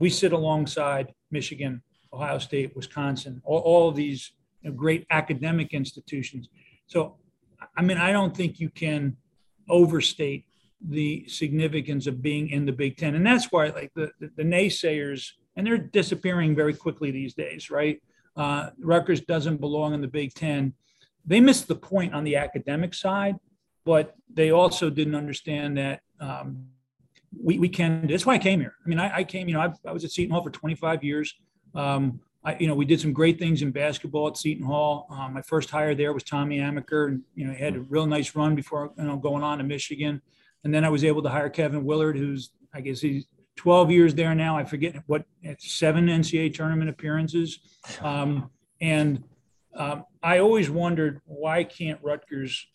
we 0.00 0.10
sit 0.10 0.32
alongside 0.32 1.14
Michigan, 1.30 1.82
Ohio 2.12 2.38
State, 2.38 2.74
Wisconsin, 2.74 3.40
all, 3.44 3.60
all 3.60 3.88
of 3.88 3.94
these 3.94 4.32
you 4.62 4.70
know, 4.70 4.76
great 4.76 5.06
academic 5.10 5.72
institutions. 5.72 6.48
So, 6.86 7.18
I 7.76 7.82
mean, 7.82 7.98
I 7.98 8.10
don't 8.10 8.36
think 8.36 8.58
you 8.58 8.70
can 8.70 9.16
overstate 9.68 10.46
the 10.80 11.28
significance 11.28 12.06
of 12.06 12.22
being 12.22 12.48
in 12.48 12.64
the 12.64 12.72
Big 12.72 12.96
Ten, 12.96 13.14
and 13.14 13.24
that's 13.24 13.52
why, 13.52 13.68
like 13.68 13.92
the 13.94 14.10
the, 14.18 14.30
the 14.36 14.42
naysayers, 14.42 15.32
and 15.54 15.66
they're 15.66 15.78
disappearing 15.78 16.56
very 16.56 16.74
quickly 16.74 17.10
these 17.10 17.34
days, 17.34 17.70
right? 17.70 18.02
Uh, 18.34 18.70
Rutgers 18.80 19.20
doesn't 19.20 19.58
belong 19.58 19.92
in 19.92 20.00
the 20.00 20.08
Big 20.08 20.32
Ten. 20.32 20.72
They 21.26 21.40
missed 21.40 21.68
the 21.68 21.76
point 21.76 22.14
on 22.14 22.24
the 22.24 22.36
academic 22.36 22.94
side, 22.94 23.36
but 23.84 24.14
they 24.32 24.50
also 24.50 24.90
didn't 24.90 25.14
understand 25.14 25.78
that 25.78 26.00
um, 26.20 26.66
we, 27.38 27.58
we 27.58 27.68
can. 27.68 28.06
That's 28.06 28.26
why 28.26 28.34
I 28.34 28.38
came 28.38 28.60
here. 28.60 28.74
I 28.84 28.88
mean, 28.88 28.98
I, 28.98 29.18
I 29.18 29.24
came. 29.24 29.48
You 29.48 29.54
know, 29.54 29.60
I, 29.60 29.72
I, 29.88 29.92
was 29.92 30.04
at 30.04 30.10
Seton 30.10 30.32
Hall 30.32 30.42
for 30.42 30.50
25 30.50 31.04
years. 31.04 31.34
Um, 31.74 32.20
I, 32.44 32.56
you 32.58 32.66
know, 32.66 32.74
we 32.74 32.84
did 32.84 33.00
some 33.00 33.12
great 33.12 33.38
things 33.38 33.62
in 33.62 33.70
basketball 33.70 34.28
at 34.28 34.36
Seton 34.36 34.64
Hall. 34.64 35.06
Um, 35.10 35.34
my 35.34 35.42
first 35.42 35.70
hire 35.70 35.94
there 35.94 36.12
was 36.12 36.22
Tommy 36.22 36.58
Amaker, 36.58 37.08
and 37.08 37.22
you 37.34 37.46
know, 37.46 37.52
he 37.52 37.62
had 37.62 37.76
a 37.76 37.80
real 37.80 38.06
nice 38.06 38.34
run 38.34 38.54
before 38.54 38.92
you 38.96 39.04
know 39.04 39.16
going 39.16 39.42
on 39.42 39.58
to 39.58 39.64
Michigan. 39.64 40.20
And 40.64 40.74
then 40.74 40.84
I 40.84 40.90
was 40.90 41.04
able 41.04 41.22
to 41.22 41.28
hire 41.28 41.48
Kevin 41.48 41.84
Willard, 41.84 42.16
who's 42.16 42.50
I 42.74 42.80
guess 42.80 43.00
he's 43.00 43.26
12 43.56 43.90
years 43.90 44.14
there 44.14 44.34
now. 44.34 44.56
I 44.56 44.64
forget 44.64 44.96
what 45.06 45.24
seven 45.58 46.06
NCAA 46.06 46.54
tournament 46.54 46.90
appearances. 46.90 47.58
Um, 48.00 48.50
and 48.80 49.22
um, 49.74 50.04
I 50.22 50.38
always 50.38 50.70
wondered 50.70 51.20
why 51.26 51.64
can't 51.64 52.00
Rutgers 52.02 52.66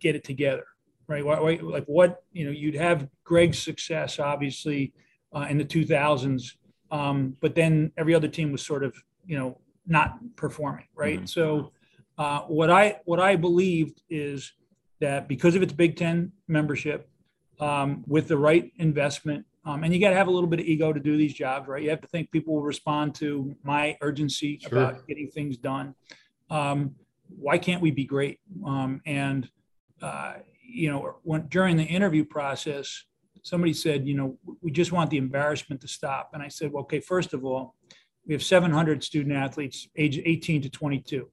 get 0.00 0.16
it 0.16 0.24
together? 0.24 0.64
right? 1.08 1.24
Why, 1.24 1.40
why, 1.40 1.58
like 1.60 1.86
what 1.86 2.22
you 2.32 2.44
know, 2.44 2.52
you'd 2.52 2.76
have 2.76 3.08
Greg's 3.24 3.60
success 3.60 4.18
obviously 4.20 4.92
uh, 5.34 5.46
in 5.50 5.58
the 5.58 5.64
2000s, 5.64 6.52
um, 6.90 7.36
but 7.40 7.54
then 7.54 7.90
every 7.96 8.14
other 8.14 8.28
team 8.28 8.52
was 8.52 8.64
sort 8.64 8.84
of 8.84 8.94
you 9.26 9.36
know 9.36 9.58
not 9.86 10.18
performing, 10.36 10.86
right? 10.94 11.16
Mm-hmm. 11.16 11.26
So 11.26 11.72
uh, 12.18 12.40
what 12.42 12.70
I 12.70 13.00
what 13.06 13.18
I 13.18 13.34
believed 13.36 14.02
is 14.08 14.52
that 15.00 15.28
because 15.28 15.56
of 15.56 15.62
its 15.62 15.72
Big 15.72 15.96
Ten 15.96 16.32
membership, 16.46 17.08
um, 17.58 18.04
with 18.06 18.28
the 18.28 18.36
right 18.36 18.70
investment, 18.76 19.44
um, 19.64 19.84
and 19.84 19.92
you 19.92 20.00
got 20.00 20.10
to 20.10 20.16
have 20.16 20.28
a 20.28 20.30
little 20.30 20.48
bit 20.48 20.60
of 20.60 20.66
ego 20.66 20.92
to 20.92 21.00
do 21.00 21.16
these 21.16 21.34
jobs, 21.34 21.68
right? 21.68 21.82
You 21.82 21.90
have 21.90 22.00
to 22.02 22.08
think 22.08 22.30
people 22.30 22.54
will 22.54 22.62
respond 22.62 23.14
to 23.16 23.54
my 23.62 23.96
urgency 24.00 24.58
sure. 24.58 24.70
about 24.70 25.06
getting 25.06 25.28
things 25.28 25.56
done. 25.56 25.94
Um, 26.50 26.94
why 27.28 27.58
can't 27.58 27.82
we 27.82 27.90
be 27.90 28.04
great? 28.04 28.40
Um, 28.64 29.02
and 29.04 29.48
uh, 30.02 30.34
you 30.62 30.90
know, 30.90 31.16
when 31.22 31.46
during 31.48 31.76
the 31.76 31.84
interview 31.84 32.24
process, 32.24 33.04
somebody 33.42 33.72
said, 33.72 34.06
you 34.06 34.14
know, 34.14 34.38
we 34.60 34.70
just 34.70 34.92
want 34.92 35.10
the 35.10 35.16
embarrassment 35.16 35.80
to 35.80 35.88
stop. 35.88 36.30
And 36.34 36.42
I 36.42 36.48
said, 36.48 36.72
well, 36.72 36.82
okay, 36.82 37.00
first 37.00 37.32
of 37.32 37.44
all, 37.44 37.74
we 38.26 38.34
have 38.34 38.42
700 38.42 39.02
student 39.02 39.34
athletes 39.34 39.88
age 39.96 40.20
18 40.24 40.62
to 40.62 40.70
22. 40.70 41.28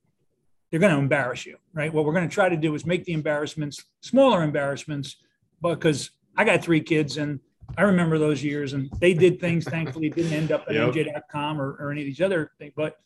They're 0.71 0.79
going 0.79 0.93
to 0.93 0.99
embarrass 0.99 1.45
you, 1.45 1.57
right? 1.73 1.93
What 1.93 2.05
we're 2.05 2.13
going 2.13 2.27
to 2.27 2.33
try 2.33 2.49
to 2.49 2.57
do 2.57 2.73
is 2.75 2.85
make 2.85 3.03
the 3.03 3.13
embarrassments 3.13 3.83
smaller 4.01 4.43
embarrassments 4.43 5.17
because 5.61 6.11
I 6.37 6.43
got 6.43 6.63
three 6.63 6.81
kids 6.81 7.17
and 7.17 7.39
I 7.77 7.83
remember 7.83 8.17
those 8.17 8.43
years 8.43 8.73
and 8.73 8.89
they 8.99 9.13
did 9.13 9.39
things, 9.39 9.65
thankfully, 9.65 10.09
didn't 10.09 10.33
end 10.33 10.51
up 10.51 10.65
at 10.67 10.75
yep. 10.75 10.93
NJ.com 10.93 11.59
or, 11.59 11.75
or 11.79 11.91
any 11.91 12.01
of 12.01 12.05
these 12.05 12.21
other 12.21 12.51
things. 12.59 12.73
But 12.75 12.97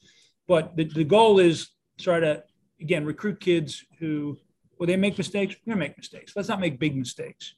but 0.47 0.75
the, 0.75 0.85
the 0.85 1.03
goal 1.03 1.37
is 1.39 1.69
try 1.99 2.19
to, 2.19 2.43
again, 2.81 3.05
recruit 3.05 3.39
kids 3.39 3.85
who 3.99 4.35
Will 4.79 4.87
they 4.87 4.95
make 4.95 5.17
mistakes? 5.17 5.55
We're 5.65 5.73
gonna 5.73 5.85
make 5.85 5.97
mistakes. 5.97 6.33
Let's 6.35 6.47
not 6.47 6.61
make 6.61 6.79
big 6.79 6.95
mistakes. 6.95 7.55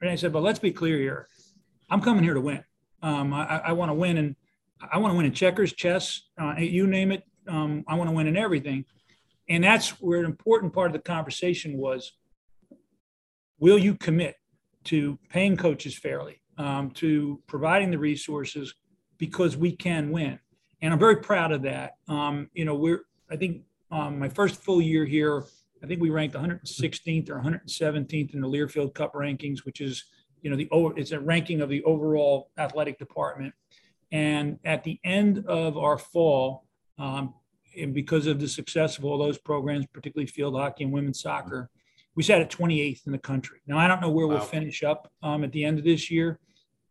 And 0.00 0.08
I 0.08 0.14
said, 0.14 0.32
but 0.32 0.42
let's 0.42 0.58
be 0.58 0.70
clear 0.70 0.96
here. 0.98 1.28
I'm 1.90 2.00
coming 2.00 2.24
here 2.24 2.34
to 2.34 2.40
win. 2.40 2.64
Um, 3.02 3.34
I, 3.34 3.60
I 3.66 3.72
want 3.72 3.90
to 3.90 3.94
win, 3.94 4.16
and 4.16 4.36
I 4.92 4.98
want 4.98 5.12
to 5.12 5.16
win 5.16 5.26
in 5.26 5.32
checkers, 5.32 5.72
chess, 5.72 6.22
uh, 6.40 6.54
you 6.58 6.86
name 6.86 7.12
it. 7.12 7.24
Um, 7.48 7.84
I 7.88 7.96
want 7.96 8.08
to 8.08 8.14
win 8.14 8.28
in 8.28 8.36
everything, 8.36 8.84
and 9.48 9.64
that's 9.64 9.90
where 10.00 10.20
an 10.20 10.24
important 10.24 10.72
part 10.72 10.86
of 10.86 10.92
the 10.92 11.00
conversation 11.00 11.76
was. 11.76 12.12
Will 13.58 13.78
you 13.78 13.94
commit 13.94 14.36
to 14.84 15.18
paying 15.28 15.56
coaches 15.56 15.96
fairly, 15.96 16.40
um, 16.58 16.90
to 16.92 17.40
providing 17.46 17.90
the 17.90 17.98
resources, 17.98 18.74
because 19.18 19.56
we 19.56 19.74
can 19.74 20.10
win? 20.10 20.38
And 20.80 20.92
I'm 20.92 20.98
very 20.98 21.16
proud 21.16 21.52
of 21.52 21.62
that. 21.62 21.94
Um, 22.08 22.48
you 22.54 22.64
know, 22.64 22.76
we're 22.76 23.02
I 23.30 23.36
think 23.36 23.62
um, 23.90 24.18
my 24.18 24.28
first 24.28 24.62
full 24.62 24.80
year 24.80 25.04
here 25.04 25.44
I 25.82 25.86
think 25.86 26.00
we 26.00 26.10
ranked 26.10 26.36
116th 26.36 27.28
or 27.28 27.40
117th 27.40 28.34
in 28.34 28.40
the 28.40 28.48
Learfield 28.48 28.94
Cup 28.94 29.14
rankings, 29.14 29.64
which 29.64 29.80
is, 29.80 30.04
you 30.40 30.50
know, 30.50 30.56
the 30.56 30.68
it's 30.96 31.12
a 31.12 31.20
ranking 31.20 31.60
of 31.60 31.68
the 31.68 31.82
overall 31.84 32.50
athletic 32.56 32.98
department. 32.98 33.54
And 34.12 34.58
at 34.64 34.84
the 34.84 35.00
end 35.04 35.44
of 35.46 35.76
our 35.76 35.98
fall, 35.98 36.66
um, 36.98 37.34
and 37.76 37.94
because 37.94 38.26
of 38.26 38.38
the 38.38 38.48
success 38.48 38.98
of 38.98 39.04
all 39.04 39.18
those 39.18 39.38
programs, 39.38 39.86
particularly 39.86 40.26
field 40.26 40.54
hockey 40.54 40.84
and 40.84 40.92
women's 40.92 41.20
soccer, 41.20 41.70
we 42.14 42.22
sat 42.22 42.40
at 42.40 42.50
28th 42.50 43.06
in 43.06 43.12
the 43.12 43.18
country. 43.18 43.60
Now 43.66 43.78
I 43.78 43.88
don't 43.88 44.00
know 44.00 44.10
where 44.10 44.26
wow. 44.26 44.34
we'll 44.34 44.44
finish 44.44 44.82
up 44.82 45.10
um, 45.22 45.42
at 45.44 45.52
the 45.52 45.64
end 45.64 45.78
of 45.78 45.84
this 45.84 46.10
year, 46.10 46.38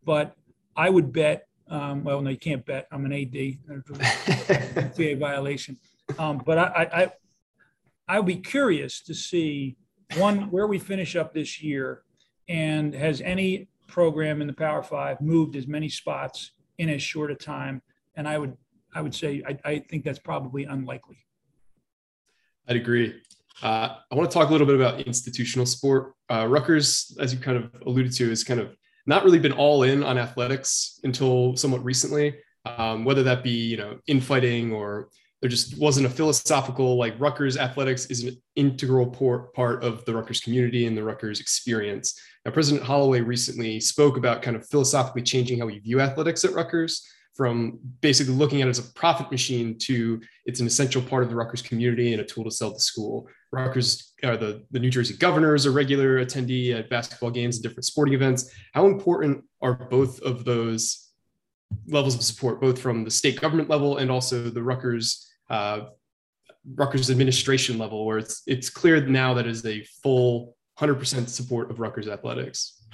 but 0.03 0.35
I 0.75 0.89
would 0.89 1.13
bet. 1.13 1.47
Um, 1.69 2.03
well, 2.03 2.21
no, 2.21 2.31
you 2.31 2.37
can't 2.37 2.65
bet. 2.65 2.87
I'm 2.91 3.05
an 3.05 3.13
AD. 3.13 4.99
a 4.99 5.13
violation. 5.13 5.77
Um, 6.19 6.41
but 6.45 6.57
I, 6.57 6.89
I, 6.93 7.11
I'll 8.11 8.23
be 8.23 8.35
curious 8.35 9.01
to 9.03 9.13
see 9.13 9.77
one 10.17 10.51
where 10.51 10.67
we 10.67 10.79
finish 10.79 11.15
up 11.15 11.33
this 11.33 11.63
year, 11.63 12.03
and 12.49 12.93
has 12.93 13.21
any 13.21 13.69
program 13.87 14.41
in 14.41 14.47
the 14.47 14.53
Power 14.53 14.83
Five 14.83 15.21
moved 15.21 15.55
as 15.55 15.65
many 15.65 15.87
spots 15.87 16.51
in 16.77 16.89
as 16.89 17.01
short 17.01 17.31
a 17.31 17.35
time. 17.35 17.81
And 18.15 18.27
I 18.27 18.37
would 18.37 18.57
I 18.93 19.01
would 19.01 19.15
say 19.15 19.41
I, 19.47 19.57
I 19.63 19.79
think 19.79 20.03
that's 20.03 20.19
probably 20.19 20.65
unlikely. 20.65 21.19
I'd 22.67 22.75
agree. 22.75 23.21
Uh, 23.63 23.95
I 24.11 24.15
want 24.15 24.29
to 24.29 24.33
talk 24.33 24.49
a 24.49 24.51
little 24.51 24.67
bit 24.67 24.75
about 24.75 24.99
institutional 24.99 25.65
sport. 25.65 26.11
Uh, 26.29 26.47
Rutgers, 26.49 27.15
as 27.17 27.33
you 27.33 27.39
kind 27.39 27.55
of 27.55 27.71
alluded 27.85 28.11
to, 28.13 28.27
has 28.27 28.43
kind 28.43 28.59
of 28.59 28.75
not 29.05 29.23
really 29.23 29.39
been 29.39 29.53
all 29.53 29.83
in 29.83 30.03
on 30.03 30.17
athletics 30.17 30.99
until 31.05 31.55
somewhat 31.55 31.81
recently. 31.85 32.35
Um, 32.65 33.05
whether 33.05 33.23
that 33.23 33.41
be 33.41 33.51
you 33.51 33.77
know 33.77 33.99
infighting 34.07 34.73
or 34.73 35.07
there 35.41 35.49
just 35.49 35.77
wasn't 35.79 36.05
a 36.05 36.09
philosophical 36.09 36.97
like 36.97 37.19
Rutgers 37.19 37.57
athletics 37.57 38.05
is 38.05 38.23
an 38.23 38.39
integral 38.55 39.07
part 39.07 39.83
of 39.83 40.05
the 40.05 40.13
Rutgers 40.13 40.39
community 40.39 40.85
and 40.85 40.95
the 40.95 41.03
Rutgers 41.03 41.39
experience. 41.39 42.19
Now, 42.45 42.51
President 42.51 42.83
Holloway 42.83 43.21
recently 43.21 43.79
spoke 43.79 44.17
about 44.17 44.43
kind 44.43 44.55
of 44.55 44.67
philosophically 44.67 45.23
changing 45.23 45.59
how 45.59 45.65
we 45.65 45.79
view 45.79 45.99
athletics 45.99 46.45
at 46.45 46.53
Rutgers 46.53 47.07
from 47.35 47.79
basically 48.01 48.35
looking 48.35 48.61
at 48.61 48.67
it 48.67 48.71
as 48.71 48.79
a 48.79 48.93
profit 48.93 49.31
machine 49.31 49.77
to 49.79 50.21
it's 50.45 50.59
an 50.59 50.67
essential 50.67 51.01
part 51.01 51.23
of 51.23 51.29
the 51.29 51.35
Rutgers 51.35 51.61
community 51.63 52.13
and 52.13 52.21
a 52.21 52.25
tool 52.25 52.43
to 52.43 52.51
sell 52.51 52.71
the 52.71 52.79
school. 52.79 53.27
Rutgers, 53.51 54.13
uh, 54.23 54.37
the, 54.37 54.63
the 54.71 54.79
New 54.79 54.91
Jersey 54.91 55.15
Governor 55.15 55.55
is 55.55 55.65
a 55.65 55.71
regular 55.71 56.23
attendee 56.23 56.77
at 56.77 56.89
basketball 56.89 57.31
games 57.31 57.55
and 57.55 57.63
different 57.63 57.85
sporting 57.85 58.13
events. 58.13 58.51
How 58.73 58.85
important 58.85 59.43
are 59.61 59.73
both 59.73 60.21
of 60.21 60.45
those 60.45 61.09
levels 61.87 62.15
of 62.15 62.21
support, 62.21 62.61
both 62.61 62.79
from 62.79 63.03
the 63.03 63.11
state 63.11 63.41
government 63.41 63.69
level 63.69 63.97
and 63.97 64.11
also 64.11 64.43
the 64.43 64.61
Rutgers 64.61 65.30
uh, 65.51 65.89
Rutgers 66.75 67.11
administration 67.11 67.77
level, 67.77 68.05
where 68.05 68.17
it's 68.17 68.41
it's 68.47 68.69
clear 68.69 69.05
now 69.05 69.33
that 69.33 69.45
is 69.45 69.65
a 69.65 69.83
full 70.01 70.55
100% 70.79 71.27
support 71.27 71.69
of 71.69 71.79
Rutgers 71.79 72.07
athletics? 72.07 72.85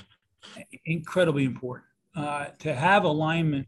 Incredibly 0.85 1.45
important 1.45 1.85
uh, 2.15 2.47
to 2.59 2.73
have 2.73 3.03
alignment 3.03 3.67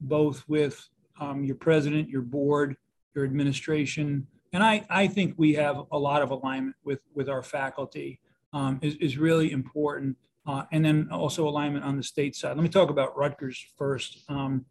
both 0.00 0.48
with 0.48 0.88
um, 1.20 1.44
your 1.44 1.56
president, 1.56 2.08
your 2.08 2.22
board, 2.22 2.76
your 3.14 3.24
administration, 3.24 4.26
and 4.52 4.62
I, 4.62 4.84
I 4.90 5.06
think 5.06 5.34
we 5.36 5.54
have 5.54 5.82
a 5.92 5.98
lot 5.98 6.22
of 6.22 6.30
alignment 6.30 6.76
with 6.84 7.00
with 7.14 7.28
our 7.28 7.42
faculty 7.42 8.18
um, 8.52 8.78
is, 8.82 8.94
is 8.96 9.18
really 9.18 9.52
important. 9.52 10.16
Uh, 10.44 10.64
and 10.72 10.84
then 10.84 11.08
also 11.12 11.48
alignment 11.48 11.84
on 11.84 11.96
the 11.96 12.02
state 12.02 12.34
side. 12.34 12.56
Let 12.56 12.64
me 12.64 12.68
talk 12.68 12.90
about 12.90 13.16
Rutgers 13.16 13.64
first. 13.78 14.24
Um, 14.28 14.64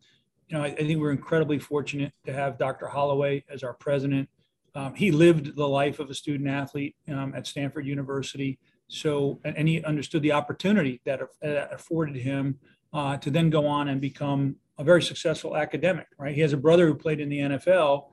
you 0.52 0.58
know, 0.58 0.64
I, 0.66 0.68
I, 0.68 0.76
think 0.76 1.00
we're 1.00 1.12
incredibly 1.12 1.60
fortunate 1.60 2.12
to 2.26 2.34
have 2.34 2.58
Dr. 2.58 2.88
Holloway 2.88 3.46
as 3.50 3.64
our 3.64 3.74
president. 3.74 4.28
Um, 4.76 4.94
he 4.94 5.10
lived 5.10 5.56
the 5.56 5.68
life 5.68 6.00
of 6.00 6.10
a 6.10 6.14
student 6.14 6.50
athlete 6.50 6.96
um, 7.08 7.34
at 7.34 7.48
Stanford 7.48 7.86
University. 7.86 8.60
So, 8.90 9.40
and, 9.46 9.58
and, 9.58 9.68
he 9.68 9.82
understood 9.84 10.22
the 10.22 10.34
opportunity 10.34 11.00
that, 11.06 11.22
that 11.42 11.74
afforded 11.74 12.18
him 12.18 12.60
uh, 12.92 13.16
to 13.18 13.32
then 13.32 13.50
go 13.50 13.66
on 13.66 13.88
and 13.88 14.02
become 14.02 14.58
a 14.78 14.84
very 14.84 15.02
successful 15.02 15.56
academic, 15.56 16.08
right? 16.18 16.36
He 16.36 16.42
has 16.42 16.52
a 16.52 16.58
brother 16.58 16.88
who 16.88 16.96
played 16.96 17.22
in 17.22 17.30
the 17.30 17.40
NFL. 17.40 18.08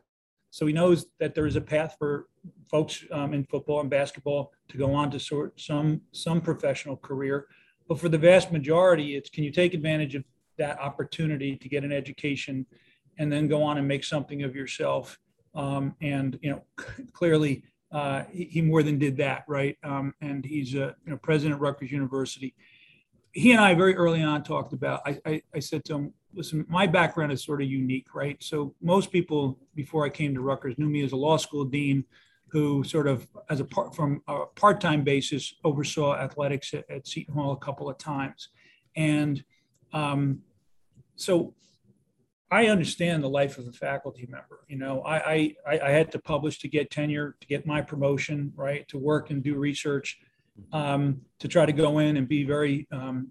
So 0.51 0.67
he 0.67 0.73
knows 0.73 1.07
that 1.19 1.35
there 1.35 1.47
is 1.47 1.57
a 1.57 1.61
path 1.61 1.97
for 1.99 2.29
folks 2.71 3.05
um, 3.11 3.35
in 3.35 3.45
football 3.45 3.81
and 3.81 3.91
basketball 3.91 4.53
to 4.69 4.79
go 4.79 4.95
on 4.95 5.11
to 5.11 5.19
sort 5.19 5.61
some 5.61 6.03
some 6.13 6.41
professional 6.41 6.97
career. 6.97 7.47
But 7.89 7.99
for 7.99 8.09
the 8.09 8.19
vast 8.19 8.53
majority, 8.53 9.17
it's 9.17 9.29
can 9.29 9.43
you 9.43 9.51
take 9.51 9.75
advantage 9.75 10.15
of 10.15 10.25
that 10.59 10.79
opportunity 10.81 11.57
to 11.57 11.69
get 11.69 11.85
an 11.85 11.93
education 11.93 12.67
and 13.19 13.33
then 13.33 13.49
go 13.49 13.63
on 13.63 13.79
and 13.79 13.87
make 13.87 14.05
something 14.05 14.43
of 14.43 14.55
yourself. 14.55 15.19
Um, 15.55 15.95
and 16.01 16.39
you 16.43 16.51
know, 16.51 16.63
clearly 17.13 17.65
uh, 17.91 18.25
he, 18.31 18.61
more 18.61 18.83
than 18.83 18.99
did 18.99 19.17
that, 19.17 19.45
right? 19.49 19.77
Um, 19.83 20.15
and 20.21 20.45
he's 20.45 20.75
a 20.75 20.95
you 21.05 21.13
know 21.13 21.17
president 21.17 21.55
of 21.55 21.61
Rutgers 21.61 21.91
University. 21.91 22.55
He 23.33 23.53
and 23.53 23.61
I 23.61 23.75
very 23.75 23.95
early 23.95 24.23
on 24.23 24.43
talked 24.43 24.73
about. 24.73 25.03
I, 25.07 25.19
I, 25.25 25.43
I 25.55 25.59
said 25.59 25.85
to 25.87 25.95
him, 25.95 26.15
"Listen, 26.35 26.67
my 26.69 26.87
background 26.87 27.33
is 27.33 27.45
sort 27.45 27.63
of 27.63 27.69
unique, 27.69 28.15
right? 28.15 28.37
So 28.43 28.75
most 28.83 29.11
people 29.11 29.59
before 29.75 30.05
I 30.05 30.11
came 30.11 30.35
to 30.35 30.41
Rutgers 30.41 30.79
knew 30.79 30.89
me 30.89 31.03
as 31.03 31.13
a 31.13 31.17
law 31.17 31.37
school 31.37 31.65
dean." 31.65 32.05
who 32.51 32.83
sort 32.83 33.07
of, 33.07 33.29
as 33.51 33.61
a 33.61 33.65
part 33.65 33.95
from 33.95 34.23
a 34.27 34.47
part-time 34.57 35.05
basis, 35.05 35.55
oversaw 35.65 36.17
athletics 36.17 36.73
at, 36.73 36.85
at 36.91 37.07
Seton 37.07 37.35
Hall 37.35 37.53
a 37.53 37.59
couple 37.59 37.91
of 37.91 37.99
times, 37.99 38.49
and 38.97 39.45
um, 39.93 40.41
so 41.19 41.55
I 42.51 42.69
understand 42.69 43.23
the 43.23 43.29
life 43.29 43.59
of 43.59 43.67
a 43.67 43.73
faculty 43.73 44.27
member. 44.31 44.65
You 44.69 44.79
know, 44.79 45.03
I, 45.03 45.55
I, 45.67 45.81
I 45.81 45.91
had 45.91 46.11
to 46.13 46.19
publish 46.19 46.59
to 46.61 46.69
get 46.69 46.91
tenure, 46.91 47.37
to 47.41 47.47
get 47.47 47.67
my 47.67 47.83
promotion, 47.83 48.53
right, 48.57 48.89
to 48.89 48.99
work 48.99 49.31
and 49.31 49.43
do 49.43 49.57
research, 49.57 50.19
um, 50.73 51.21
to 51.41 51.49
try 51.49 51.67
to 51.67 51.73
go 51.73 51.99
in 51.99 52.17
and 52.17 52.27
be 52.27 52.45
very 52.45 52.87
um, 52.91 53.29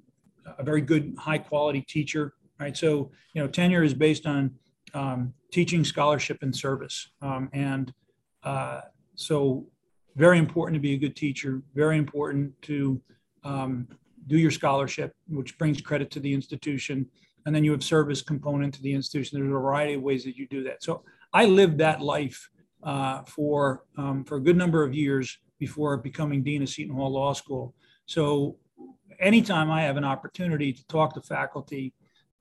a 0.59 0.63
very 0.63 0.81
good, 0.81 1.15
high 1.17 1.37
quality 1.37 1.81
teacher, 1.81 2.33
right. 2.59 2.77
So 2.77 3.11
you 3.33 3.41
know, 3.41 3.47
tenure 3.47 3.83
is 3.83 3.93
based 3.93 4.25
on 4.25 4.51
um, 4.93 5.33
teaching, 5.51 5.83
scholarship, 5.83 6.37
and 6.41 6.55
service, 6.55 7.09
um, 7.21 7.49
and 7.53 7.93
uh, 8.43 8.81
so 9.15 9.65
very 10.15 10.37
important 10.37 10.75
to 10.75 10.79
be 10.79 10.93
a 10.93 10.97
good 10.97 11.15
teacher. 11.15 11.61
Very 11.73 11.97
important 11.97 12.53
to 12.63 13.01
um, 13.43 13.87
do 14.27 14.37
your 14.37 14.51
scholarship, 14.51 15.13
which 15.27 15.57
brings 15.57 15.81
credit 15.81 16.11
to 16.11 16.19
the 16.19 16.33
institution 16.33 17.07
and 17.47 17.55
then 17.55 17.63
you 17.63 17.71
have 17.71 17.81
service 17.81 18.21
component 18.21 18.73
to 18.73 18.81
the 18.81 18.91
institution. 18.91 19.39
There's 19.39 19.49
a 19.49 19.53
variety 19.53 19.93
of 19.93 20.01
ways 20.01 20.25
that 20.25 20.35
you 20.35 20.47
do 20.47 20.63
that. 20.65 20.83
So 20.83 21.03
I 21.31 21.45
lived 21.45 21.77
that 21.77 22.01
life 22.01 22.49
uh, 22.83 23.23
for 23.23 23.85
um, 23.97 24.25
for 24.25 24.35
a 24.35 24.41
good 24.41 24.57
number 24.57 24.83
of 24.83 24.93
years 24.93 25.39
before 25.57 25.95
becoming 25.95 26.43
dean 26.43 26.61
of 26.61 26.67
Seton 26.67 26.93
Hall 26.93 27.09
Law 27.09 27.31
School. 27.31 27.73
So 28.05 28.57
anytime 29.21 29.71
I 29.71 29.83
have 29.83 29.95
an 29.95 30.03
opportunity 30.03 30.73
to 30.73 30.85
talk 30.87 31.13
to 31.13 31.21
faculty, 31.21 31.93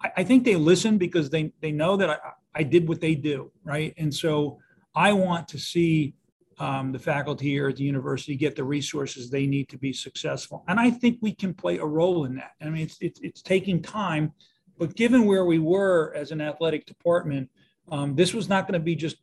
I, 0.02 0.11
I 0.18 0.24
think 0.24 0.42
they 0.42 0.57
listen 0.57 0.98
because 0.98 1.30
they 1.30 1.52
they 1.61 1.70
know 1.70 1.96
that 1.96 2.11
I, 2.11 2.18
I 2.57 2.62
did 2.64 2.88
what 2.88 3.00
they 3.00 3.14
do, 3.14 3.52
right? 3.62 3.94
And 3.96 4.12
so 4.12 4.59
I 4.96 5.12
want 5.12 5.46
to 5.48 5.59
see 5.59 6.14
um, 6.59 6.90
the 6.90 6.98
faculty 6.98 7.48
here 7.48 7.68
at 7.68 7.76
the 7.76 7.84
university 7.84 8.34
get 8.34 8.57
the 8.57 8.64
resources 8.64 9.30
they 9.30 9.46
need 9.46 9.68
to 9.68 9.78
be 9.78 9.92
successful. 9.92 10.64
And 10.66 10.80
I 10.80 10.90
think 10.90 11.18
we 11.20 11.32
can 11.32 11.54
play 11.54 11.78
a 11.78 11.84
role 11.84 12.24
in 12.24 12.34
that. 12.36 12.52
I 12.61 12.70
mean, 12.70 12.82
it's, 12.82 12.96
it's, 13.00 13.20
it's 13.20 13.42
taking 13.42 13.80
time 13.80 14.32
but 14.78 14.94
given 14.94 15.24
where 15.24 15.44
we 15.44 15.58
were 15.58 16.12
as 16.14 16.30
an 16.30 16.40
athletic 16.40 16.86
department, 16.86 17.50
um, 17.90 18.14
this 18.14 18.34
was 18.34 18.48
not 18.48 18.66
going 18.66 18.78
to 18.78 18.84
be 18.84 18.96
just, 18.96 19.16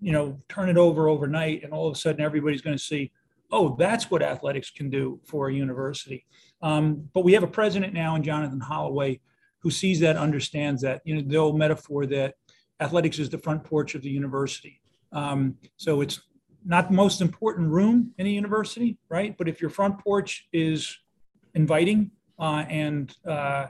you 0.00 0.12
know, 0.12 0.40
turn 0.48 0.68
it 0.68 0.76
over 0.76 1.08
overnight 1.08 1.64
and 1.64 1.72
all 1.72 1.86
of 1.88 1.94
a 1.94 1.98
sudden 1.98 2.20
everybody's 2.20 2.60
going 2.60 2.76
to 2.76 2.82
see, 2.82 3.10
oh, 3.50 3.76
that's 3.78 4.10
what 4.10 4.22
athletics 4.22 4.70
can 4.70 4.90
do 4.90 5.20
for 5.24 5.48
a 5.48 5.54
university. 5.54 6.26
Um, 6.62 7.08
but 7.12 7.24
we 7.24 7.32
have 7.32 7.42
a 7.42 7.48
president 7.48 7.94
now 7.94 8.14
in 8.16 8.22
Jonathan 8.22 8.60
Holloway 8.60 9.20
who 9.60 9.70
sees 9.70 10.00
that, 10.00 10.16
understands 10.16 10.82
that, 10.82 11.00
you 11.04 11.14
know, 11.14 11.22
the 11.22 11.36
old 11.36 11.58
metaphor 11.58 12.06
that 12.06 12.34
athletics 12.80 13.18
is 13.18 13.30
the 13.30 13.38
front 13.38 13.64
porch 13.64 13.94
of 13.94 14.02
the 14.02 14.10
university. 14.10 14.80
Um, 15.12 15.56
so 15.76 16.02
it's 16.02 16.20
not 16.64 16.88
the 16.88 16.94
most 16.94 17.20
important 17.20 17.70
room 17.70 18.12
in 18.18 18.26
a 18.26 18.30
university, 18.30 18.98
right? 19.08 19.36
But 19.36 19.48
if 19.48 19.60
your 19.60 19.70
front 19.70 19.98
porch 19.98 20.46
is 20.52 20.98
inviting 21.54 22.10
uh, 22.38 22.64
and 22.68 23.16
uh, 23.26 23.66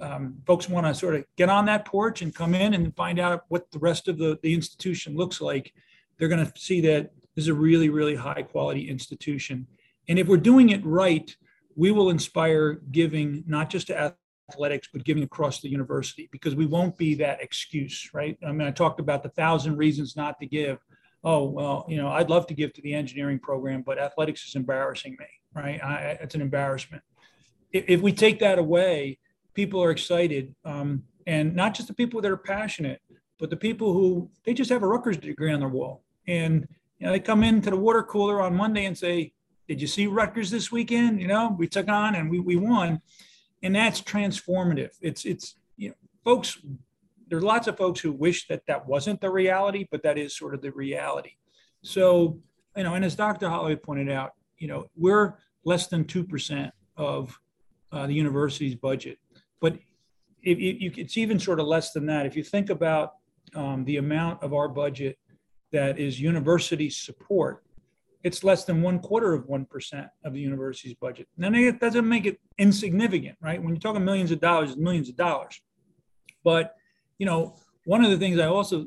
um, 0.00 0.36
folks 0.46 0.68
want 0.68 0.86
to 0.86 0.94
sort 0.94 1.14
of 1.14 1.24
get 1.36 1.48
on 1.48 1.64
that 1.66 1.84
porch 1.84 2.22
and 2.22 2.34
come 2.34 2.54
in 2.54 2.74
and 2.74 2.94
find 2.96 3.18
out 3.18 3.44
what 3.48 3.70
the 3.70 3.78
rest 3.78 4.08
of 4.08 4.18
the, 4.18 4.38
the 4.42 4.52
institution 4.52 5.16
looks 5.16 5.40
like, 5.40 5.72
they're 6.18 6.28
going 6.28 6.44
to 6.44 6.52
see 6.58 6.80
that 6.82 7.10
this 7.34 7.44
is 7.44 7.48
a 7.48 7.54
really, 7.54 7.88
really 7.88 8.14
high 8.14 8.42
quality 8.42 8.88
institution. 8.88 9.66
And 10.08 10.18
if 10.18 10.26
we're 10.26 10.36
doing 10.36 10.70
it 10.70 10.84
right, 10.84 11.34
we 11.74 11.90
will 11.90 12.10
inspire 12.10 12.80
giving 12.90 13.44
not 13.46 13.70
just 13.70 13.88
to 13.88 14.14
athletics, 14.50 14.88
but 14.92 15.04
giving 15.04 15.22
across 15.22 15.60
the 15.60 15.68
university 15.68 16.28
because 16.32 16.54
we 16.54 16.66
won't 16.66 16.96
be 16.96 17.14
that 17.16 17.42
excuse, 17.42 18.10
right? 18.14 18.38
I 18.46 18.52
mean, 18.52 18.66
I 18.66 18.70
talked 18.70 19.00
about 19.00 19.22
the 19.22 19.28
thousand 19.30 19.76
reasons 19.76 20.16
not 20.16 20.38
to 20.40 20.46
give. 20.46 20.78
Oh, 21.24 21.44
well, 21.44 21.84
you 21.88 21.96
know, 21.96 22.08
I'd 22.08 22.30
love 22.30 22.46
to 22.48 22.54
give 22.54 22.72
to 22.74 22.82
the 22.82 22.94
engineering 22.94 23.38
program, 23.38 23.82
but 23.82 23.98
athletics 23.98 24.46
is 24.46 24.54
embarrassing 24.54 25.16
me, 25.18 25.26
right? 25.54 25.82
I, 25.82 26.18
it's 26.20 26.34
an 26.34 26.40
embarrassment. 26.40 27.02
If, 27.72 27.84
if 27.88 28.00
we 28.00 28.12
take 28.12 28.38
that 28.40 28.58
away, 28.58 29.18
people 29.56 29.82
are 29.82 29.90
excited, 29.90 30.54
um, 30.64 31.02
and 31.26 31.56
not 31.56 31.74
just 31.74 31.88
the 31.88 31.94
people 31.94 32.20
that 32.20 32.30
are 32.30 32.36
passionate, 32.36 33.00
but 33.40 33.50
the 33.50 33.56
people 33.56 33.92
who 33.92 34.30
they 34.44 34.54
just 34.54 34.70
have 34.70 34.82
a 34.82 34.86
Rutgers 34.86 35.16
degree 35.16 35.52
on 35.52 35.58
their 35.58 35.68
wall, 35.68 36.04
and 36.28 36.68
you 36.98 37.06
know 37.06 37.12
they 37.12 37.18
come 37.18 37.42
into 37.42 37.70
the 37.70 37.76
water 37.76 38.02
cooler 38.02 38.40
on 38.40 38.54
Monday 38.54 38.84
and 38.84 38.96
say, 38.96 39.32
"Did 39.66 39.80
you 39.80 39.88
see 39.88 40.06
Rutgers 40.06 40.50
this 40.50 40.70
weekend? 40.70 41.20
You 41.20 41.26
know, 41.26 41.56
we 41.58 41.66
took 41.66 41.88
on 41.88 42.14
and 42.14 42.30
we 42.30 42.38
we 42.38 42.56
won," 42.56 43.00
and 43.62 43.74
that's 43.74 44.00
transformative. 44.00 44.92
It's 45.00 45.24
it's 45.24 45.56
you 45.76 45.88
know, 45.88 45.94
folks. 46.22 46.58
There's 47.28 47.42
lots 47.42 47.66
of 47.66 47.76
folks 47.76 47.98
who 47.98 48.12
wish 48.12 48.46
that 48.46 48.62
that 48.68 48.86
wasn't 48.86 49.20
the 49.20 49.30
reality, 49.30 49.88
but 49.90 50.04
that 50.04 50.16
is 50.16 50.36
sort 50.36 50.54
of 50.54 50.62
the 50.62 50.70
reality. 50.70 51.32
So, 51.82 52.38
you 52.76 52.84
know, 52.84 52.94
and 52.94 53.04
as 53.04 53.16
Dr. 53.16 53.48
Holloway 53.48 53.74
pointed 53.74 54.08
out, 54.08 54.30
you 54.58 54.68
know, 54.68 54.86
we're 54.96 55.34
less 55.64 55.88
than 55.88 56.04
2% 56.04 56.70
of 56.96 57.36
uh, 57.90 58.06
the 58.06 58.14
university's 58.14 58.76
budget. 58.76 59.18
But 59.60 59.78
it's 60.42 61.16
even 61.16 61.38
sort 61.38 61.60
of 61.60 61.66
less 61.66 61.92
than 61.92 62.06
that. 62.06 62.26
If 62.26 62.36
you 62.36 62.42
think 62.42 62.70
about 62.70 63.14
um, 63.54 63.84
the 63.84 63.96
amount 63.96 64.42
of 64.42 64.54
our 64.54 64.68
budget 64.68 65.18
that 65.72 65.98
is 65.98 66.20
university 66.20 66.88
support, 66.88 67.64
it's 68.22 68.42
less 68.42 68.64
than 68.64 68.82
one 68.82 68.98
quarter 68.98 69.34
of 69.34 69.46
1% 69.46 70.08
of 70.24 70.32
the 70.32 70.40
university's 70.40 70.94
budget. 70.94 71.28
Now, 71.36 71.50
that 71.50 71.80
doesn't 71.80 72.08
make 72.08 72.26
it 72.26 72.40
insignificant, 72.58 73.36
right? 73.40 73.62
When 73.62 73.74
you're 73.74 73.80
talking 73.80 74.04
millions 74.04 74.30
of 74.30 74.40
dollars, 74.40 74.70
it's 74.70 74.78
millions 74.78 75.08
of 75.08 75.16
dollars. 75.16 75.60
But, 76.42 76.74
you 77.18 77.26
know, 77.26 77.56
one 77.84 78.04
of 78.04 78.10
the 78.10 78.18
things 78.18 78.38
I 78.38 78.46
also 78.46 78.86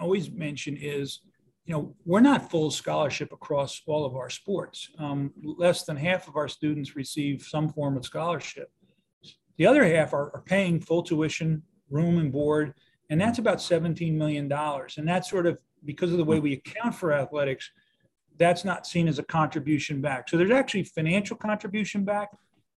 always 0.00 0.30
mention 0.30 0.76
is, 0.76 1.20
you 1.66 1.74
know, 1.74 1.94
we're 2.04 2.20
not 2.20 2.50
full 2.50 2.70
scholarship 2.70 3.32
across 3.32 3.80
all 3.86 4.04
of 4.04 4.16
our 4.16 4.28
sports. 4.28 4.90
Um, 4.98 5.32
less 5.42 5.84
than 5.84 5.96
half 5.96 6.26
of 6.26 6.36
our 6.36 6.48
students 6.48 6.96
receive 6.96 7.42
some 7.42 7.68
form 7.68 7.96
of 7.96 8.04
scholarship. 8.04 8.70
The 9.60 9.66
other 9.66 9.84
half 9.84 10.14
are, 10.14 10.34
are 10.34 10.42
paying 10.46 10.80
full 10.80 11.02
tuition, 11.02 11.62
room 11.90 12.16
and 12.16 12.32
board, 12.32 12.72
and 13.10 13.20
that's 13.20 13.38
about 13.38 13.58
$17 13.58 14.14
million. 14.14 14.50
And 14.50 15.06
that's 15.06 15.28
sort 15.28 15.46
of 15.46 15.60
because 15.84 16.12
of 16.12 16.16
the 16.16 16.24
way 16.24 16.40
we 16.40 16.54
account 16.54 16.94
for 16.94 17.12
athletics, 17.12 17.70
that's 18.38 18.64
not 18.64 18.86
seen 18.86 19.06
as 19.06 19.18
a 19.18 19.22
contribution 19.22 20.00
back. 20.00 20.30
So 20.30 20.38
there's 20.38 20.50
actually 20.50 20.84
financial 20.84 21.36
contribution 21.36 22.06
back, 22.06 22.30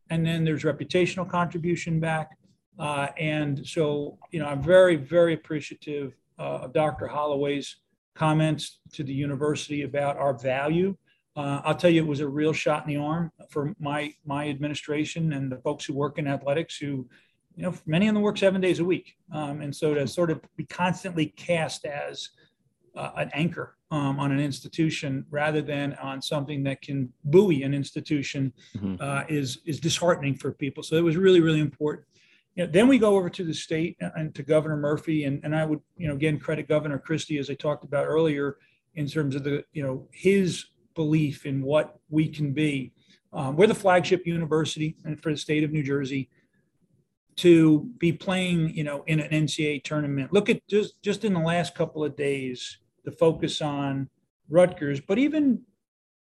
and 0.09 0.25
then 0.25 0.43
there's 0.43 0.63
reputational 0.63 1.29
contribution 1.29 1.99
back. 1.99 2.31
Uh, 2.79 3.09
and 3.15 3.63
so, 3.63 4.17
you 4.31 4.39
know, 4.39 4.47
I'm 4.47 4.63
very, 4.63 4.95
very 4.95 5.35
appreciative 5.35 6.17
uh, 6.39 6.61
of 6.63 6.73
Dr. 6.73 7.05
Holloway's 7.05 7.75
comments 8.15 8.79
to 8.93 9.03
the 9.03 9.13
university 9.13 9.83
about 9.83 10.17
our 10.17 10.33
value. 10.33 10.97
Uh, 11.35 11.61
I'll 11.63 11.75
tell 11.75 11.89
you, 11.89 12.03
it 12.03 12.07
was 12.07 12.19
a 12.19 12.27
real 12.27 12.53
shot 12.53 12.85
in 12.85 12.93
the 12.93 12.99
arm 12.99 13.31
for 13.49 13.73
my 13.79 14.13
my 14.25 14.49
administration 14.49 15.33
and 15.33 15.51
the 15.51 15.57
folks 15.57 15.85
who 15.85 15.93
work 15.93 16.17
in 16.17 16.27
athletics, 16.27 16.77
who, 16.77 17.07
you 17.55 17.63
know, 17.63 17.73
many 17.85 18.07
of 18.07 18.13
them 18.13 18.23
work 18.23 18.37
seven 18.37 18.59
days 18.59 18.79
a 18.79 18.85
week, 18.85 19.15
um, 19.33 19.61
and 19.61 19.73
so 19.73 19.93
to 19.93 20.07
sort 20.07 20.29
of 20.29 20.41
be 20.57 20.65
constantly 20.65 21.27
cast 21.27 21.85
as 21.85 22.29
uh, 22.95 23.11
an 23.15 23.29
anchor 23.33 23.77
um, 23.91 24.19
on 24.19 24.31
an 24.31 24.39
institution 24.39 25.25
rather 25.29 25.61
than 25.61 25.93
on 25.95 26.21
something 26.21 26.63
that 26.63 26.81
can 26.81 27.11
buoy 27.25 27.63
an 27.63 27.73
institution 27.73 28.51
mm-hmm. 28.75 28.95
uh, 28.99 29.23
is 29.29 29.59
is 29.65 29.79
disheartening 29.79 30.35
for 30.35 30.51
people. 30.51 30.83
So 30.83 30.95
it 30.95 31.03
was 31.03 31.15
really 31.15 31.39
really 31.39 31.61
important. 31.61 32.07
You 32.55 32.65
know, 32.65 32.71
then 32.71 32.89
we 32.89 32.97
go 32.97 33.15
over 33.15 33.29
to 33.29 33.45
the 33.45 33.53
state 33.53 33.95
and 34.01 34.35
to 34.35 34.43
Governor 34.43 34.75
Murphy, 34.75 35.23
and, 35.23 35.39
and 35.45 35.55
I 35.55 35.63
would 35.63 35.79
you 35.95 36.07
know 36.07 36.15
again 36.15 36.39
credit 36.39 36.67
Governor 36.67 36.99
Christie 36.99 37.37
as 37.37 37.49
I 37.49 37.53
talked 37.53 37.85
about 37.85 38.05
earlier 38.05 38.57
in 38.95 39.07
terms 39.07 39.35
of 39.35 39.43
the 39.43 39.63
you 39.71 39.83
know 39.83 40.07
his 40.11 40.65
belief 40.95 41.45
in 41.45 41.61
what 41.61 41.99
we 42.09 42.27
can 42.27 42.53
be. 42.53 42.91
Um, 43.33 43.55
we're 43.55 43.67
the 43.67 43.75
flagship 43.75 44.25
university 44.25 44.95
and 45.05 45.21
for 45.21 45.31
the 45.31 45.37
state 45.37 45.63
of 45.63 45.71
New 45.71 45.83
Jersey 45.83 46.29
to 47.37 47.89
be 47.97 48.11
playing, 48.11 48.75
you 48.75 48.83
know, 48.83 49.03
in 49.07 49.19
an 49.19 49.45
NCAA 49.45 49.83
tournament. 49.83 50.33
Look 50.33 50.49
at 50.49 50.65
just 50.67 51.01
just 51.01 51.23
in 51.23 51.33
the 51.33 51.39
last 51.39 51.73
couple 51.75 52.03
of 52.03 52.15
days, 52.15 52.77
the 53.05 53.11
focus 53.11 53.61
on 53.61 54.09
Rutgers, 54.49 54.99
but 54.99 55.17
even 55.17 55.61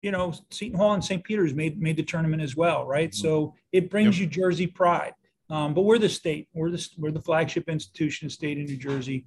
you 0.03 0.13
know 0.13 0.33
Seton 0.51 0.79
Hall 0.79 0.93
and 0.93 1.05
St. 1.05 1.25
Peter's 1.25 1.55
made 1.55 1.81
made 1.81 1.97
the 1.97 2.03
tournament 2.03 2.43
as 2.43 2.55
well, 2.55 2.87
right? 2.87 3.11
Mm-hmm. 3.11 3.27
So 3.27 3.55
it 3.73 3.91
brings 3.91 4.19
yep. 4.19 4.27
you 4.27 4.43
Jersey 4.43 4.67
pride. 4.67 5.15
Um, 5.51 5.73
but 5.73 5.83
we're 5.83 5.99
the 5.99 6.11
state, 6.11 6.49
we're 6.53 6.71
the 6.71 6.89
we're 6.99 7.11
the 7.11 7.23
flagship 7.23 7.69
institution, 7.69 8.27
of 8.27 8.33
state 8.33 8.59
in 8.59 8.67
New 8.67 8.77
Jersey. 8.77 9.25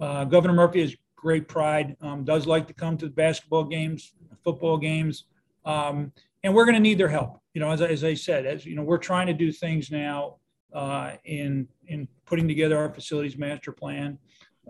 Uh, 0.00 0.24
Governor 0.24 0.54
Murphy 0.54 0.80
has 0.80 0.94
great 1.16 1.48
pride. 1.48 1.96
Um, 2.00 2.24
does 2.24 2.46
like 2.46 2.68
to 2.68 2.74
come 2.74 2.96
to 2.98 3.06
the 3.06 3.12
basketball 3.12 3.64
games, 3.64 4.14
football 4.46 4.78
games, 4.78 5.24
um, 5.64 6.12
and 6.44 6.54
we're 6.54 6.64
going 6.64 6.76
to 6.76 6.80
need 6.80 6.98
their 6.98 7.08
help. 7.08 7.40
You 7.52 7.60
know, 7.60 7.70
as, 7.70 7.82
as 7.82 8.04
I 8.04 8.14
said, 8.14 8.46
as 8.46 8.64
you 8.64 8.76
know, 8.76 8.82
we're 8.82 8.98
trying 8.98 9.26
to 9.26 9.32
do 9.34 9.50
things 9.50 9.90
now 9.90 10.36
uh, 10.72 11.12
in 11.24 11.66
in 11.88 12.06
putting 12.26 12.46
together 12.46 12.78
our 12.78 12.92
facilities 12.92 13.36
master 13.36 13.72
plan. 13.72 14.18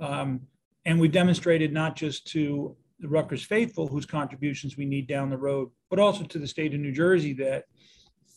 Um, 0.00 0.40
and 0.86 0.98
we've 0.98 1.12
demonstrated 1.12 1.72
not 1.72 1.96
just 1.96 2.26
to 2.28 2.76
the 3.00 3.08
Rutgers 3.08 3.42
faithful, 3.42 3.86
whose 3.86 4.06
contributions 4.06 4.76
we 4.78 4.86
need 4.86 5.06
down 5.06 5.28
the 5.28 5.36
road, 5.36 5.70
but 5.90 5.98
also 5.98 6.24
to 6.24 6.38
the 6.38 6.46
state 6.46 6.72
of 6.72 6.80
New 6.80 6.92
Jersey 6.92 7.34
that 7.34 7.64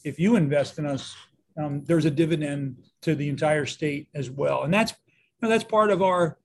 if 0.04 0.20
you 0.20 0.36
invest 0.36 0.78
in 0.78 0.86
us, 0.86 1.16
um, 1.58 1.84
there's 1.86 2.06
a 2.06 2.12
dividend 2.12 2.78
to 3.02 3.16
the 3.16 3.30
entire 3.30 3.66
state 3.66 4.10
as 4.14 4.30
well. 4.30 4.64
And 4.64 4.74
that's 4.74 4.92
you 4.92 5.48
know, 5.48 5.50
that's 5.50 5.64
part 5.64 5.90
of 5.90 6.02
our 6.02 6.38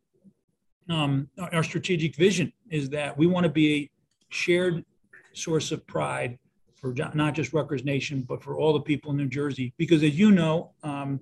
um, 0.89 1.29
our 1.53 1.65
strategic 1.65 2.15
vision 2.15 2.53
is 2.71 2.91
that 2.91 3.17
we 3.17 3.27
want 3.27 3.45
to 3.45 3.51
be 3.51 3.91
shared 4.35 4.85
source 5.33 5.73
of 5.73 5.87
pride 5.87 6.39
for 6.75 6.95
not 7.15 7.35
just 7.35 7.53
Rutgers 7.53 7.85
Nation, 7.85 8.25
but 8.29 8.43
for 8.43 8.59
all 8.59 8.73
the 8.73 8.81
people 8.81 9.11
in 9.13 9.17
New 9.17 9.29
Jersey. 9.29 9.73
Because 9.79 10.03
as 10.03 10.19
you 10.19 10.33
know, 10.33 10.73
um, 10.83 11.21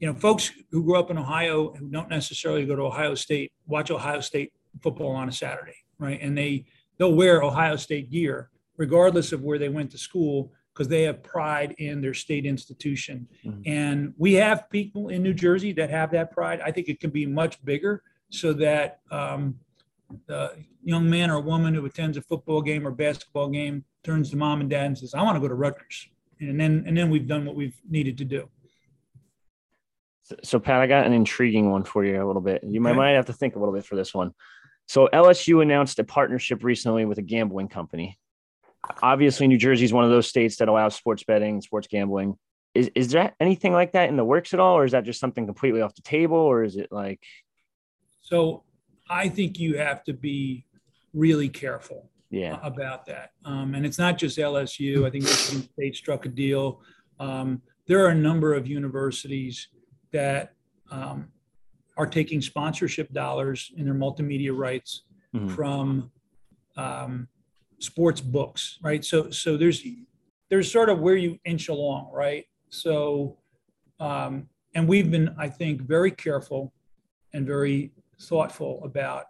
you 0.00 0.08
know, 0.08 0.14
folks 0.18 0.50
who 0.70 0.82
grew 0.82 0.98
up 0.98 1.10
in 1.10 1.18
Ohio 1.18 1.72
who 1.74 1.88
don't 1.88 2.08
necessarily 2.08 2.64
go 2.64 2.74
to 2.74 2.82
Ohio 2.82 3.14
State 3.14 3.52
watch 3.66 3.90
Ohio 3.90 4.20
State 4.20 4.52
football 4.82 5.12
on 5.12 5.28
a 5.28 5.32
Saturday, 5.32 5.76
right? 5.98 6.18
And 6.20 6.36
they 6.36 6.64
they'll 6.98 7.14
wear 7.14 7.42
Ohio 7.42 7.76
State 7.76 8.10
gear 8.10 8.50
regardless 8.78 9.32
of 9.32 9.42
where 9.42 9.58
they 9.58 9.68
went 9.68 9.90
to 9.90 9.98
school 9.98 10.50
because 10.72 10.88
they 10.88 11.02
have 11.02 11.22
pride 11.22 11.74
in 11.78 12.00
their 12.00 12.14
state 12.14 12.46
institution. 12.46 13.28
Mm-hmm. 13.44 13.60
And 13.66 14.14
we 14.16 14.32
have 14.34 14.70
people 14.70 15.08
in 15.08 15.22
New 15.22 15.34
Jersey 15.34 15.72
that 15.74 15.90
have 15.90 16.10
that 16.12 16.30
pride. 16.30 16.62
I 16.62 16.70
think 16.70 16.88
it 16.88 17.00
can 17.00 17.10
be 17.10 17.26
much 17.26 17.62
bigger 17.64 18.02
so 18.30 18.54
that 18.54 19.00
um, 19.10 19.56
the 20.26 20.64
young 20.82 21.08
man 21.08 21.30
or 21.30 21.40
woman 21.40 21.74
who 21.74 21.84
attends 21.86 22.16
a 22.16 22.22
football 22.22 22.62
game 22.62 22.86
or 22.86 22.90
basketball 22.90 23.48
game 23.48 23.84
turns 24.02 24.30
to 24.30 24.36
mom 24.36 24.60
and 24.60 24.70
dad 24.70 24.86
and 24.86 24.98
says, 24.98 25.14
"I 25.14 25.22
want 25.22 25.36
to 25.36 25.40
go 25.40 25.48
to 25.48 25.54
Rutgers," 25.54 26.08
and 26.40 26.58
then 26.58 26.84
and 26.86 26.96
then 26.96 27.10
we've 27.10 27.26
done 27.26 27.44
what 27.44 27.54
we've 27.54 27.78
needed 27.88 28.18
to 28.18 28.24
do. 28.24 28.48
So, 30.44 30.58
Pat, 30.60 30.80
I 30.80 30.86
got 30.86 31.06
an 31.06 31.12
intriguing 31.12 31.70
one 31.70 31.84
for 31.84 32.04
you 32.04 32.22
a 32.22 32.26
little 32.26 32.42
bit. 32.42 32.62
You 32.62 32.80
might, 32.80 32.94
might 32.94 33.12
have 33.12 33.26
to 33.26 33.32
think 33.32 33.56
a 33.56 33.58
little 33.58 33.74
bit 33.74 33.84
for 33.84 33.96
this 33.96 34.14
one. 34.14 34.32
So, 34.86 35.08
LSU 35.12 35.62
announced 35.62 35.98
a 35.98 36.04
partnership 36.04 36.62
recently 36.62 37.04
with 37.04 37.18
a 37.18 37.22
gambling 37.22 37.68
company. 37.68 38.18
Obviously, 39.02 39.46
New 39.46 39.58
Jersey 39.58 39.84
is 39.84 39.92
one 39.92 40.04
of 40.04 40.10
those 40.10 40.26
states 40.26 40.56
that 40.56 40.68
allows 40.68 40.94
sports 40.94 41.24
betting, 41.24 41.60
sports 41.60 41.88
gambling. 41.88 42.36
Is, 42.74 42.90
is 42.94 43.10
there 43.10 43.34
anything 43.40 43.72
like 43.72 43.92
that 43.92 44.08
in 44.08 44.16
the 44.16 44.24
works 44.24 44.54
at 44.54 44.60
all, 44.60 44.76
or 44.76 44.84
is 44.84 44.92
that 44.92 45.04
just 45.04 45.20
something 45.20 45.46
completely 45.46 45.82
off 45.82 45.94
the 45.94 46.02
table, 46.02 46.36
or 46.36 46.62
is 46.62 46.76
it 46.76 46.88
like? 46.90 47.20
So, 48.20 48.62
I 49.10 49.28
think 49.28 49.58
you 49.58 49.76
have 49.76 50.04
to 50.04 50.12
be 50.12 50.64
really 51.12 51.48
careful 51.48 52.08
yeah. 52.30 52.58
about 52.62 53.04
that. 53.06 53.32
Um, 53.44 53.74
and 53.74 53.84
it's 53.84 53.98
not 53.98 54.16
just 54.16 54.38
LSU. 54.38 55.04
I 55.06 55.10
think 55.10 55.24
Michigan 55.24 55.68
State 55.72 55.96
struck 55.96 56.26
a 56.26 56.28
deal. 56.28 56.80
Um, 57.18 57.60
there 57.86 58.04
are 58.04 58.10
a 58.10 58.14
number 58.14 58.54
of 58.54 58.68
universities 58.68 59.68
that 60.12 60.54
um, 60.92 61.28
are 61.96 62.06
taking 62.06 62.40
sponsorship 62.40 63.12
dollars 63.12 63.72
in 63.76 63.84
their 63.84 63.94
multimedia 63.94 64.56
rights 64.56 65.02
mm-hmm. 65.34 65.48
from 65.48 66.10
um, 66.76 67.26
sports 67.80 68.20
books, 68.20 68.78
right? 68.82 69.04
So, 69.04 69.30
so 69.30 69.56
there's 69.56 69.84
there's 70.50 70.70
sort 70.70 70.88
of 70.88 71.00
where 71.00 71.16
you 71.16 71.38
inch 71.44 71.68
along, 71.68 72.10
right? 72.12 72.44
So, 72.70 73.38
um, 73.98 74.48
and 74.74 74.88
we've 74.88 75.10
been, 75.10 75.34
I 75.38 75.48
think, 75.48 75.82
very 75.82 76.10
careful 76.10 76.72
and 77.32 77.46
very 77.46 77.92
thoughtful 78.20 78.82
about 78.84 79.24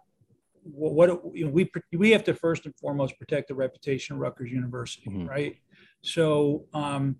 what, 0.63 0.93
what 0.93 1.35
you 1.35 1.45
know, 1.45 1.51
we 1.51 1.69
we 1.93 2.11
have 2.11 2.23
to 2.25 2.33
first 2.33 2.65
and 2.65 2.75
foremost 2.75 3.17
protect 3.17 3.47
the 3.47 3.55
reputation 3.55 4.15
of 4.15 4.21
Rutgers 4.21 4.51
University, 4.51 5.09
mm-hmm. 5.09 5.27
right? 5.27 5.55
So, 6.01 6.65
um, 6.73 7.17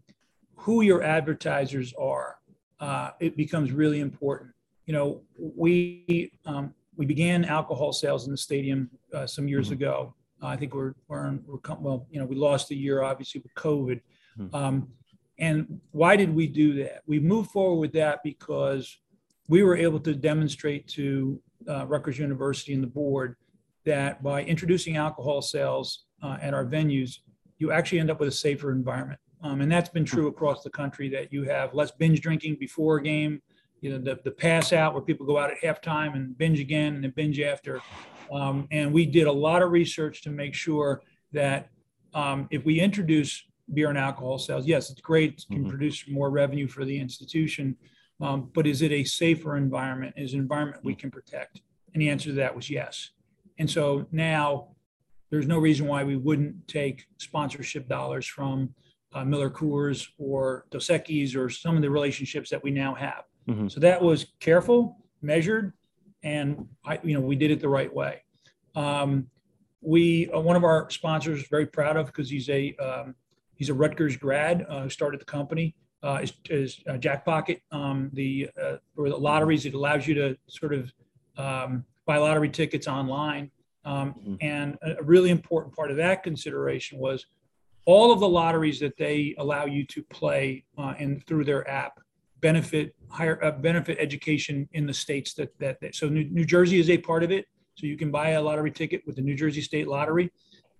who 0.55 0.81
your 0.81 1.01
advertisers 1.01 1.93
are, 1.99 2.37
uh, 2.79 3.11
it 3.19 3.35
becomes 3.35 3.71
really 3.71 3.99
important. 3.99 4.51
You 4.85 4.93
know, 4.93 5.21
we 5.37 6.31
um, 6.45 6.73
we 6.95 7.05
began 7.05 7.45
alcohol 7.45 7.93
sales 7.93 8.25
in 8.25 8.31
the 8.31 8.37
stadium 8.37 8.89
uh, 9.13 9.25
some 9.25 9.47
years 9.47 9.67
mm-hmm. 9.67 9.73
ago. 9.73 10.15
Uh, 10.41 10.47
I 10.47 10.57
think 10.57 10.73
we're 10.73 10.93
we're, 11.07 11.39
we're 11.45 11.75
well, 11.79 12.07
you 12.11 12.19
know, 12.19 12.25
we 12.25 12.35
lost 12.35 12.71
a 12.71 12.75
year 12.75 13.01
obviously 13.01 13.41
with 13.41 13.53
COVID. 13.55 14.01
Mm-hmm. 14.37 14.55
Um, 14.55 14.87
and 15.39 15.81
why 15.91 16.15
did 16.15 16.33
we 16.33 16.45
do 16.45 16.73
that? 16.83 17.01
We 17.07 17.19
moved 17.19 17.49
forward 17.49 17.79
with 17.79 17.93
that 17.93 18.19
because 18.23 18.95
we 19.49 19.63
were 19.63 19.75
able 19.75 19.99
to 20.01 20.13
demonstrate 20.13 20.87
to 20.89 21.41
uh, 21.67 21.85
Rutgers 21.87 22.19
University 22.19 22.73
and 22.73 22.83
the 22.83 22.87
board 22.87 23.35
that 23.85 24.21
by 24.21 24.43
introducing 24.43 24.97
alcohol 24.97 25.41
sales 25.41 26.05
uh, 26.21 26.37
at 26.41 26.53
our 26.53 26.65
venues, 26.65 27.19
you 27.57 27.71
actually 27.71 27.99
end 27.99 28.11
up 28.11 28.19
with 28.19 28.29
a 28.29 28.31
safer 28.31 28.71
environment. 28.71 29.19
Um, 29.43 29.61
and 29.61 29.71
that's 29.71 29.89
been 29.89 30.05
true 30.05 30.27
across 30.27 30.63
the 30.63 30.69
country 30.69 31.09
that 31.09 31.33
you 31.33 31.43
have 31.43 31.73
less 31.73 31.91
binge 31.91 32.21
drinking 32.21 32.57
before 32.59 32.97
a 32.97 33.03
game, 33.03 33.41
you 33.81 33.89
know, 33.89 33.97
the, 33.97 34.19
the 34.23 34.31
pass 34.31 34.71
out 34.71 34.93
where 34.93 35.01
people 35.01 35.25
go 35.25 35.37
out 35.39 35.51
at 35.51 35.59
halftime 35.61 36.15
and 36.15 36.37
binge 36.37 36.59
again 36.59 36.95
and 36.95 37.03
then 37.03 37.13
binge 37.15 37.39
after. 37.39 37.81
Um, 38.31 38.67
and 38.71 38.93
we 38.93 39.05
did 39.05 39.27
a 39.27 39.31
lot 39.31 39.63
of 39.63 39.71
research 39.71 40.21
to 40.23 40.29
make 40.29 40.53
sure 40.53 41.01
that 41.33 41.69
um, 42.13 42.47
if 42.51 42.63
we 42.65 42.79
introduce 42.79 43.43
beer 43.73 43.89
and 43.89 43.97
alcohol 43.97 44.37
sales, 44.37 44.67
yes, 44.67 44.91
it's 44.91 45.01
great, 45.01 45.33
it 45.33 45.45
can 45.49 45.61
mm-hmm. 45.61 45.69
produce 45.69 46.05
more 46.07 46.29
revenue 46.29 46.67
for 46.67 46.85
the 46.85 46.97
institution, 46.97 47.75
um, 48.21 48.49
but 48.53 48.67
is 48.67 48.81
it 48.81 48.91
a 48.91 49.03
safer 49.03 49.57
environment? 49.57 50.13
Is 50.17 50.33
an 50.33 50.39
environment 50.39 50.83
we 50.83 50.95
can 50.95 51.09
protect? 51.09 51.61
And 51.93 52.01
the 52.01 52.09
answer 52.09 52.29
to 52.29 52.35
that 52.35 52.55
was 52.55 52.69
yes. 52.69 53.11
And 53.57 53.69
so 53.69 54.05
now 54.11 54.69
there's 55.29 55.47
no 55.47 55.57
reason 55.57 55.87
why 55.87 56.03
we 56.03 56.15
wouldn't 56.15 56.67
take 56.67 57.05
sponsorship 57.17 57.87
dollars 57.87 58.27
from 58.27 58.73
uh, 59.13 59.25
Miller 59.25 59.49
Coors 59.49 60.07
or 60.17 60.65
Dos 60.71 60.87
Equis 60.87 61.35
or 61.35 61.49
some 61.49 61.75
of 61.75 61.81
the 61.81 61.89
relationships 61.89 62.49
that 62.49 62.63
we 62.63 62.71
now 62.71 62.93
have. 62.93 63.23
Mm-hmm. 63.49 63.67
So 63.67 63.79
that 63.79 64.01
was 64.01 64.27
careful, 64.39 64.97
measured, 65.21 65.73
and 66.23 66.67
I, 66.85 66.99
you 67.03 67.15
know, 67.15 67.21
we 67.21 67.35
did 67.35 67.51
it 67.51 67.59
the 67.59 67.69
right 67.69 67.93
way. 67.93 68.23
Um, 68.75 69.27
we 69.81 70.29
uh, 70.29 70.39
one 70.39 70.55
of 70.55 70.63
our 70.63 70.89
sponsors 70.89 71.47
very 71.49 71.65
proud 71.65 71.97
of 71.97 72.05
because 72.05 72.29
he's 72.29 72.49
a 72.49 72.75
um, 72.75 73.15
he's 73.55 73.69
a 73.69 73.73
Rutgers 73.73 74.15
grad 74.15 74.65
uh, 74.69 74.83
who 74.83 74.89
started 74.89 75.19
the 75.19 75.25
company 75.25 75.75
uh, 76.03 76.19
is, 76.23 76.33
is 76.49 76.79
uh, 76.87 76.93
Jackpocket, 76.93 77.61
um, 77.71 78.09
the 78.13 78.49
uh, 78.61 78.77
or 78.97 79.09
the 79.09 79.17
lotteries. 79.17 79.65
It 79.65 79.73
allows 79.73 80.07
you 80.07 80.15
to 80.15 80.37
sort 80.47 80.73
of 80.73 80.91
um, 81.37 81.85
buy 82.05 82.17
lottery 82.17 82.49
tickets 82.49 82.87
online. 82.87 83.51
Um, 83.83 84.13
mm-hmm. 84.13 84.35
And 84.41 84.77
a 84.83 85.03
really 85.03 85.29
important 85.29 85.75
part 85.75 85.91
of 85.91 85.97
that 85.97 86.23
consideration 86.23 86.99
was 86.99 87.25
all 87.85 88.11
of 88.11 88.19
the 88.19 88.29
lotteries 88.29 88.79
that 88.79 88.95
they 88.97 89.35
allow 89.37 89.65
you 89.65 89.85
to 89.87 90.03
play 90.03 90.63
uh, 90.77 90.93
and 90.99 91.25
through 91.25 91.45
their 91.45 91.67
app 91.69 91.99
benefit 92.41 92.95
higher 93.09 93.43
uh, 93.43 93.51
benefit 93.51 93.97
education 93.99 94.67
in 94.73 94.85
the 94.85 94.93
states 94.93 95.33
that 95.35 95.57
that, 95.59 95.79
that 95.81 95.95
so 95.95 96.09
New, 96.09 96.25
New 96.25 96.45
Jersey 96.45 96.79
is 96.79 96.89
a 96.89 96.97
part 96.97 97.23
of 97.23 97.31
it. 97.31 97.45
So 97.75 97.87
you 97.87 97.97
can 97.97 98.11
buy 98.11 98.31
a 98.31 98.41
lottery 98.41 98.71
ticket 98.71 99.01
with 99.05 99.15
the 99.15 99.21
New 99.21 99.35
Jersey 99.35 99.61
State 99.61 99.87
Lottery. 99.87 100.31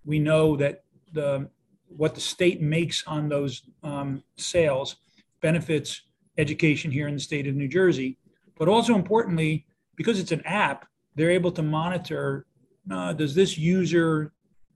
We 0.04 0.18
know 0.18 0.56
that 0.56 0.84
the 1.12 1.48
what 1.88 2.14
the 2.14 2.20
state 2.20 2.60
makes 2.60 3.04
on 3.06 3.28
those 3.28 3.62
um, 3.82 4.22
sales 4.36 4.96
benefits 5.42 6.02
education 6.38 6.90
here 6.90 7.08
in 7.08 7.14
the 7.14 7.20
state 7.20 7.46
of 7.46 7.54
New 7.54 7.68
Jersey. 7.68 8.18
But 8.58 8.68
also 8.68 8.94
importantly, 8.94 9.66
because 9.96 10.18
it's 10.18 10.32
an 10.32 10.42
app, 10.46 10.86
they're 11.14 11.30
able 11.30 11.52
to 11.52 11.62
monitor 11.62 12.46
uh, 12.90 13.12
does 13.12 13.34
this 13.34 13.56
user 13.56 14.32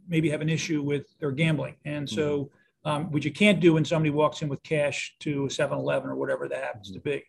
maybe 0.08 0.30
have 0.30 0.40
an 0.40 0.48
issue 0.48 0.82
with 0.82 1.06
their 1.18 1.32
gambling? 1.32 1.74
And 1.84 2.08
so, 2.08 2.44
mm-hmm. 2.84 2.88
um, 2.88 3.10
which 3.10 3.24
you 3.24 3.32
can't 3.32 3.60
do 3.60 3.74
when 3.74 3.84
somebody 3.84 4.10
walks 4.10 4.42
in 4.42 4.48
with 4.48 4.62
cash 4.62 5.16
to 5.20 5.46
a 5.46 5.50
7 5.50 5.76
Eleven 5.76 6.08
or 6.08 6.16
whatever 6.16 6.48
that 6.48 6.62
happens 6.62 6.92
to 6.92 7.00
be. 7.00 7.24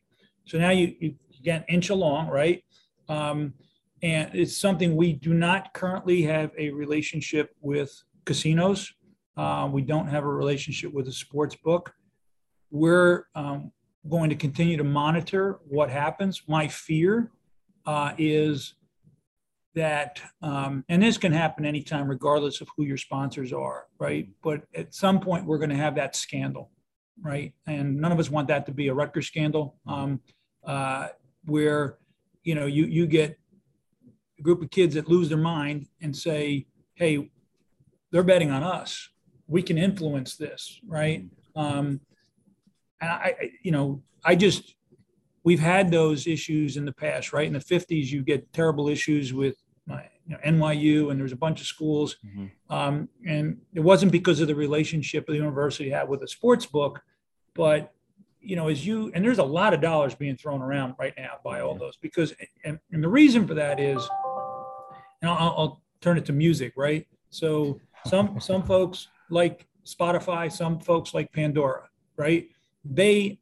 So 0.46 0.58
now 0.58 0.70
you, 0.70 0.96
you 1.00 1.16
again 1.40 1.64
inch 1.68 1.90
along, 1.90 2.28
right? 2.28 2.64
Um, 3.10 3.54
and 4.04 4.30
it's 4.34 4.58
something 4.58 4.96
we 4.96 5.14
do 5.14 5.34
not 5.34 5.74
currently 5.74 6.22
have 6.24 6.52
a 6.58 6.70
relationship 6.70 7.56
with 7.62 7.92
casinos. 8.26 8.94
Uh, 9.36 9.68
we 9.72 9.82
don't 9.82 10.08
have 10.08 10.24
a 10.24 10.28
relationship 10.28 10.94
with 10.94 11.08
a 11.08 11.12
sports 11.12 11.56
book 11.56 11.94
we're 12.72 13.26
um, 13.36 13.72
going 14.09 14.30
to 14.30 14.36
continue 14.36 14.78
to 14.78 14.84
monitor 14.84 15.59
what 15.68 15.89
happens. 15.89 16.43
My 16.47 16.68
fear 16.68 17.32
uh, 17.86 18.13
is 18.18 18.74
that, 19.76 20.20
um, 20.41 20.84
and 20.89 21.01
this 21.01 21.18
can 21.18 21.32
happen 21.32 21.65
anytime, 21.65 22.07
regardless 22.07 22.61
of 22.61 22.68
who 22.76 22.84
your 22.84 22.97
sponsors 22.97 23.53
are, 23.53 23.86
right? 23.99 24.28
But 24.43 24.63
at 24.76 24.93
some 24.93 25.20
point, 25.20 25.45
we're 25.45 25.59
going 25.59 25.70
to 25.70 25.76
have 25.76 25.95
that 25.95 26.15
scandal, 26.15 26.72
right? 27.22 27.53
And 27.68 27.97
none 27.97 28.11
of 28.11 28.20
us 28.20 28.30
want 28.30 28.47
that 28.47 28.65
to 28.65 28.72
be 28.72 28.88
a 28.88 28.93
Rutgers 28.93 29.28
scandal, 29.28 29.78
um, 29.86 30.20
uh, 30.65 31.09
where 31.45 31.97
you 32.43 32.55
know 32.55 32.65
you 32.65 32.86
you 32.86 33.07
get 33.07 33.38
a 34.39 34.41
group 34.41 34.61
of 34.61 34.70
kids 34.70 34.95
that 34.95 35.07
lose 35.07 35.30
their 35.30 35.38
mind 35.38 35.88
and 36.01 36.15
say, 36.15 36.65
"Hey, 36.95 37.30
they're 38.11 38.24
betting 38.24 38.51
on 38.51 38.63
us. 38.63 39.09
We 39.47 39.61
can 39.61 39.78
influence 39.78 40.36
this, 40.36 40.80
right?" 40.88 41.26
Um, 41.55 42.01
and 43.02 43.10
I, 43.10 43.52
you 43.64 43.72
know, 43.72 44.02
I 44.24 44.36
just, 44.36 44.76
we've 45.43 45.60
had 45.60 45.91
those 45.91 46.28
issues 46.28 46.78
in 46.78 46.86
the 46.86 46.93
past, 46.93 47.34
right? 47.34 47.48
In 47.48 47.54
the 47.54 47.60
50s, 47.60 48.08
you 48.08 48.24
get 48.24 48.52
terrible 48.54 48.89
issues 48.89 49.34
with 49.34 49.56
you 50.28 50.36
know, 50.36 50.39
NYU, 50.45 51.12
and 51.12 51.20
there's 51.20 51.32
a 51.32 51.38
bunch 51.38 51.62
of 51.62 51.68
schools. 51.68 52.18
Mm-hmm. 52.26 52.74
Um, 52.74 53.10
and 53.26 53.58
it 53.74 53.80
wasn't 53.80 54.12
because 54.12 54.41
of 54.41 54.48
the 54.48 54.56
relationship 54.56 55.26
the 55.26 55.34
university 55.34 55.89
had 55.89 56.10
with 56.10 56.22
a 56.24 56.28
sports 56.28 56.66
book, 56.66 57.02
but 57.56 57.93
you 58.41 58.56
know, 58.56 58.68
as 58.68 58.86
you 58.86 59.12
and 59.14 59.24
there's 59.26 59.39
a 59.39 59.43
lot 59.43 59.74
of 59.74 59.82
dollars 59.82 60.16
being 60.16 60.38
thrown 60.38 60.62
around 60.62 60.95
right 61.00 61.14
now 61.18 61.34
by 61.43 61.62
all 61.62 61.76
those 61.76 61.98
because, 61.98 62.34
and, 62.64 62.80
and 62.91 63.04
the 63.04 63.08
reason 63.08 63.48
for 63.48 63.54
that 63.56 63.80
is, 63.80 64.08
and 65.22 65.32
I'll, 65.32 65.56
I'll 65.58 65.82
turn 66.02 66.18
it 66.18 66.26
to 66.26 66.34
music, 66.34 66.74
right? 66.78 67.08
So 67.30 67.80
some 68.06 68.39
some 68.39 68.64
folks 68.64 69.08
like 69.30 69.68
Spotify, 69.86 70.52
some 70.52 70.80
folks 70.80 71.14
like 71.14 71.32
Pandora, 71.34 71.89
right? 72.16 72.48
They 72.84 73.40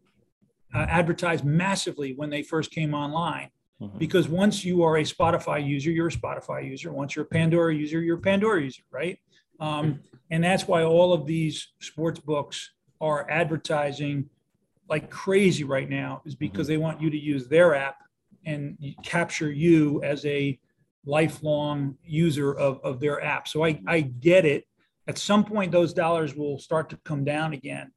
uh, 0.74 0.86
advertised 0.90 1.46
massively 1.46 2.14
when 2.14 2.30
they 2.30 2.44
first 2.44 2.72
came 2.72 2.94
online. 2.94 3.50
Mm-hmm. 3.82 3.98
Because 3.98 4.30
once 4.30 4.64
you 4.64 4.84
are 4.84 4.98
a 4.98 5.04
Spotify 5.04 5.66
user, 5.66 5.92
you're 5.92 6.08
a 6.08 6.12
Spotify 6.12 6.66
user. 6.66 6.94
Once 6.94 7.16
you're 7.16 7.26
a 7.26 7.28
Pandora 7.28 7.76
user, 7.76 8.02
you're 8.02 8.18
a 8.18 8.22
Pandora 8.22 8.64
user, 8.64 8.84
right? 8.90 9.20
Um, 9.60 10.00
and 10.32 10.44
that's 10.44 10.68
why 10.68 10.84
all 10.84 11.12
of 11.12 11.26
these 11.26 11.74
sports 11.80 12.20
books 12.20 12.72
are 13.02 13.30
advertising 13.30 14.30
like 14.88 15.10
crazy 15.10 15.64
right 15.64 15.90
now, 15.90 16.22
is 16.26 16.36
because 16.36 16.68
mm-hmm. 16.68 16.74
they 16.74 16.78
want 16.78 17.02
you 17.02 17.10
to 17.10 17.18
use 17.18 17.48
their 17.48 17.76
app 17.76 17.98
and 18.46 18.78
capture 19.04 19.52
you 19.52 20.02
as 20.04 20.26
a 20.26 20.58
lifelong 21.06 21.98
user 22.06 22.54
of, 22.54 22.80
of 22.84 23.00
their 23.00 23.24
app. 23.24 23.48
So 23.48 23.66
I, 23.66 23.82
I 23.88 24.02
get 24.02 24.46
it. 24.46 24.66
At 25.08 25.18
some 25.18 25.44
point, 25.44 25.72
those 25.72 25.94
dollars 25.94 26.36
will 26.36 26.60
start 26.60 26.90
to 26.92 26.98
come 27.04 27.24
down 27.24 27.54
again. 27.54 27.92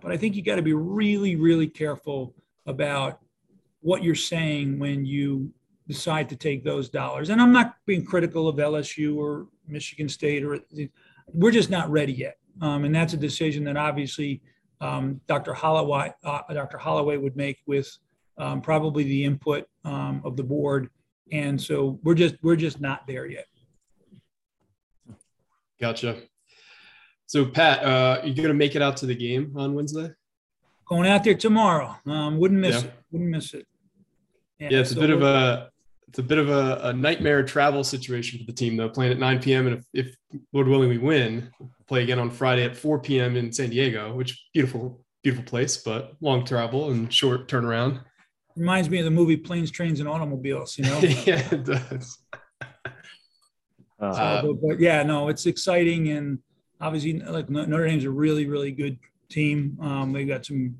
But 0.00 0.12
I 0.12 0.16
think 0.16 0.34
you 0.34 0.42
got 0.42 0.56
to 0.56 0.62
be 0.62 0.74
really, 0.74 1.36
really 1.36 1.66
careful 1.66 2.34
about 2.66 3.20
what 3.80 4.02
you're 4.02 4.14
saying 4.14 4.78
when 4.78 5.04
you 5.04 5.52
decide 5.86 6.28
to 6.30 6.36
take 6.36 6.64
those 6.64 6.88
dollars. 6.88 7.30
And 7.30 7.40
I'm 7.40 7.52
not 7.52 7.76
being 7.86 8.04
critical 8.04 8.48
of 8.48 8.56
LSU 8.56 9.16
or 9.16 9.46
Michigan 9.68 10.08
State, 10.08 10.42
or 10.42 10.58
we're 11.28 11.50
just 11.50 11.70
not 11.70 11.90
ready 11.90 12.12
yet. 12.12 12.38
Um, 12.60 12.84
and 12.84 12.94
that's 12.94 13.12
a 13.12 13.18
decision 13.18 13.64
that 13.64 13.76
obviously 13.76 14.40
um, 14.80 15.20
Dr. 15.26 15.52
Holloway, 15.52 16.12
uh, 16.24 16.40
Dr. 16.52 16.78
Holloway 16.78 17.16
would 17.16 17.36
make 17.36 17.58
with 17.66 17.90
um, 18.38 18.60
probably 18.60 19.04
the 19.04 19.24
input 19.24 19.66
um, 19.84 20.22
of 20.24 20.36
the 20.36 20.42
board. 20.42 20.90
And 21.32 21.60
so 21.60 21.98
we're 22.02 22.14
just 22.14 22.36
we're 22.42 22.56
just 22.56 22.80
not 22.80 23.06
there 23.06 23.26
yet. 23.26 23.46
Gotcha. 25.80 26.18
So 27.26 27.46
Pat, 27.46 27.84
uh, 27.84 28.20
you 28.24 28.34
gonna 28.34 28.54
make 28.54 28.76
it 28.76 28.82
out 28.82 28.96
to 28.98 29.06
the 29.06 29.14
game 29.14 29.52
on 29.56 29.74
Wednesday? 29.74 30.10
Going 30.86 31.08
out 31.08 31.24
there 31.24 31.34
tomorrow. 31.34 31.96
Um, 32.06 32.38
wouldn't 32.38 32.60
miss 32.60 32.82
yeah. 32.82 32.88
it. 32.88 32.94
Wouldn't 33.10 33.30
miss 33.30 33.54
it. 33.54 33.66
Yeah, 34.58 34.68
yeah 34.70 34.80
it's 34.80 34.90
so 34.90 34.98
a 34.98 35.00
bit 35.00 35.10
of 35.10 35.22
a 35.22 35.70
it's 36.08 36.18
a 36.18 36.22
bit 36.22 36.38
of 36.38 36.48
a, 36.48 36.80
a, 36.84 36.92
nightmare 36.92 37.42
travel 37.42 37.82
situation 37.82 38.38
for 38.38 38.44
the 38.44 38.52
team 38.52 38.76
though. 38.76 38.88
Playing 38.88 39.12
at 39.12 39.18
9 39.18 39.40
p.m. 39.40 39.66
and 39.66 39.84
if, 39.92 40.06
if 40.06 40.16
Lord 40.52 40.68
willing 40.68 40.88
we 40.88 40.98
win, 40.98 41.50
we'll 41.58 41.70
play 41.88 42.04
again 42.04 42.20
on 42.20 42.30
Friday 42.30 42.62
at 42.62 42.76
4 42.76 43.00
p.m. 43.00 43.36
in 43.36 43.52
San 43.52 43.70
Diego, 43.70 44.14
which 44.14 44.46
beautiful 44.52 45.04
beautiful 45.24 45.44
place, 45.44 45.78
but 45.78 46.12
long 46.20 46.44
travel 46.44 46.90
and 46.90 47.12
short 47.12 47.48
turnaround. 47.48 48.00
Reminds 48.54 48.88
me 48.88 48.98
of 48.98 49.06
the 49.06 49.10
movie 49.10 49.36
Planes, 49.36 49.70
Trains, 49.72 49.98
and 49.98 50.08
Automobiles. 50.08 50.78
You 50.78 50.84
know. 50.84 50.98
yeah, 51.00 51.48
it 51.50 51.64
does. 51.64 52.18
Uh, 53.98 54.42
but, 54.42 54.52
but 54.62 54.80
yeah, 54.80 55.02
no, 55.02 55.28
it's 55.28 55.46
exciting 55.46 56.10
and 56.10 56.38
obviously, 56.80 57.20
like 57.20 57.48
Notre 57.50 57.86
Dame's 57.86 58.04
a 58.04 58.10
really, 58.10 58.46
really 58.46 58.72
good 58.72 58.98
team. 59.28 59.78
Um, 59.80 60.12
they've 60.12 60.28
got 60.28 60.46
some 60.46 60.76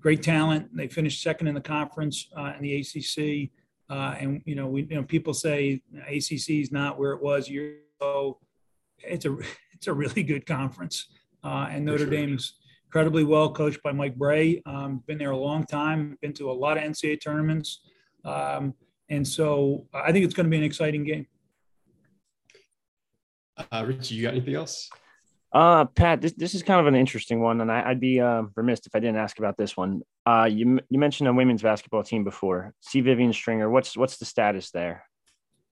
great 0.00 0.22
talent. 0.22 0.68
They 0.76 0.88
finished 0.88 1.22
second 1.22 1.48
in 1.48 1.54
the 1.54 1.60
conference 1.60 2.28
uh, 2.36 2.52
in 2.56 2.62
the 2.62 2.80
ACC. 2.80 3.50
Uh, 3.88 4.14
and 4.18 4.42
you 4.44 4.54
know, 4.54 4.66
we 4.66 4.82
you 4.82 4.96
know 4.96 5.02
people 5.02 5.34
say 5.34 5.82
ACC 6.08 6.50
is 6.50 6.72
not 6.72 6.98
where 6.98 7.12
it 7.12 7.22
was 7.22 7.48
years 7.48 7.80
ago. 8.00 8.38
It's 8.98 9.24
a 9.24 9.36
it's 9.72 9.86
a 9.86 9.92
really 9.92 10.22
good 10.22 10.46
conference, 10.46 11.08
uh, 11.44 11.68
and 11.70 11.84
Notre 11.84 11.98
sure. 11.98 12.10
Dame's 12.10 12.54
incredibly 12.86 13.24
well 13.24 13.52
coached 13.52 13.82
by 13.82 13.92
Mike 13.92 14.16
Brey. 14.16 14.62
Um, 14.66 15.02
been 15.06 15.18
there 15.18 15.32
a 15.32 15.36
long 15.36 15.64
time. 15.64 16.16
Been 16.22 16.32
to 16.34 16.50
a 16.50 16.52
lot 16.52 16.76
of 16.76 16.82
NCAA 16.82 17.22
tournaments, 17.22 17.80
um, 18.24 18.74
and 19.08 19.26
so 19.26 19.86
I 19.94 20.12
think 20.12 20.24
it's 20.24 20.34
going 20.34 20.46
to 20.46 20.50
be 20.50 20.56
an 20.56 20.64
exciting 20.64 21.04
game. 21.04 21.26
Uh, 23.70 23.84
Richie, 23.86 24.16
you 24.16 24.22
got 24.22 24.34
anything 24.34 24.54
else? 24.54 24.90
Uh, 25.56 25.86
Pat, 25.86 26.20
this, 26.20 26.34
this 26.34 26.54
is 26.54 26.62
kind 26.62 26.80
of 26.80 26.86
an 26.86 26.94
interesting 26.94 27.40
one, 27.40 27.62
and 27.62 27.72
I, 27.72 27.88
would 27.88 27.98
be 27.98 28.20
uh, 28.20 28.42
remiss 28.56 28.80
if 28.84 28.94
I 28.94 29.00
didn't 29.00 29.16
ask 29.16 29.38
about 29.38 29.56
this 29.56 29.74
one. 29.74 30.02
Uh, 30.26 30.46
you 30.50 30.80
you 30.90 30.98
mentioned 30.98 31.30
a 31.30 31.32
women's 31.32 31.62
basketball 31.62 32.02
team 32.02 32.24
before. 32.24 32.74
See 32.80 33.00
Vivian 33.00 33.32
Stringer, 33.32 33.70
what's 33.70 33.96
what's 33.96 34.18
the 34.18 34.26
status 34.26 34.70
there? 34.70 35.04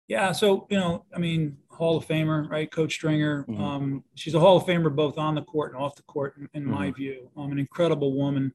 Yeah, 0.07 0.31
so 0.31 0.67
you 0.69 0.79
know, 0.79 1.03
I 1.13 1.19
mean, 1.19 1.57
Hall 1.67 1.97
of 1.97 2.07
Famer, 2.07 2.49
right? 2.49 2.71
Coach 2.71 2.93
Stringer. 2.93 3.43
Mm-hmm. 3.43 3.61
Um, 3.61 4.03
she's 4.15 4.35
a 4.35 4.39
Hall 4.39 4.55
of 4.55 4.63
Famer 4.63 4.95
both 4.95 5.17
on 5.17 5.35
the 5.35 5.41
court 5.41 5.73
and 5.73 5.83
off 5.83 5.97
the 5.97 6.03
court, 6.03 6.37
in, 6.37 6.47
in 6.53 6.63
mm-hmm. 6.63 6.71
my 6.71 6.91
view. 6.91 7.29
Um, 7.35 7.51
an 7.51 7.59
incredible 7.59 8.15
woman, 8.15 8.53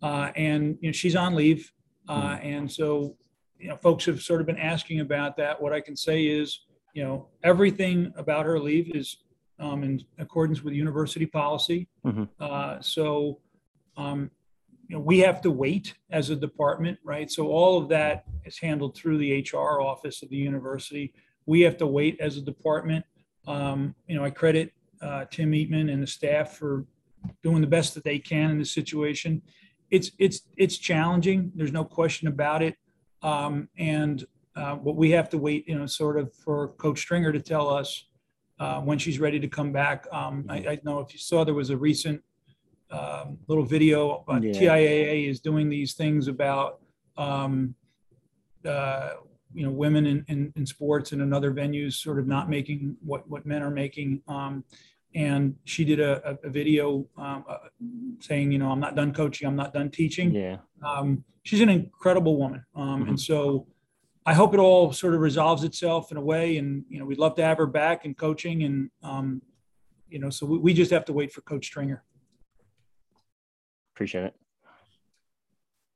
uh, 0.00 0.30
and 0.34 0.78
you 0.80 0.88
know, 0.88 0.92
she's 0.92 1.14
on 1.14 1.34
leave, 1.34 1.70
uh, 2.08 2.36
mm-hmm. 2.36 2.46
and 2.46 2.72
so 2.72 3.18
you 3.58 3.68
know, 3.68 3.76
folks 3.76 4.06
have 4.06 4.22
sort 4.22 4.40
of 4.40 4.46
been 4.46 4.56
asking 4.56 5.00
about 5.00 5.36
that. 5.36 5.60
What 5.60 5.74
I 5.74 5.82
can 5.82 5.94
say 5.94 6.24
is, 6.24 6.60
you 6.94 7.04
know, 7.04 7.28
everything 7.44 8.14
about 8.16 8.46
her 8.46 8.58
leave 8.58 8.96
is 8.96 9.18
um, 9.60 9.84
in 9.84 10.02
accordance 10.18 10.62
with 10.62 10.74
university 10.74 11.26
policy. 11.26 11.86
Mm-hmm. 12.04 12.24
Uh, 12.40 12.80
so, 12.80 13.40
um, 13.96 14.30
you 14.88 14.96
know, 14.96 15.02
we 15.02 15.18
have 15.20 15.40
to 15.42 15.50
wait 15.50 15.94
as 16.10 16.30
a 16.30 16.36
department, 16.36 16.98
right? 17.04 17.30
So 17.30 17.48
all 17.48 17.78
of 17.78 17.88
that 17.90 18.24
is 18.44 18.58
handled 18.58 18.96
through 18.96 19.18
the 19.18 19.46
HR 19.52 19.80
office 19.80 20.22
of 20.22 20.30
the 20.30 20.36
university. 20.36 21.12
We 21.46 21.60
have 21.60 21.76
to 21.76 21.86
wait 21.86 22.18
as 22.20 22.36
a 22.36 22.40
department. 22.40 23.04
Um, 23.46 23.94
you 24.08 24.16
know, 24.16 24.24
I 24.24 24.30
credit 24.30 24.72
uh, 25.00 25.26
Tim 25.30 25.52
Eatman 25.52 25.92
and 25.92 26.02
the 26.02 26.06
staff 26.06 26.56
for 26.56 26.86
doing 27.42 27.60
the 27.60 27.66
best 27.66 27.94
that 27.94 28.04
they 28.04 28.18
can 28.18 28.50
in 28.50 28.58
this 28.58 28.72
situation. 28.72 29.42
It's 29.90 30.12
it's 30.18 30.42
it's 30.56 30.78
challenging. 30.78 31.52
There's 31.54 31.72
no 31.72 31.84
question 31.84 32.28
about 32.28 32.62
it. 32.62 32.76
Um, 33.22 33.68
and 33.76 34.24
uh, 34.56 34.76
what 34.76 34.96
we 34.96 35.10
have 35.10 35.28
to 35.30 35.38
wait, 35.38 35.68
you 35.68 35.78
know, 35.78 35.86
sort 35.86 36.18
of 36.18 36.32
for 36.34 36.68
Coach 36.68 37.00
Stringer 37.00 37.32
to 37.32 37.40
tell 37.40 37.68
us 37.68 38.06
uh, 38.60 38.80
when 38.82 38.98
she's 38.98 39.18
ready 39.18 39.40
to 39.40 39.48
come 39.48 39.72
back. 39.72 40.06
Um, 40.12 40.44
I, 40.48 40.56
I 40.58 40.80
know 40.84 41.00
if 41.00 41.12
you 41.12 41.18
saw, 41.18 41.44
there 41.44 41.54
was 41.54 41.70
a 41.70 41.76
recent 41.76 42.22
um, 42.90 43.38
little 43.48 43.64
video. 43.64 44.22
Uh, 44.28 44.38
Yeah. 44.42 44.52
TIAA 44.52 45.28
is 45.28 45.40
doing 45.40 45.68
these 45.68 45.94
things 45.94 46.28
about, 46.28 46.80
um, 47.16 47.74
uh, 48.64 49.14
you 49.54 49.64
know, 49.64 49.72
women 49.72 50.06
in, 50.06 50.24
in, 50.28 50.52
in 50.56 50.66
sports 50.66 51.12
and 51.12 51.22
in 51.22 51.32
other 51.32 51.52
venues 51.52 51.94
sort 51.94 52.18
of 52.18 52.26
not 52.28 52.50
making 52.50 52.96
what, 53.02 53.28
what 53.28 53.46
men 53.46 53.62
are 53.62 53.70
making. 53.70 54.22
Um, 54.28 54.62
and 55.14 55.56
she 55.64 55.84
did 55.84 55.98
a, 55.98 56.38
a, 56.44 56.50
video 56.50 57.04
um, 57.16 57.44
uh, 57.48 57.56
saying, 58.20 58.52
you 58.52 58.58
know, 58.58 58.70
I'm 58.70 58.78
not 58.78 58.94
done 58.94 59.12
coaching, 59.12 59.48
I'm 59.48 59.56
not 59.56 59.72
done 59.72 59.90
teaching. 59.90 60.32
Yeah. 60.32 60.58
Um, 60.84 61.24
she's 61.42 61.62
an 61.62 61.68
incredible 61.68 62.36
woman. 62.36 62.64
Um, 62.76 63.04
Mhm. 63.04 63.08
And 63.08 63.20
so 63.20 63.66
I 64.26 64.34
hope 64.34 64.52
it 64.54 64.58
all 64.60 64.92
sort 64.92 65.14
of 65.14 65.20
resolves 65.20 65.64
itself 65.64 66.10
in 66.10 66.16
a 66.16 66.20
way. 66.20 66.58
And, 66.58 66.84
you 66.88 66.98
know, 66.98 67.06
we'd 67.06 67.18
love 67.18 67.34
to 67.36 67.42
have 67.42 67.58
her 67.58 67.66
back 67.66 68.04
and 68.04 68.16
coaching. 68.16 68.64
And, 68.64 68.90
um, 69.02 69.42
you 70.08 70.18
know, 70.18 70.30
so 70.30 70.46
we, 70.46 70.58
we 70.58 70.74
just 70.74 70.90
have 70.90 71.04
to 71.06 71.12
wait 71.12 71.32
for 71.32 71.40
Coach 71.40 71.66
Stringer. 71.66 72.04
Appreciate 73.94 74.24
it. 74.24 74.34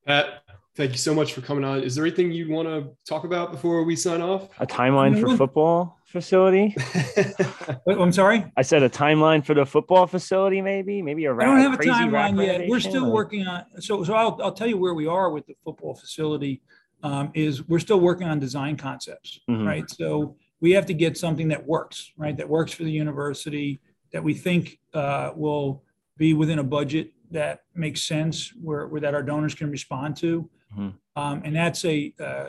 Pat, 0.07 0.43
thank 0.75 0.93
you 0.93 0.99
so 0.99 1.14
much 1.14 1.33
for 1.33 1.41
coming 1.41 1.64
on. 1.64 1.83
Is 1.83 1.95
there 1.95 2.05
anything 2.05 2.33
you 2.33 2.51
want 2.51 2.68
to 2.68 2.91
talk 3.09 3.25
about 3.25 3.53
before 3.53 3.83
we 3.85 3.97
sign 3.97 4.20
off? 4.20 4.49
A 4.59 4.66
timeline 4.66 5.18
for 5.20 5.37
football 5.37 5.99
facility. 6.05 6.75
Wait, 7.87 7.99
I'm 7.99 8.12
sorry. 8.12 8.45
I 8.57 8.62
said 8.62 8.83
a 8.83 8.91
timeline 8.91 9.45
for 9.45 9.55
the 9.55 9.64
football 9.64 10.07
facility, 10.07 10.61
maybe, 10.61 11.03
maybe 11.03 11.25
a 11.25 11.31
I 11.31 11.35
rap, 11.35 11.47
don't 11.47 11.59
have 11.61 11.75
a 11.75 11.83
timeline 11.83 12.47
yet. 12.47 12.68
We're 12.68 12.81
still 12.81 13.05
like- 13.05 13.12
working 13.12 13.47
on, 13.47 13.64
so, 13.81 14.05
so 14.05 14.14
I'll, 14.14 14.39
I'll 14.43 14.53
tell 14.53 14.68
you 14.68 14.77
where 14.79 14.95
we 14.95 15.07
are 15.07 15.31
with 15.31 15.47
the 15.47 15.55
football 15.64 15.95
facility. 15.95 16.62
Um, 17.03 17.31
is 17.35 17.67
we're 17.69 17.81
still 17.81 18.01
working 18.01 18.27
on 18.27 18.39
design 18.39 18.77
concepts, 18.77 19.41
Mhm. 19.49 19.67
right? 19.67 19.91
So 19.91 20.37
we 20.61 20.71
have 20.71 20.87
to 20.87 20.95
get 20.95 21.19
something 21.19 21.49
that 21.49 21.67
works, 21.67 22.13
right? 22.17 22.35
That 22.37 22.49
works 22.49 22.73
for 22.73 22.85
the 22.85 22.91
university, 22.91 23.81
that 24.13 24.25
we 24.25 24.33
think 24.33 24.79
uh, 24.95 25.33
will 25.37 25.83
be 26.17 26.33
within 26.33 26.61
a 26.61 26.65
budget 26.65 27.11
that 27.31 27.65
makes 27.75 28.03
sense, 28.05 28.55
where, 28.63 28.87
where 28.87 29.01
that 29.03 29.15
our 29.15 29.23
donors 29.23 29.55
can 29.55 29.71
respond 29.71 30.17
to. 30.19 30.49
Mhm. 30.79 30.95
Um, 31.17 31.43
and 31.45 31.55
that's 31.55 31.85
a, 31.85 32.15
uh, 32.21 32.49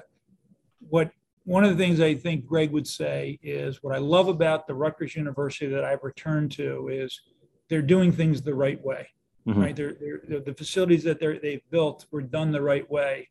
what, 0.88 1.12
one 1.44 1.64
of 1.66 1.76
the 1.76 1.84
things 1.84 2.00
I 2.00 2.14
think 2.16 2.46
Greg 2.46 2.72
would 2.72 2.88
say 2.88 3.38
is 3.44 3.84
what 3.84 3.94
I 3.94 3.98
love 3.98 4.28
about 4.30 4.68
the 4.68 4.74
Rutgers 4.76 5.16
University 5.16 5.68
that 5.68 5.84
I've 5.84 6.04
returned 6.04 6.52
to 6.54 6.88
is 6.88 7.20
they're 7.68 7.82
doing 7.82 8.12
things 8.12 8.42
the 8.42 8.54
right 8.56 8.82
way, 8.84 9.08
Mhm. 9.48 9.58
right? 9.58 9.76
They're, 9.76 9.94
they're, 10.00 10.22
the- 10.28 10.40
the 10.40 10.54
facilities 10.54 11.04
that 11.04 11.20
they're, 11.20 11.40
they've 11.40 11.68
built 11.72 12.06
were 12.12 12.22
done 12.22 12.52
the 12.52 12.62
right 12.62 12.90
way. 12.90 13.28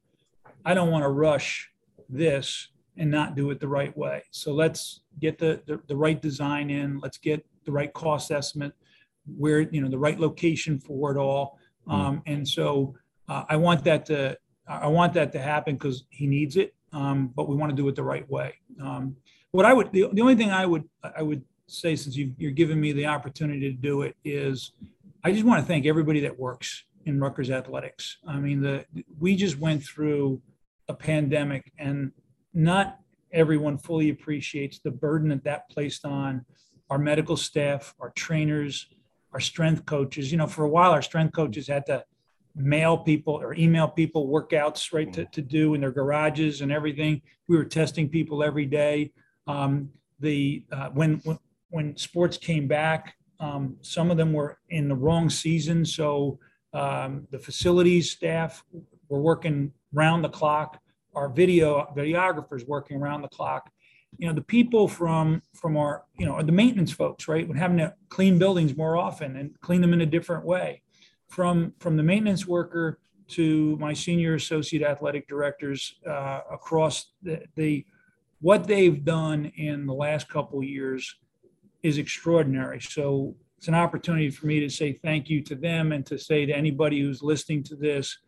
I 0.64 0.74
don't 0.74 0.90
want 0.90 1.04
to 1.04 1.08
rush 1.08 1.70
this 2.08 2.68
and 2.96 3.10
not 3.10 3.34
do 3.34 3.50
it 3.50 3.60
the 3.60 3.68
right 3.68 3.96
way. 3.96 4.22
So 4.30 4.52
let's 4.52 5.00
get 5.20 5.38
the, 5.38 5.60
the, 5.66 5.80
the 5.88 5.96
right 5.96 6.20
design 6.20 6.70
in. 6.70 7.00
Let's 7.00 7.18
get 7.18 7.44
the 7.64 7.72
right 7.72 7.92
cost 7.92 8.30
estimate, 8.30 8.72
where, 9.36 9.60
you 9.60 9.80
know, 9.80 9.88
the 9.88 9.98
right 9.98 10.18
location 10.18 10.78
for 10.78 11.10
it 11.12 11.18
all. 11.18 11.58
Um, 11.86 12.22
and 12.26 12.46
so 12.46 12.94
uh, 13.28 13.44
I 13.48 13.56
want 13.56 13.84
that 13.84 14.06
to, 14.06 14.38
I 14.68 14.76
I 14.76 14.86
want 14.86 15.12
that 15.14 15.32
to 15.32 15.40
happen 15.40 15.74
because 15.74 16.04
he 16.10 16.26
needs 16.26 16.56
it. 16.56 16.74
Um, 16.92 17.32
but 17.34 17.48
we 17.48 17.56
want 17.56 17.70
to 17.70 17.76
do 17.76 17.88
it 17.88 17.96
the 17.96 18.04
right 18.04 18.28
way. 18.30 18.54
Um, 18.80 19.16
what 19.50 19.66
I 19.66 19.72
would, 19.72 19.90
the, 19.92 20.08
the 20.12 20.22
only 20.22 20.36
thing 20.36 20.50
I 20.50 20.64
would, 20.64 20.84
I 21.02 21.22
would 21.22 21.42
say, 21.66 21.96
since 21.96 22.16
you, 22.16 22.32
you're 22.38 22.52
giving 22.52 22.80
me 22.80 22.92
the 22.92 23.06
opportunity 23.06 23.68
to 23.72 23.76
do 23.76 24.02
it 24.02 24.16
is 24.24 24.72
I 25.24 25.32
just 25.32 25.44
want 25.44 25.60
to 25.60 25.66
thank 25.66 25.86
everybody 25.86 26.20
that 26.20 26.38
works 26.38 26.84
in 27.04 27.20
Rutgers 27.20 27.50
athletics. 27.50 28.18
I 28.26 28.38
mean, 28.38 28.60
the, 28.62 28.84
we 29.18 29.34
just 29.36 29.58
went 29.58 29.82
through 29.82 30.40
a 30.88 30.94
pandemic 30.94 31.72
and 31.78 32.12
not 32.52 32.98
everyone 33.32 33.78
fully 33.78 34.10
appreciates 34.10 34.78
the 34.78 34.90
burden 34.90 35.28
that 35.28 35.44
that 35.44 35.68
placed 35.68 36.04
on 36.04 36.44
our 36.90 36.98
medical 36.98 37.36
staff, 37.36 37.94
our 38.00 38.10
trainers, 38.10 38.86
our 39.32 39.40
strength 39.40 39.84
coaches. 39.86 40.30
You 40.30 40.38
know, 40.38 40.46
for 40.46 40.64
a 40.64 40.68
while, 40.68 40.92
our 40.92 41.02
strength 41.02 41.34
coaches 41.34 41.66
had 41.66 41.86
to 41.86 42.04
mail 42.54 42.96
people 42.96 43.34
or 43.34 43.54
email 43.54 43.88
people 43.88 44.28
workouts 44.28 44.92
right 44.92 45.12
to, 45.12 45.24
to 45.26 45.42
do 45.42 45.74
in 45.74 45.80
their 45.80 45.90
garages 45.90 46.60
and 46.60 46.70
everything. 46.70 47.20
We 47.48 47.56
were 47.56 47.64
testing 47.64 48.08
people 48.08 48.44
every 48.44 48.66
day. 48.66 49.12
Um, 49.46 49.90
the 50.20 50.64
uh, 50.70 50.90
when, 50.90 51.20
when 51.24 51.38
when 51.70 51.96
sports 51.96 52.36
came 52.36 52.68
back, 52.68 53.14
um, 53.40 53.76
some 53.82 54.12
of 54.12 54.16
them 54.16 54.32
were 54.32 54.58
in 54.70 54.88
the 54.88 54.94
wrong 54.94 55.28
season, 55.28 55.84
so 55.84 56.38
um, 56.72 57.26
the 57.32 57.38
facilities 57.38 58.12
staff 58.12 58.64
were 59.08 59.20
working 59.20 59.72
round 59.94 60.24
the 60.24 60.28
clock. 60.28 60.78
Our 61.14 61.28
video 61.28 61.86
videographers 61.96 62.66
working 62.66 62.96
around 62.96 63.22
the 63.22 63.28
clock. 63.28 63.70
You 64.18 64.28
know, 64.28 64.34
the 64.34 64.42
people 64.42 64.88
from 64.88 65.42
from 65.54 65.76
our 65.76 66.04
you 66.18 66.26
know 66.26 66.42
the 66.42 66.52
maintenance 66.52 66.92
folks, 66.92 67.28
right? 67.28 67.46
When 67.48 67.56
having 67.56 67.78
to 67.78 67.94
clean 68.08 68.38
buildings 68.38 68.76
more 68.76 68.96
often 68.96 69.36
and 69.36 69.58
clean 69.60 69.80
them 69.80 69.92
in 69.92 70.00
a 70.00 70.06
different 70.06 70.44
way. 70.44 70.82
From 71.28 71.72
from 71.78 71.96
the 71.96 72.02
maintenance 72.02 72.46
worker 72.46 72.98
to 73.26 73.76
my 73.78 73.92
senior 73.92 74.34
associate 74.34 74.82
athletic 74.82 75.26
directors 75.28 75.94
uh, 76.06 76.40
across 76.52 77.12
the, 77.22 77.42
the 77.56 77.86
what 78.40 78.66
they've 78.66 79.04
done 79.04 79.50
in 79.56 79.86
the 79.86 79.94
last 79.94 80.28
couple 80.28 80.58
of 80.58 80.64
years 80.64 81.16
is 81.82 81.98
extraordinary. 81.98 82.80
So 82.80 83.34
it's 83.56 83.68
an 83.68 83.74
opportunity 83.74 84.28
for 84.28 84.46
me 84.46 84.60
to 84.60 84.68
say 84.68 84.92
thank 84.92 85.30
you 85.30 85.42
to 85.44 85.54
them 85.54 85.92
and 85.92 86.04
to 86.06 86.18
say 86.18 86.44
to 86.44 86.54
anybody 86.54 87.00
who's 87.00 87.22
listening 87.22 87.62
to 87.64 87.76
this, 87.76 88.18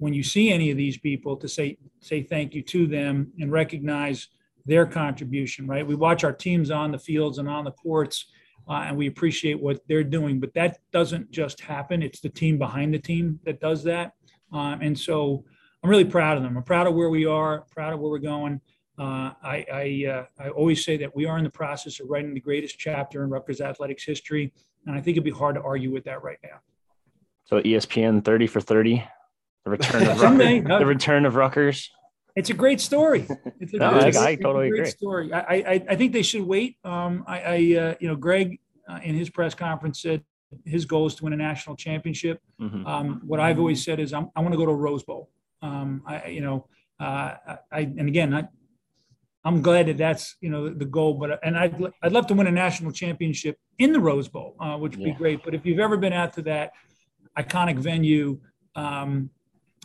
when 0.00 0.14
you 0.14 0.22
see 0.22 0.50
any 0.50 0.70
of 0.70 0.78
these 0.78 0.98
people, 0.98 1.36
to 1.36 1.46
say 1.46 1.76
say 2.00 2.22
thank 2.22 2.54
you 2.54 2.62
to 2.62 2.86
them 2.86 3.30
and 3.38 3.52
recognize 3.52 4.28
their 4.64 4.86
contribution. 4.86 5.66
Right? 5.66 5.86
We 5.86 5.94
watch 5.94 6.24
our 6.24 6.32
teams 6.32 6.70
on 6.70 6.90
the 6.90 6.98
fields 6.98 7.38
and 7.38 7.48
on 7.48 7.64
the 7.64 7.72
courts, 7.72 8.24
uh, 8.68 8.84
and 8.86 8.96
we 8.96 9.06
appreciate 9.06 9.60
what 9.60 9.80
they're 9.88 10.02
doing. 10.02 10.40
But 10.40 10.54
that 10.54 10.78
doesn't 10.90 11.30
just 11.30 11.60
happen. 11.60 12.02
It's 12.02 12.20
the 12.20 12.30
team 12.30 12.58
behind 12.58 12.94
the 12.94 12.98
team 12.98 13.38
that 13.44 13.60
does 13.60 13.84
that. 13.84 14.12
Um, 14.52 14.80
and 14.80 14.98
so 14.98 15.44
I'm 15.84 15.90
really 15.90 16.06
proud 16.06 16.38
of 16.38 16.42
them. 16.42 16.56
I'm 16.56 16.62
proud 16.62 16.86
of 16.86 16.94
where 16.94 17.10
we 17.10 17.26
are, 17.26 17.66
proud 17.70 17.92
of 17.92 18.00
where 18.00 18.10
we're 18.10 18.18
going. 18.18 18.60
Uh, 18.98 19.32
I 19.42 19.66
I, 19.72 20.10
uh, 20.10 20.24
I 20.38 20.48
always 20.48 20.82
say 20.82 20.96
that 20.96 21.14
we 21.14 21.26
are 21.26 21.36
in 21.36 21.44
the 21.44 21.50
process 21.50 22.00
of 22.00 22.08
writing 22.08 22.32
the 22.32 22.40
greatest 22.40 22.78
chapter 22.78 23.22
in 23.22 23.28
Rutgers 23.28 23.60
athletics 23.60 24.04
history, 24.04 24.50
and 24.86 24.96
I 24.96 25.00
think 25.02 25.18
it'd 25.18 25.24
be 25.24 25.30
hard 25.30 25.56
to 25.56 25.62
argue 25.62 25.92
with 25.92 26.04
that 26.04 26.22
right 26.22 26.38
now. 26.42 26.60
So 27.44 27.60
ESPN 27.60 28.24
30 28.24 28.46
for 28.46 28.60
30, 28.60 29.04
the 29.64 29.70
return 29.70 30.06
of 30.06 30.18
Someday, 30.20 30.60
Rutgers, 30.60 30.78
the 30.80 30.86
return 30.86 31.26
of 31.26 31.34
Rutgers. 31.36 31.90
It's 32.36 32.50
a 32.50 32.54
great 32.54 32.80
story. 32.80 33.26
It's 33.60 33.74
a, 33.74 33.76
No, 33.78 33.90
I- 33.90 34.06
it's 34.08 34.16
a- 34.16 34.20
I 34.20 34.30
it's 34.30 34.40
a 34.40 34.42
totally 34.44 34.68
great 34.70 34.80
agree. 34.80 34.90
Story. 34.90 35.32
I, 35.32 35.40
I 35.40 35.84
I 35.90 35.96
think 35.96 36.12
they 36.12 36.22
should 36.22 36.42
wait. 36.42 36.76
Um, 36.84 37.24
I, 37.26 37.40
I 37.40 37.54
uh, 37.54 37.94
you 38.00 38.08
know 38.08 38.16
Greg 38.16 38.58
uh, 38.88 39.00
in 39.02 39.14
his 39.14 39.28
press 39.30 39.54
conference 39.54 40.00
said 40.00 40.22
his 40.64 40.84
goal 40.84 41.06
is 41.06 41.14
to 41.16 41.24
win 41.24 41.32
a 41.32 41.36
national 41.36 41.76
championship. 41.76 42.40
Mhm. 42.60 42.86
Um, 42.86 43.20
what 43.24 43.38
I've 43.40 43.58
always 43.58 43.84
said 43.84 44.00
is 44.00 44.12
I'm, 44.12 44.30
I 44.34 44.40
want 44.40 44.52
to 44.52 44.58
go 44.58 44.66
to 44.66 44.72
a 44.72 44.76
Rose 44.76 45.04
Bowl. 45.04 45.30
Um, 45.62 46.02
I, 46.06 46.26
you 46.26 46.40
know, 46.40 46.66
uh, 46.98 47.34
I, 47.70 47.80
and 47.80 48.08
again, 48.08 48.34
I, 48.34 48.48
I'm 49.44 49.62
glad 49.62 49.86
that 49.86 49.96
that's, 49.98 50.36
you 50.40 50.50
know, 50.50 50.68
the 50.68 50.84
goal, 50.86 51.14
but, 51.14 51.38
and 51.44 51.56
I'd, 51.56 51.74
I'd 52.02 52.12
love 52.12 52.26
to 52.28 52.34
win 52.34 52.46
a 52.48 52.50
national 52.50 52.90
championship 52.92 53.58
in 53.78 53.92
the 53.92 54.00
Rose 54.00 54.26
Bowl, 54.28 54.56
uh, 54.58 54.76
which 54.76 54.96
would 54.96 55.04
be 55.04 55.12
great. 55.12 55.44
But 55.44 55.54
if 55.54 55.64
you've 55.64 55.78
ever 55.78 55.96
been 55.96 56.12
out 56.12 56.32
to 56.34 56.42
that 56.42 56.72
iconic 57.38 57.78
venue, 57.78 58.40
um, 58.74 59.30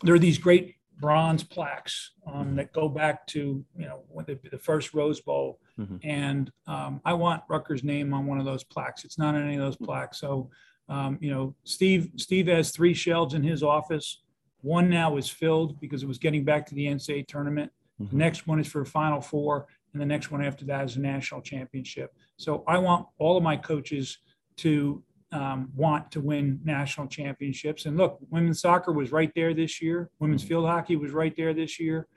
there 0.04 0.14
are 0.16 0.20
these 0.20 0.38
great 0.38 0.76
bronze 0.98 1.44
plaques, 1.44 2.12
um, 2.26 2.56
that 2.56 2.72
go 2.72 2.88
back 2.88 3.28
to, 3.28 3.64
you 3.76 3.86
know, 3.86 4.04
when 4.08 4.26
the, 4.26 4.40
the 4.50 4.58
first 4.58 4.94
Rose 4.94 5.20
Bowl. 5.20 5.60
Mhm. 5.78 6.00
And, 6.04 6.52
um, 6.68 7.02
I 7.04 7.14
want 7.14 7.44
Rutgers' 7.50 7.84
name 7.84 8.14
on 8.14 8.26
one 8.26 8.40
of 8.40 8.46
those 8.46 8.64
plaques. 8.64 9.04
It's 9.04 9.18
not 9.18 9.36
on 9.36 9.44
any 9.44 9.56
of 9.56 9.62
those 9.62 9.76
plaques. 9.76 10.20
So, 10.20 10.50
um, 10.88 11.18
you 11.20 11.30
know, 11.32 11.54
Steve, 11.66 12.12
Steve 12.16 12.48
has 12.48 12.72
three 12.72 12.94
shelves 12.94 13.34
in 13.34 13.44
his 13.44 13.62
office. 13.62 14.22
One 14.62 14.90
now 14.90 15.18
is 15.18 15.30
filled 15.30 15.80
because 15.82 16.02
it 16.02 16.08
was 16.08 16.18
getting 16.18 16.46
back 16.46 16.66
to 16.68 16.76
the 16.76 16.88
NCAA 16.88 17.24
tournament. 17.28 17.72
The 18.00 18.06
Mhm. 18.06 18.14
next 18.14 18.48
one 18.48 18.60
is 18.60 18.68
for 18.68 18.84
Final 18.86 19.20
Four, 19.22 19.68
and 19.94 20.02
the 20.02 20.06
next 20.06 20.32
one 20.32 20.44
after 20.44 20.66
that 20.66 20.86
is 20.86 20.96
a 20.96 21.02
national 21.02 21.42
championship. 21.42 22.14
So 22.38 22.64
I 22.68 22.78
want 22.78 23.08
all 23.18 23.36
of 23.38 23.44
my 23.44 23.58
coaches 23.58 24.18
to 24.58 25.04
um, 25.32 25.70
want 25.76 26.12
to 26.12 26.22
win 26.22 26.60
national 26.64 27.08
championships. 27.08 27.86
And 27.86 27.98
look, 27.98 28.20
women's 28.30 28.62
soccer 28.62 28.92
was 28.92 29.12
right 29.12 29.32
there 29.36 29.54
this 29.54 29.82
year. 29.82 30.10
Women's 30.20 30.44
field 30.44 30.66
hockey 30.66 30.96
was 30.96 31.12
right 31.12 31.34
there 31.36 31.54
this 31.54 31.80
year. 31.80 32.08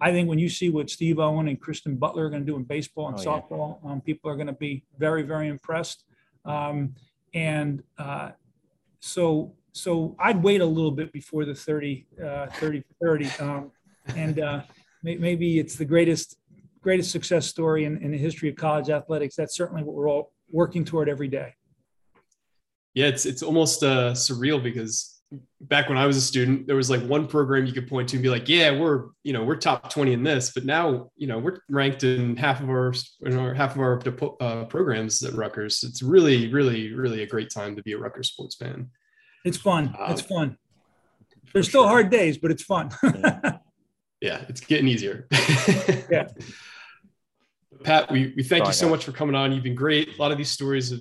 I 0.00 0.10
think 0.10 0.28
when 0.28 0.38
you 0.40 0.48
see 0.48 0.70
what 0.70 0.90
Steve 0.90 1.18
Owen 1.18 1.46
and 1.48 1.60
Kristen 1.60 1.96
Butler 1.96 2.26
are 2.26 2.30
going 2.30 2.42
to 2.44 2.46
do 2.46 2.56
in 2.56 2.64
baseball 2.64 3.08
and 3.08 3.18
Oh, 3.18 3.22
yeah. 3.22 3.28
softball, 3.28 3.84
um, 3.86 4.00
people 4.00 4.28
are 4.30 4.34
going 4.34 4.48
to 4.48 4.52
be 4.52 4.84
very, 4.98 5.22
very 5.22 5.48
impressed. 5.48 6.04
Um, 6.44 6.94
and 7.32 7.82
uh, 7.98 8.30
so, 9.00 9.54
so 9.72 10.16
I'd 10.18 10.42
wait 10.42 10.60
a 10.60 10.66
little 10.66 10.90
bit 10.90 11.12
before 11.12 11.44
the 11.44 11.54
30, 11.54 12.06
uh, 12.24 12.46
30, 12.54 12.82
30. 13.02 13.30
Um, 13.40 13.70
and 14.16 14.40
uh, 14.40 14.62
may- 15.02 15.16
maybe 15.16 15.58
it's 15.58 15.76
the 15.76 15.84
greatest, 15.84 16.38
greatest 16.80 17.10
success 17.12 17.46
story 17.46 17.84
in, 17.84 18.02
in 18.02 18.10
the 18.10 18.18
history 18.18 18.48
of 18.48 18.56
college 18.56 18.90
athletics. 18.90 19.36
That's 19.36 19.56
certainly 19.56 19.82
what 19.84 19.94
we're 19.94 20.08
all 20.08 20.32
working 20.50 20.84
toward 20.84 21.08
every 21.08 21.28
day. 21.28 21.54
Yeah, 22.94 23.06
it's 23.06 23.26
it's 23.26 23.42
almost 23.42 23.82
uh, 23.82 24.12
surreal 24.12 24.62
because 24.62 25.14
back 25.60 25.88
when 25.88 25.98
I 25.98 26.06
was 26.06 26.16
a 26.16 26.20
student, 26.20 26.66
there 26.66 26.76
was 26.76 26.90
like 26.90 27.02
one 27.02 27.26
program 27.26 27.66
you 27.66 27.72
could 27.72 27.88
point 27.88 28.08
to 28.10 28.16
and 28.16 28.22
be 28.22 28.28
like, 28.28 28.48
yeah, 28.48 28.78
we're, 28.78 29.06
you 29.22 29.32
know, 29.32 29.42
we're 29.42 29.56
top 29.56 29.90
20 29.90 30.12
in 30.12 30.22
this, 30.22 30.52
but 30.54 30.64
now, 30.64 31.10
you 31.16 31.26
know, 31.26 31.38
we're 31.38 31.58
ranked 31.68 32.04
in 32.04 32.36
half 32.36 32.60
of 32.60 32.68
our, 32.68 32.92
in 33.22 33.38
our 33.38 33.54
half 33.54 33.74
of 33.74 33.80
our 33.80 34.00
uh, 34.40 34.64
programs 34.64 35.22
at 35.22 35.34
Rutgers. 35.34 35.82
It's 35.82 36.02
really, 36.02 36.52
really, 36.52 36.92
really 36.92 37.22
a 37.22 37.26
great 37.26 37.50
time 37.50 37.76
to 37.76 37.82
be 37.82 37.92
a 37.92 37.98
Rutgers 37.98 38.28
sports 38.28 38.56
fan. 38.56 38.90
It's 39.44 39.56
fun. 39.56 39.94
Uh, 39.98 40.08
it's 40.10 40.20
fun. 40.20 40.56
There's 41.52 41.68
still 41.68 41.86
hard 41.86 42.10
days, 42.10 42.38
but 42.38 42.50
it's 42.50 42.62
fun. 42.62 42.90
yeah, 44.20 44.44
it's 44.48 44.60
getting 44.60 44.88
easier. 44.88 45.28
yeah. 46.10 46.28
Pat, 47.84 48.10
we, 48.10 48.32
we 48.34 48.42
thank 48.42 48.64
oh, 48.64 48.68
you 48.68 48.72
so 48.72 48.88
much 48.88 49.04
for 49.04 49.12
coming 49.12 49.34
on. 49.34 49.52
You've 49.52 49.64
been 49.64 49.74
great. 49.74 50.16
A 50.16 50.20
lot 50.20 50.32
of 50.32 50.38
these 50.38 50.50
stories 50.50 50.90
of 50.90 51.00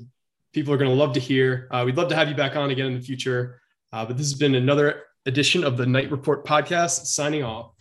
people 0.53 0.73
are 0.73 0.77
going 0.77 0.89
to 0.89 0.95
love 0.95 1.13
to 1.13 1.19
hear. 1.19 1.67
Uh, 1.71 1.83
we'd 1.85 1.97
love 1.97 2.07
to 2.09 2.15
have 2.15 2.29
you 2.29 2.35
back 2.35 2.55
on 2.55 2.69
again 2.71 2.85
in 2.85 2.93
the 2.93 3.01
future. 3.01 3.59
Uh, 3.91 4.05
but 4.05 4.17
this 4.17 4.27
has 4.27 4.39
been 4.39 4.55
another 4.55 5.03
edition 5.25 5.63
of 5.63 5.77
the 5.77 5.85
Knight 5.85 6.09
Report 6.11 6.45
podcast. 6.45 7.07
Signing 7.07 7.43
off. 7.43 7.71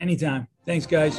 Anytime. 0.00 0.46
Thanks, 0.66 0.86
guys. 0.86 1.18